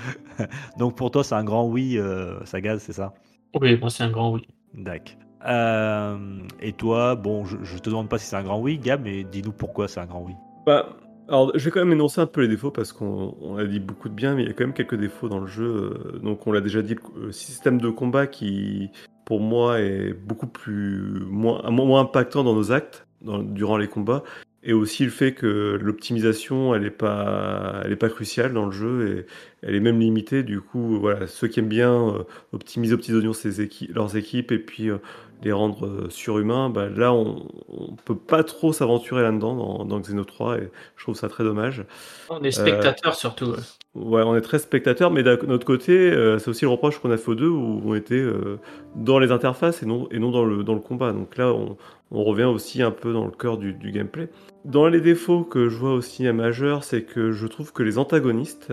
Donc 0.79 0.97
pour 0.97 1.11
toi 1.11 1.23
c'est 1.23 1.35
un 1.35 1.45
grand 1.45 1.69
oui, 1.69 1.99
euh, 1.99 2.43
ça 2.45 2.61
gaz, 2.61 2.83
c'est 2.83 2.93
ça? 2.95 3.15
Oui, 3.61 3.79
moi, 3.79 3.89
c'est 3.91 4.03
un 4.05 4.11
grand 4.11 4.33
oui. 4.33 4.47
D'accord. 4.75 5.15
Euh, 5.47 6.17
et 6.61 6.73
toi, 6.73 7.15
bon, 7.15 7.45
je, 7.45 7.57
je 7.63 7.79
te 7.79 7.89
demande 7.89 8.09
pas 8.09 8.19
si 8.19 8.27
c'est 8.27 8.37
un 8.37 8.43
grand 8.43 8.61
oui, 8.61 8.79
Gab, 8.79 9.03
mais 9.05 9.25
dis-nous 9.25 9.53
pourquoi 9.53 9.89
c'est 9.89 10.01
un 10.01 10.07
grand 10.07 10.23
oui. 10.23 10.35
Bah, 10.67 10.97
alors, 11.29 11.53
je 11.57 11.65
vais 11.65 11.71
quand 11.71 11.81
même 11.81 11.93
énoncer 11.93 12.21
un 12.21 12.27
peu 12.27 12.41
les 12.41 12.49
défauts 12.49 12.71
parce 12.71 12.93
qu'on 12.93 13.37
on 13.41 13.57
a 13.57 13.65
dit 13.65 13.81
beaucoup 13.81 14.09
de 14.09 14.15
bien, 14.15 14.35
mais 14.35 14.43
il 14.43 14.49
y 14.49 14.51
a 14.51 14.55
quand 14.55 14.65
même 14.65 14.75
quelques 14.75 14.97
défauts 14.97 15.29
dans 15.29 15.41
le 15.41 15.47
jeu. 15.47 15.65
euh, 15.65 16.19
Donc, 16.19 16.47
on 16.47 16.53
l'a 16.53 16.61
déjà 16.61 16.83
dit, 16.83 16.97
le 17.17 17.33
système 17.33 17.81
de 17.81 17.89
combat 17.91 18.27
qui, 18.27 18.91
pour 19.25 19.41
moi, 19.41 19.81
est 19.81 20.13
beaucoup 20.13 20.47
plus 20.47 21.21
moins, 21.29 21.65
impactant 21.99 22.45
dans 22.45 22.55
nos 22.55 22.73
actes 22.73 23.07
durant 23.23 23.77
les 23.77 23.89
combats, 23.89 24.23
et 24.63 24.73
aussi 24.73 25.05
le 25.05 25.11
fait 25.11 25.33
que 25.33 25.79
l'optimisation, 25.81 26.75
elle 26.75 26.85
est 26.85 26.91
pas, 26.91 27.83
pas 27.99 28.09
cruciale 28.09 28.53
dans 28.53 28.67
le 28.67 28.73
jeu 28.73 29.27
elle 29.67 29.75
est 29.75 29.81
même 29.81 30.01
limitée. 30.01 30.43
Du 30.43 30.61
coup, 30.61 30.99
voilà, 30.99 31.27
ceux 31.27 31.49
qui 31.49 31.61
aiment 31.61 31.69
bien 31.69 31.93
euh, 31.93 32.23
optimiser 32.53 32.95
aux 32.95 32.99
petits 32.99 33.13
oignons 33.15 33.33
ses 33.35 33.61
équi- 33.65 33.93
leurs 33.93 34.17
équipes 34.17 34.53
et 34.53 34.59
puis 34.59 34.89
euh, 34.91 34.99
les 35.43 35.53
rendre 35.53 35.87
euh, 35.87 36.07
surhumains, 36.09 36.71
bah, 36.71 36.89
là, 36.89 37.13
on, 37.13 37.47
on 37.69 37.95
peut 38.05 38.17
pas 38.17 38.43
trop 38.43 38.73
s'aventurer 38.73 39.23
là-dedans 39.23 39.55
dans, 39.55 39.85
dans 39.85 40.01
Xeno 40.01 40.25
3 40.25 40.59
et 40.59 40.71
je 40.97 41.03
trouve 41.03 41.15
ça 41.15 41.29
très 41.29 41.45
dommage. 41.45 41.85
On 42.31 42.43
est 42.43 42.51
spectateur 42.51 43.15
surtout. 43.15 43.47
ouais. 43.51 43.59
Ouais, 43.95 44.23
on 44.23 44.37
est 44.37 44.43
très 44.43 44.59
spectateur, 44.59 45.11
mais 45.11 45.23
d'un 45.23 45.37
autre 45.49 45.65
côté, 45.67 45.93
euh, 46.11 46.39
c'est 46.39 46.49
aussi 46.51 46.67
le 46.67 46.71
reproche 46.71 46.99
qu'on 46.99 47.11
a 47.11 47.17
fait 47.17 47.31
aux 47.31 47.35
deux 47.35 47.49
où 47.49 47.81
on 47.85 47.95
était 47.95 48.15
euh, 48.15 48.59
dans 48.95 49.19
les 49.19 49.31
interfaces 49.33 49.83
et 49.83 49.87
non, 49.87 50.07
et 50.11 50.19
non 50.19 50.31
dans, 50.31 50.45
le, 50.45 50.63
dans 50.65 50.75
le 50.75 50.81
combat. 50.81 51.13
Donc 51.13 51.37
là, 51.39 51.51
on, 51.53 51.79
on 52.11 52.23
revient 52.23 52.45
aussi 52.45 52.83
un 52.83 52.91
peu 52.91 53.13
dans 53.15 53.25
le 53.25 53.31
cœur 53.31 53.57
du, 53.57 53.73
du 53.73 53.91
gameplay. 53.93 54.29
Dans 54.67 54.87
les 54.87 55.01
défauts 55.01 55.45
que 55.45 55.69
je 55.71 55.77
vois 55.79 55.95
aussi 55.95 56.27
à 56.27 56.35
majeur, 56.35 56.85
c'est 56.85 57.03
que 57.05 57.33
je 57.33 57.47
trouve 57.47 57.73
que 57.73 57.83
les 57.83 57.97
antagonistes 57.97 58.73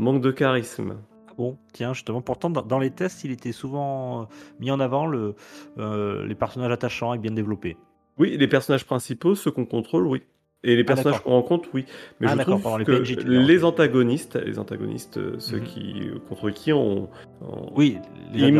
manquent 0.00 0.22
de 0.22 0.30
charisme. 0.30 0.96
Bon, 1.38 1.56
tiens, 1.72 1.92
justement, 1.94 2.20
pourtant, 2.20 2.50
dans, 2.50 2.62
dans 2.62 2.78
les 2.78 2.90
tests, 2.90 3.24
il 3.24 3.30
était 3.30 3.52
souvent 3.52 4.22
euh, 4.22 4.24
mis 4.58 4.70
en 4.70 4.80
avant 4.80 5.06
le, 5.06 5.34
euh, 5.78 6.26
les 6.26 6.34
personnages 6.34 6.72
attachants 6.72 7.14
et 7.14 7.18
bien 7.18 7.30
développés. 7.30 7.76
Oui, 8.18 8.36
les 8.36 8.48
personnages 8.48 8.84
principaux, 8.84 9.34
ceux 9.34 9.50
qu'on 9.50 9.64
contrôle, 9.64 10.06
oui. 10.06 10.22
Et 10.62 10.76
les 10.76 10.84
personnages 10.84 11.14
d'accord. 11.14 11.22
qu'on 11.24 11.40
rencontre, 11.40 11.70
oui. 11.72 11.86
Mais 12.20 12.26
Ah, 12.28 12.34
je 12.36 12.42
trouve 12.42 12.60
pardon, 12.62 12.76
les 12.76 12.84
que 12.84 12.92
veux 13.24 13.30
dire, 13.30 13.40
les 13.40 13.64
antagonistes, 13.64 14.36
les 14.44 14.58
antagonistes, 14.58 15.16
euh, 15.16 15.36
ceux 15.38 15.56
Mhm. 15.56 15.64
qui 15.64 15.94
contre 16.28 16.50
qui 16.50 16.70
on, 16.74 17.08
on- 17.40 17.72
Oui, 17.74 17.96
les 18.34 18.50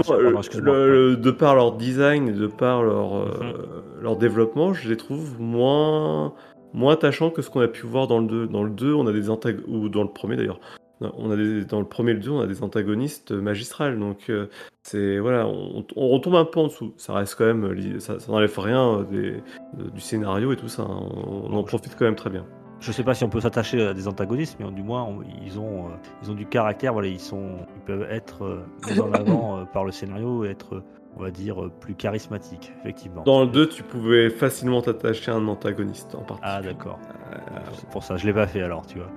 le- 1.11 1.17
de 1.17 1.31
par 1.31 1.55
leur 1.55 1.73
design, 1.77 2.29
et 2.29 2.33
de 2.33 2.47
par 2.47 2.83
leur, 2.83 3.15
euh, 3.17 3.27
Mhm. 3.43 4.03
leur 4.03 4.17
développement, 4.17 4.73
je 4.73 4.89
les 4.89 4.97
trouve 4.97 5.39
moins, 5.39 6.33
moins 6.73 6.95
attachants 6.95 7.29
que 7.29 7.43
ce 7.43 7.51
qu'on 7.51 7.61
a 7.61 7.69
pu 7.69 7.85
voir 7.85 8.07
dans 8.07 8.21
le 8.21 8.27
2. 8.27 8.47
Dans 8.47 8.63
le 8.63 8.71
2, 8.71 8.95
on 8.95 9.07
a 9.07 9.13
des 9.13 9.29
antagonistes, 9.29 9.69
ou 9.69 9.91
dans 9.91 10.03
le 10.03 10.09
premier 10.09 10.37
d'ailleurs, 10.37 10.61
on 11.01 11.31
a 11.31 11.37
des, 11.37 11.65
dans 11.65 11.81
le 11.81 11.87
premier 11.87 12.11
et 12.13 12.15
le 12.15 12.21
2, 12.21 12.31
on 12.31 12.41
a 12.41 12.47
des 12.47 12.63
antagonistes 12.63 13.33
magistrales. 13.33 13.99
Donc, 13.99 14.29
euh, 14.31 14.47
c'est, 14.83 15.19
voilà, 15.19 15.47
on, 15.47 15.85
on 15.97 16.09
retombe 16.09 16.35
un 16.37 16.45
peu 16.45 16.61
en 16.61 16.65
dessous. 16.67 16.93
Ça 16.97 17.13
reste 17.15 17.35
quand 17.37 17.47
même, 17.47 18.01
ça, 18.01 18.19
ça 18.21 18.33
n'enlève 18.33 18.59
rien 18.59 18.99
euh, 19.01 19.05
des- 19.05 19.43
de- 19.83 19.91
du 19.91 20.01
scénario 20.01 20.53
et 20.53 20.57
tout 20.57 20.69
ça. 20.69 20.83
hein. 20.83 21.01
On, 21.27 21.51
on 21.51 21.57
en 21.57 21.63
profite 21.63 21.97
quand 21.99 22.05
même 22.05 22.17
très 22.17 22.31
bien. 22.31 22.45
Je 22.81 22.93
sais 22.93 23.05
pas 23.05 23.13
si 23.15 23.25
on 23.25 23.29
peut 23.29 23.41
s'attacher 23.41 23.83
à 23.89 23.93
des 23.93 24.09
antagonistes, 24.09 24.57
mais 24.59 24.71
du 24.71 24.83
moins, 24.83 25.03
on- 25.05 25.23
ils, 25.45 25.59
ont, 25.59 25.87
euh, 25.87 25.89
ils 26.23 26.31
ont 26.31 26.35
du 26.35 26.47
caractère. 26.47 26.93
Voilà, 26.95 27.09
ils, 27.09 27.21
sont, 27.21 27.59
ils 27.77 27.83
peuvent 27.83 28.07
être 28.11 28.43
euh, 28.45 28.65
mis 28.91 28.99
en 29.01 29.13
avant 29.13 29.59
euh, 29.59 29.65
par 29.65 29.85
le 29.85 29.93
scénario 29.93 30.45
et 30.47 30.49
être, 30.51 30.77
euh, 30.77 30.83
on 31.17 31.23
va 31.23 31.31
dire, 31.31 31.63
euh, 31.63 31.71
plus 31.81 31.95
charismatiques, 31.95 32.73
effectivement. 32.81 33.23
Dans 33.25 33.43
le 33.43 33.49
2, 33.49 33.69
tu 33.69 33.83
pouvais 33.83 34.31
facilement 34.31 34.81
t'attacher 34.81 35.31
à 35.31 35.35
un 35.35 35.47
antagoniste 35.49 36.15
en 36.15 36.23
particulier. 36.23 36.55
Ah, 36.57 36.63
d'accord. 36.63 36.99
Euh, 37.33 37.37
C'est 37.75 37.89
pour 37.91 38.03
ça, 38.03 38.17
je 38.17 38.27
l'ai 38.27 38.33
pas 38.33 38.47
fait 38.47 38.63
alors, 38.63 38.87
tu 38.87 38.97
vois. 38.99 39.09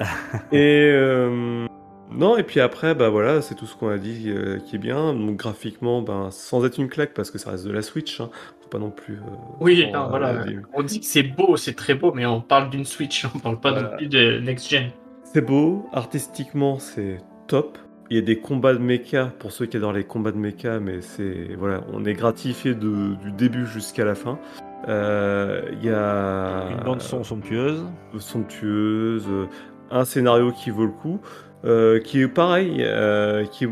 Et 0.52 0.90
euh, 0.92 1.66
non, 2.12 2.36
et 2.36 2.42
puis 2.42 2.58
après, 2.60 2.94
bah 2.94 3.08
voilà, 3.08 3.40
c'est 3.40 3.54
tout 3.54 3.66
ce 3.66 3.76
qu'on 3.76 3.88
a 3.88 3.98
dit 3.98 4.24
euh, 4.28 4.58
qui 4.58 4.76
est 4.76 4.78
bien. 4.80 5.14
Donc 5.14 5.36
graphiquement, 5.36 6.02
ben, 6.02 6.30
sans 6.30 6.64
être 6.64 6.78
une 6.78 6.88
claque, 6.88 7.14
parce 7.14 7.30
que 7.30 7.38
ça 7.38 7.50
reste 7.52 7.66
de 7.66 7.72
la 7.72 7.82
Switch, 7.82 8.20
hein, 8.20 8.30
faut 8.62 8.68
pas 8.68 8.78
non 8.78 8.90
plus. 8.90 9.14
euh, 9.14 9.36
Oui, 9.60 9.86
non, 9.92 10.08
voilà. 10.08 10.42
On 10.74 10.82
dit 10.82 11.00
que 11.00 11.06
c'est 11.06 11.22
beau, 11.22 11.56
c'est 11.56 11.74
très 11.74 11.94
beau, 11.94 12.12
mais 12.12 12.26
on 12.26 12.40
parle 12.40 12.70
d'une 12.70 12.84
Switch, 12.84 13.26
on 13.34 13.38
parle 13.38 13.60
pas 13.60 13.70
Voilà. 13.72 13.90
non 13.90 13.96
plus 13.96 14.08
de 14.08 14.38
next 14.40 14.68
gen. 14.70 14.90
C'est 15.22 15.42
beau, 15.46 15.86
artistiquement, 15.92 16.78
c'est 16.80 17.18
top. 17.46 17.78
Il 18.10 18.16
y 18.16 18.18
a 18.18 18.22
des 18.22 18.40
combats 18.40 18.72
de 18.72 18.78
mecha 18.78 19.26
pour 19.38 19.52
ceux 19.52 19.66
qui 19.66 19.76
adorent 19.76 19.92
les 19.92 20.02
combats 20.02 20.32
de 20.32 20.36
mecha, 20.36 20.80
mais 20.80 21.00
c'est 21.00 21.50
voilà, 21.56 21.82
on 21.92 22.04
est 22.04 22.14
gratifié 22.14 22.74
de- 22.74 23.14
du 23.22 23.30
début 23.30 23.66
jusqu'à 23.66 24.04
la 24.04 24.16
fin. 24.16 24.40
Euh, 24.88 25.62
Il 25.80 25.84
y 25.84 25.90
a 25.90 26.70
Une 26.72 26.82
bande 26.84 27.02
son 27.02 27.22
somptueuse. 27.22 27.84
somptueuse, 28.18 29.26
euh, 29.28 29.46
un 29.90 30.04
scénario 30.04 30.52
qui 30.52 30.70
vaut 30.70 30.84
le 30.86 30.92
coup, 30.92 31.20
euh, 31.64 32.00
qui 32.00 32.20
est 32.20 32.28
pareil, 32.28 32.76
euh, 32.80 33.44
qui 33.46 33.66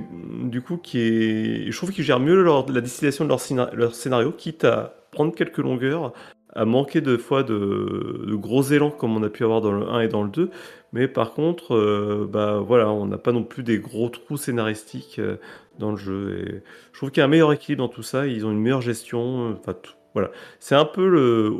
du 0.45 0.61
coup 0.61 0.77
qui 0.77 1.01
est, 1.01 1.71
je 1.71 1.77
trouve 1.77 1.91
qu'ils 1.93 2.05
gèrent 2.05 2.21
mieux 2.21 2.43
la 2.43 2.81
distillation 2.81 3.25
de 3.25 3.31
leur, 3.31 3.39
scéna- 3.41 3.75
leur 3.75 3.95
scénario, 3.95 4.33
quitte 4.33 4.65
à 4.65 4.95
prendre 5.11 5.35
quelques 5.35 5.59
longueurs, 5.59 6.13
à 6.55 6.65
manquer 6.65 7.01
de 7.01 7.17
fois 7.17 7.43
de, 7.43 8.35
gros 8.35 8.63
élans 8.63 8.91
comme 8.91 9.17
on 9.17 9.23
a 9.23 9.29
pu 9.31 9.45
avoir 9.45 9.61
dans 9.61 9.73
le 9.73 9.89
1 9.89 10.01
et 10.01 10.09
dans 10.09 10.23
le 10.23 10.31
2, 10.31 10.51
mais 10.93 11.09
par 11.09 11.33
contre, 11.33 11.75
euh, 11.75 12.29
bah 12.31 12.59
voilà, 12.61 12.91
on 12.91 13.07
n'a 13.07 13.19
pas 13.19 13.33
non 13.33 13.43
plus 13.45 13.63
des 13.63 13.79
gros 13.79 14.09
trous 14.09 14.37
scénaristiques 14.37 15.21
dans 15.79 15.91
le 15.93 15.97
jeu. 15.97 16.39
Et 16.47 16.63
je 16.93 16.99
trouve 16.99 17.11
qu'il 17.11 17.21
y 17.21 17.23
a 17.23 17.25
un 17.27 17.29
meilleur 17.29 17.53
équilibre 17.53 17.85
dans 17.85 17.89
tout 17.93 18.03
ça, 18.03 18.27
ils 18.27 18.45
ont 18.47 18.51
une 18.51 18.61
meilleure 18.61 18.83
gestion, 18.83 19.53
enfin 19.59 19.75
tout, 19.75 19.93
voilà. 20.15 20.31
C'est 20.61 20.75
un 20.75 20.85
peu 20.85 21.09
le, 21.09 21.55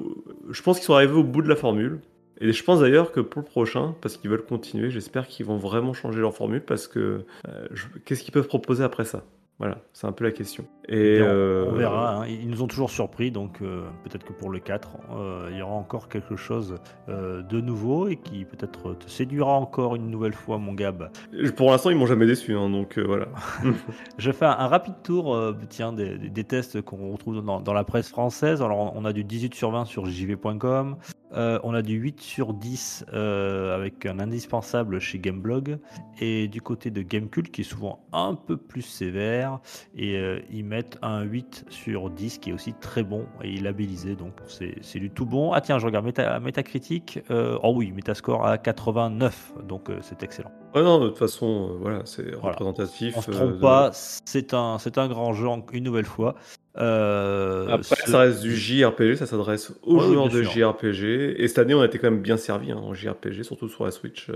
je 0.51 0.63
pense 0.63 0.77
qu'ils 0.79 0.87
sont 0.87 0.95
arrivés 0.95 1.15
au 1.15 1.25
bout 1.25 1.43
de 1.43 1.49
la 1.49 1.57
formule. 1.57 2.01
Et 2.41 2.53
je 2.53 2.63
pense 2.65 2.81
d'ailleurs 2.81 3.11
que 3.13 3.21
pour 3.21 3.41
le 3.43 3.47
prochain, 3.47 3.95
parce 4.01 4.17
qu'ils 4.17 4.31
veulent 4.31 4.45
continuer, 4.47 4.91
j'espère 4.91 5.27
qu'ils 5.27 5.47
vont 5.47 5.57
vraiment 5.57 5.93
changer 5.93 6.21
leur 6.21 6.35
formule 6.35 6.63
parce 6.63 6.87
que 6.89 7.25
euh, 7.49 7.67
je- 7.73 7.87
qu'est-ce 8.05 8.23
qu'ils 8.23 8.33
peuvent 8.33 8.47
proposer 8.49 8.85
après 8.85 9.05
ça? 9.05 9.23
Voilà, 9.61 9.79
c'est 9.93 10.07
un 10.07 10.13
peu 10.13 10.23
la 10.23 10.31
question. 10.31 10.65
Et 10.89 11.17
Et 11.17 11.21
on, 11.21 11.25
euh, 11.27 11.67
on 11.69 11.75
verra. 11.75 12.15
hein. 12.23 12.27
Ils 12.29 12.49
nous 12.49 12.63
ont 12.63 12.69
toujours 12.69 12.91
surpris, 12.91 13.33
donc 13.33 13.61
euh, 13.61 13.83
peut-être 14.05 14.23
que 14.25 14.33
pour 14.33 14.51
le 14.51 14.61
4, 14.61 14.91
euh, 15.11 15.49
il 15.51 15.57
y 15.59 15.63
aura 15.63 15.73
encore 15.75 16.09
quelque 16.09 16.37
chose 16.37 16.77
de 17.09 17.61
nouveau 17.61 18.07
et 18.07 18.15
qui 18.15 18.45
peut-être 18.45 18.95
te 18.95 19.11
séduira 19.11 19.55
encore 19.55 19.97
une 19.97 20.09
nouvelle 20.11 20.33
fois, 20.33 20.59
mon 20.59 20.75
Gab. 20.75 21.11
Pour 21.57 21.73
l'instant, 21.73 21.91
ils 21.91 21.97
m'ont 21.97 22.07
jamais 22.07 22.27
déçu, 22.27 22.55
hein, 22.55 22.71
donc 22.71 23.01
voilà. 23.01 23.27
Je 24.19 24.31
fais 24.31 24.45
un, 24.47 24.51
un 24.53 24.69
rapide 24.69 24.95
tour 25.03 25.37
tiens, 25.69 25.93
des 25.93 26.45
tests 26.45 26.81
qu'on 26.83 27.11
retrouve 27.11 27.45
dans, 27.45 27.61
dans 27.61 27.73
la 27.75 27.83
presse 27.83 28.09
française. 28.09 28.63
Alors, 28.63 28.93
on 28.95 29.05
a 29.05 29.13
du 29.13 29.25
18 29.25 29.55
sur 29.57 29.73
20 29.73 29.87
sur 29.87 30.07
jv.com. 30.07 30.99
Euh, 31.35 31.59
on 31.63 31.75
a 31.75 31.83
du 31.83 31.95
8 31.95 32.21
sur 32.21 32.55
10 32.55 33.07
euh, 33.13 33.75
avec 33.75 34.07
un 34.07 34.19
indispensable 34.19 34.99
chez 34.99 35.19
Gameblog. 35.19 35.79
Et 36.21 36.49
du 36.49 36.61
côté 36.61 36.91
de 36.91 37.03
Gamecult, 37.03 37.51
qui 37.51 37.61
est 37.61 37.65
souvent 37.65 38.01
un 38.13 38.35
peu 38.35 38.57
plus 38.57 38.83
sévère. 38.83 39.61
Et 39.97 40.17
euh, 40.17 40.41
ils 40.51 40.65
mettent 40.65 40.99
un 41.03 41.23
8 41.23 41.67
sur 41.69 42.11
10 42.11 42.39
qui 42.39 42.51
est 42.51 42.53
aussi 42.53 42.75
très 42.75 43.03
bon 43.03 43.27
et 43.43 43.59
labellisé. 43.61 44.15
Donc, 44.15 44.35
c'est 44.47 44.99
du 44.99 45.11
tout 45.11 45.27
bon. 45.27 45.53
Ah, 45.53 45.61
tiens, 45.61 45.79
je 45.79 45.87
regarde 45.87 46.05
Meta, 46.05 46.41
Metacritic. 46.41 47.21
Oh 47.31 47.73
oui, 47.77 47.93
Metascore 47.93 48.47
à 48.47 48.59
89. 48.59 49.55
Donc, 49.67 49.91
c'est 50.03 50.23
excellent. 50.23 50.53
Ouais, 50.75 50.83
non, 50.83 51.01
de 51.01 51.09
toute 51.09 51.19
façon, 51.19 51.71
euh, 51.73 51.79
voilà, 51.81 52.03
c'est 52.05 52.23
Voilà. 52.35 52.51
représentatif. 52.51 53.15
On 53.17 53.23
se 53.23 53.31
euh, 53.31 53.35
trompe 53.35 53.53
de- 53.55 53.61
pas, 53.61 53.91
c'est 53.93 54.53
un, 54.55 54.79
c'est 54.79 54.99
un 54.99 55.09
grand 55.09 55.33
jeu 55.33 55.47
une 55.73 55.85
nouvelle 55.85 56.05
fois. 56.05 56.35
Euh, 56.77 57.67
Après, 57.69 57.97
ce- 58.05 58.11
ça 58.11 58.19
reste 58.21 58.43
du 58.43 58.55
JRPG, 58.55 59.17
ça 59.17 59.27
s'adresse 59.27 59.73
aux 59.83 59.97
Ouais, 59.97 60.05
joueurs 60.07 60.29
de 60.29 60.43
sûr. 60.43 60.51
JRPG. 60.53 61.35
Et 61.43 61.49
cette 61.49 61.59
année, 61.59 61.75
on 61.75 61.81
a 61.81 61.87
été 61.87 61.99
quand 61.99 62.11
même 62.11 62.21
bien 62.23 62.37
servi 62.37 62.71
hein, 62.71 62.77
en 62.77 62.95
JRPG, 62.95 63.43
surtout 63.43 63.69
sur 63.69 63.85
la 63.85 63.91
Switch. 63.91 64.31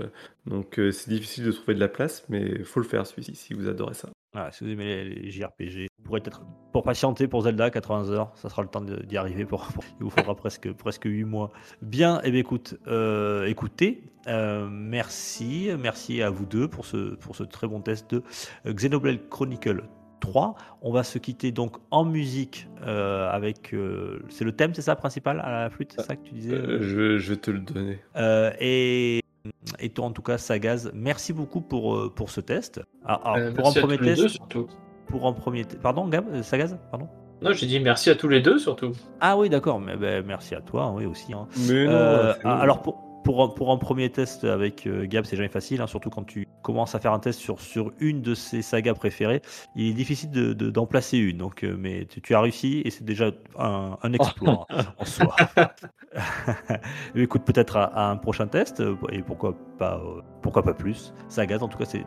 Donc, 0.45 0.79
euh, 0.79 0.91
c'est 0.91 1.09
difficile 1.09 1.45
de 1.45 1.51
trouver 1.51 1.75
de 1.75 1.79
la 1.79 1.87
place, 1.87 2.25
mais 2.29 2.41
il 2.41 2.65
faut 2.65 2.79
le 2.79 2.85
faire 2.87 3.05
celui-ci 3.07 3.35
si 3.35 3.53
vous 3.53 3.67
adorez 3.69 3.93
ça. 3.93 4.09
Si 4.51 4.63
vous 4.63 4.71
aimez 4.71 5.03
les, 5.05 5.15
les 5.15 5.29
JRPG, 5.31 5.87
vous 6.13 6.19
pourrez 6.19 6.21
peut-être 6.21 6.45
pour 6.71 6.83
patienter 6.83 7.27
pour 7.27 7.41
Zelda 7.41 7.69
80 7.69 8.09
heures, 8.09 8.31
ça 8.35 8.49
sera 8.49 8.61
le 8.61 8.67
temps 8.67 8.81
d'y 8.81 9.17
arriver. 9.17 9.45
Pour, 9.45 9.63
pour- 9.67 9.83
il 9.99 10.03
vous 10.03 10.09
faudra 10.09 10.35
presque 10.35 10.71
presque 10.73 11.05
8 11.05 11.23
mois. 11.23 11.51
Bien, 11.81 12.19
et 12.23 12.31
bien 12.31 12.39
écoute, 12.39 12.75
euh, 12.87 13.45
écoutez, 13.45 14.03
euh, 14.27 14.67
merci, 14.71 15.69
merci 15.79 16.21
à 16.21 16.29
vous 16.29 16.45
deux 16.45 16.67
pour 16.67 16.85
ce 16.85 17.15
pour 17.15 17.35
ce 17.35 17.43
très 17.43 17.67
bon 17.67 17.81
test 17.81 18.11
de 18.15 18.23
Xenoblade 18.71 19.27
Chronicle 19.29 19.83
3. 20.19 20.55
On 20.81 20.91
va 20.91 21.03
se 21.03 21.17
quitter 21.19 21.51
donc 21.51 21.77
en 21.91 22.05
musique 22.05 22.67
euh, 22.85 23.29
avec. 23.29 23.73
euh, 23.73 24.19
c'est 24.29 24.45
le 24.45 24.51
thème, 24.53 24.73
c'est 24.73 24.81
ça, 24.81 24.95
principal 24.95 25.39
à 25.41 25.51
la 25.63 25.69
flûte, 25.69 25.93
c'est 25.97 26.05
ça 26.05 26.15
que 26.15 26.23
tu 26.23 26.33
disais? 26.33 26.53
Euh, 26.55 26.79
je, 26.81 26.95
vais- 26.99 27.19
je 27.19 27.33
vais 27.33 27.39
te 27.39 27.51
le 27.51 27.59
donner. 27.59 27.99
Euh, 28.15 28.51
et, 28.59 29.19
et 29.79 29.89
toi, 29.89 30.05
en 30.05 30.11
tout 30.11 30.21
cas, 30.23 30.37
Sagaz, 30.37 30.89
merci 30.93 31.33
beaucoup 31.33 31.61
pour, 31.61 32.13
pour 32.15 32.29
ce 32.31 32.39
test. 32.41 32.81
Ah, 33.05 33.15
alors, 33.25 33.37
Euh, 33.37 33.51
pour, 33.51 33.67
un 33.67 33.73
premier 33.73 33.97
test 33.97 34.21
deux 34.21 34.27
surtout. 34.29 34.67
Pour 35.13 35.27
un 35.27 35.33
premier. 35.33 35.63
Pardon, 35.81 36.07
Gab 36.07 36.25
euh, 36.33 36.41
Sagaz 36.41 36.75
Pardon 36.89 37.07
Non, 37.43 37.53
j'ai 37.53 37.67
dit 37.67 37.79
merci 37.79 38.09
à 38.09 38.15
tous 38.15 38.27
les 38.27 38.41
deux 38.41 38.57
surtout. 38.57 38.93
Ah 39.21 39.37
oui, 39.37 39.47
d'accord. 39.47 39.79
Mais 39.79 39.95
ben, 39.95 40.25
merci 40.25 40.55
à 40.55 40.61
toi, 40.61 40.91
oui 40.95 41.05
aussi. 41.05 41.31
hein. 41.33 41.45
Mais 41.69 41.85
non, 41.85 41.91
Euh, 41.91 42.33
alors 42.43 42.81
pour, 42.81 42.99
pour, 43.23 43.53
pour 43.53 43.71
un 43.71 43.77
premier 43.77 44.09
test 44.09 44.43
avec 44.43 44.85
euh, 44.87 45.05
Gab, 45.05 45.25
c'est 45.25 45.35
jamais 45.35 45.49
facile, 45.49 45.81
hein, 45.81 45.87
surtout 45.87 46.09
quand 46.09 46.23
tu 46.23 46.47
commences 46.61 46.95
à 46.95 46.99
faire 46.99 47.13
un 47.13 47.19
test 47.19 47.39
sur, 47.39 47.59
sur 47.59 47.91
une 47.99 48.21
de 48.21 48.35
ses 48.35 48.61
sagas 48.61 48.93
préférées. 48.93 49.41
Il 49.75 49.87
est 49.89 49.93
difficile 49.93 50.31
de, 50.31 50.53
de- 50.53 50.69
d'en 50.69 50.85
placer 50.85 51.17
une, 51.17 51.37
donc, 51.37 51.63
euh, 51.63 51.75
mais 51.79 52.05
tu, 52.05 52.21
tu 52.21 52.35
as 52.35 52.41
réussi 52.41 52.81
et 52.85 52.89
c'est 52.89 53.03
déjà 53.05 53.31
un, 53.57 53.97
un 54.01 54.13
exploit 54.13 54.65
hein, 54.69 54.83
en 54.97 55.05
soi. 55.05 55.35
Écoute, 57.15 57.43
peut-être 57.43 57.77
à, 57.77 57.85
à 57.85 58.09
un 58.11 58.17
prochain 58.17 58.47
test, 58.47 58.79
euh, 58.79 58.95
et 59.11 59.21
pourquoi 59.21 59.55
pas, 59.77 59.95
euh, 59.97 60.21
pourquoi 60.41 60.63
pas 60.63 60.73
plus. 60.73 61.13
Sagaz, 61.27 61.63
en 61.63 61.67
tout 61.67 61.77
cas, 61.77 61.85
c'est 61.85 62.05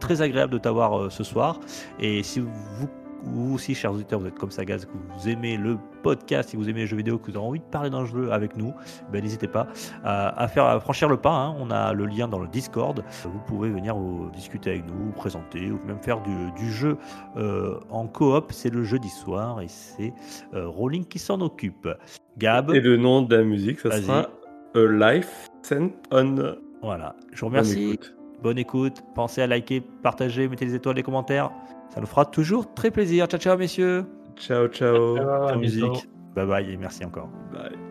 très 0.00 0.22
agréable 0.22 0.52
de 0.52 0.58
t'avoir 0.58 1.10
ce 1.12 1.24
soir. 1.24 1.60
Et 2.00 2.22
si 2.22 2.40
vous, 2.40 2.88
vous 3.24 3.54
aussi, 3.54 3.74
chers 3.74 3.92
auditeurs, 3.92 4.20
vous 4.20 4.26
êtes 4.26 4.38
comme 4.38 4.50
Sagaz, 4.50 4.84
que 4.86 4.90
vous 4.92 5.28
aimez 5.28 5.56
le 5.56 5.78
podcast, 6.02 6.50
si 6.50 6.56
vous 6.56 6.68
aimez 6.68 6.80
les 6.80 6.86
jeux 6.86 6.96
vidéo, 6.96 7.18
que 7.18 7.30
vous 7.30 7.36
avez 7.36 7.46
envie 7.46 7.60
de 7.60 7.64
parler 7.64 7.90
d'un 7.90 8.04
jeu 8.04 8.30
avec 8.32 8.56
nous, 8.56 8.72
ben, 9.10 9.22
n'hésitez 9.22 9.48
pas 9.48 9.66
à, 10.04 10.40
à 10.42 10.48
faire 10.48 10.64
à 10.66 10.78
franchir 10.80 11.08
le 11.08 11.16
pas. 11.16 11.32
hein. 11.34 11.56
On 11.58 11.70
a 11.70 11.92
le 11.92 12.06
lien 12.06 12.28
dans 12.28 12.38
le 12.38 12.48
Discord. 12.48 13.02
Vous 13.24 13.40
pouvez 13.46 13.70
venir 13.70 13.96
vous 13.96 14.30
discuter 14.30 14.70
avec 14.70 14.86
nous, 14.86 15.06
vous 15.06 15.12
présenter 15.12 15.70
ou 15.70 15.80
même 15.86 15.98
faire 16.00 16.20
du, 16.22 16.52
du 16.56 16.70
jeu 16.70 16.96
euh, 17.36 17.78
en 17.90 18.06
coop. 18.06 18.52
C'est 18.52 18.70
le 18.70 18.84
jeudi 18.84 19.08
soir 19.08 19.60
et 19.60 19.68
c'est 19.68 20.12
euh, 20.54 20.68
Rolling 20.68 21.04
qui 21.06 21.18
s'en 21.18 21.40
occupe. 21.40 21.88
Gab, 22.38 22.70
Et 22.74 22.80
le 22.80 22.96
nom 22.96 23.22
de 23.22 23.34
la 23.36 23.44
musique, 23.44 23.80
ça 23.80 23.90
sera 24.02 24.28
A 24.74 25.12
Life 25.14 25.48
Sent 25.62 25.92
on. 26.10 26.56
voilà. 26.82 27.14
Je 27.32 27.40
vous 27.40 27.46
remercie. 27.46 27.98
Bonne 28.42 28.58
écoute. 28.58 29.02
Pensez 29.14 29.42
à 29.42 29.46
liker, 29.46 29.80
partager, 29.80 30.48
mettez 30.48 30.66
les 30.66 30.74
étoiles, 30.74 30.96
les 30.96 31.02
commentaires. 31.02 31.50
Ça 31.90 32.00
nous 32.00 32.06
fera 32.06 32.24
toujours 32.24 32.74
très 32.74 32.90
plaisir. 32.90 33.26
Ciao, 33.26 33.40
ciao, 33.40 33.56
messieurs. 33.56 34.04
Ciao, 34.36 34.68
ciao. 34.68 35.16
La 35.16 35.56
bisous. 35.56 35.86
musique. 35.86 36.08
Bye 36.34 36.46
bye 36.46 36.70
et 36.70 36.76
merci 36.76 37.04
encore. 37.04 37.28
Bye. 37.52 37.83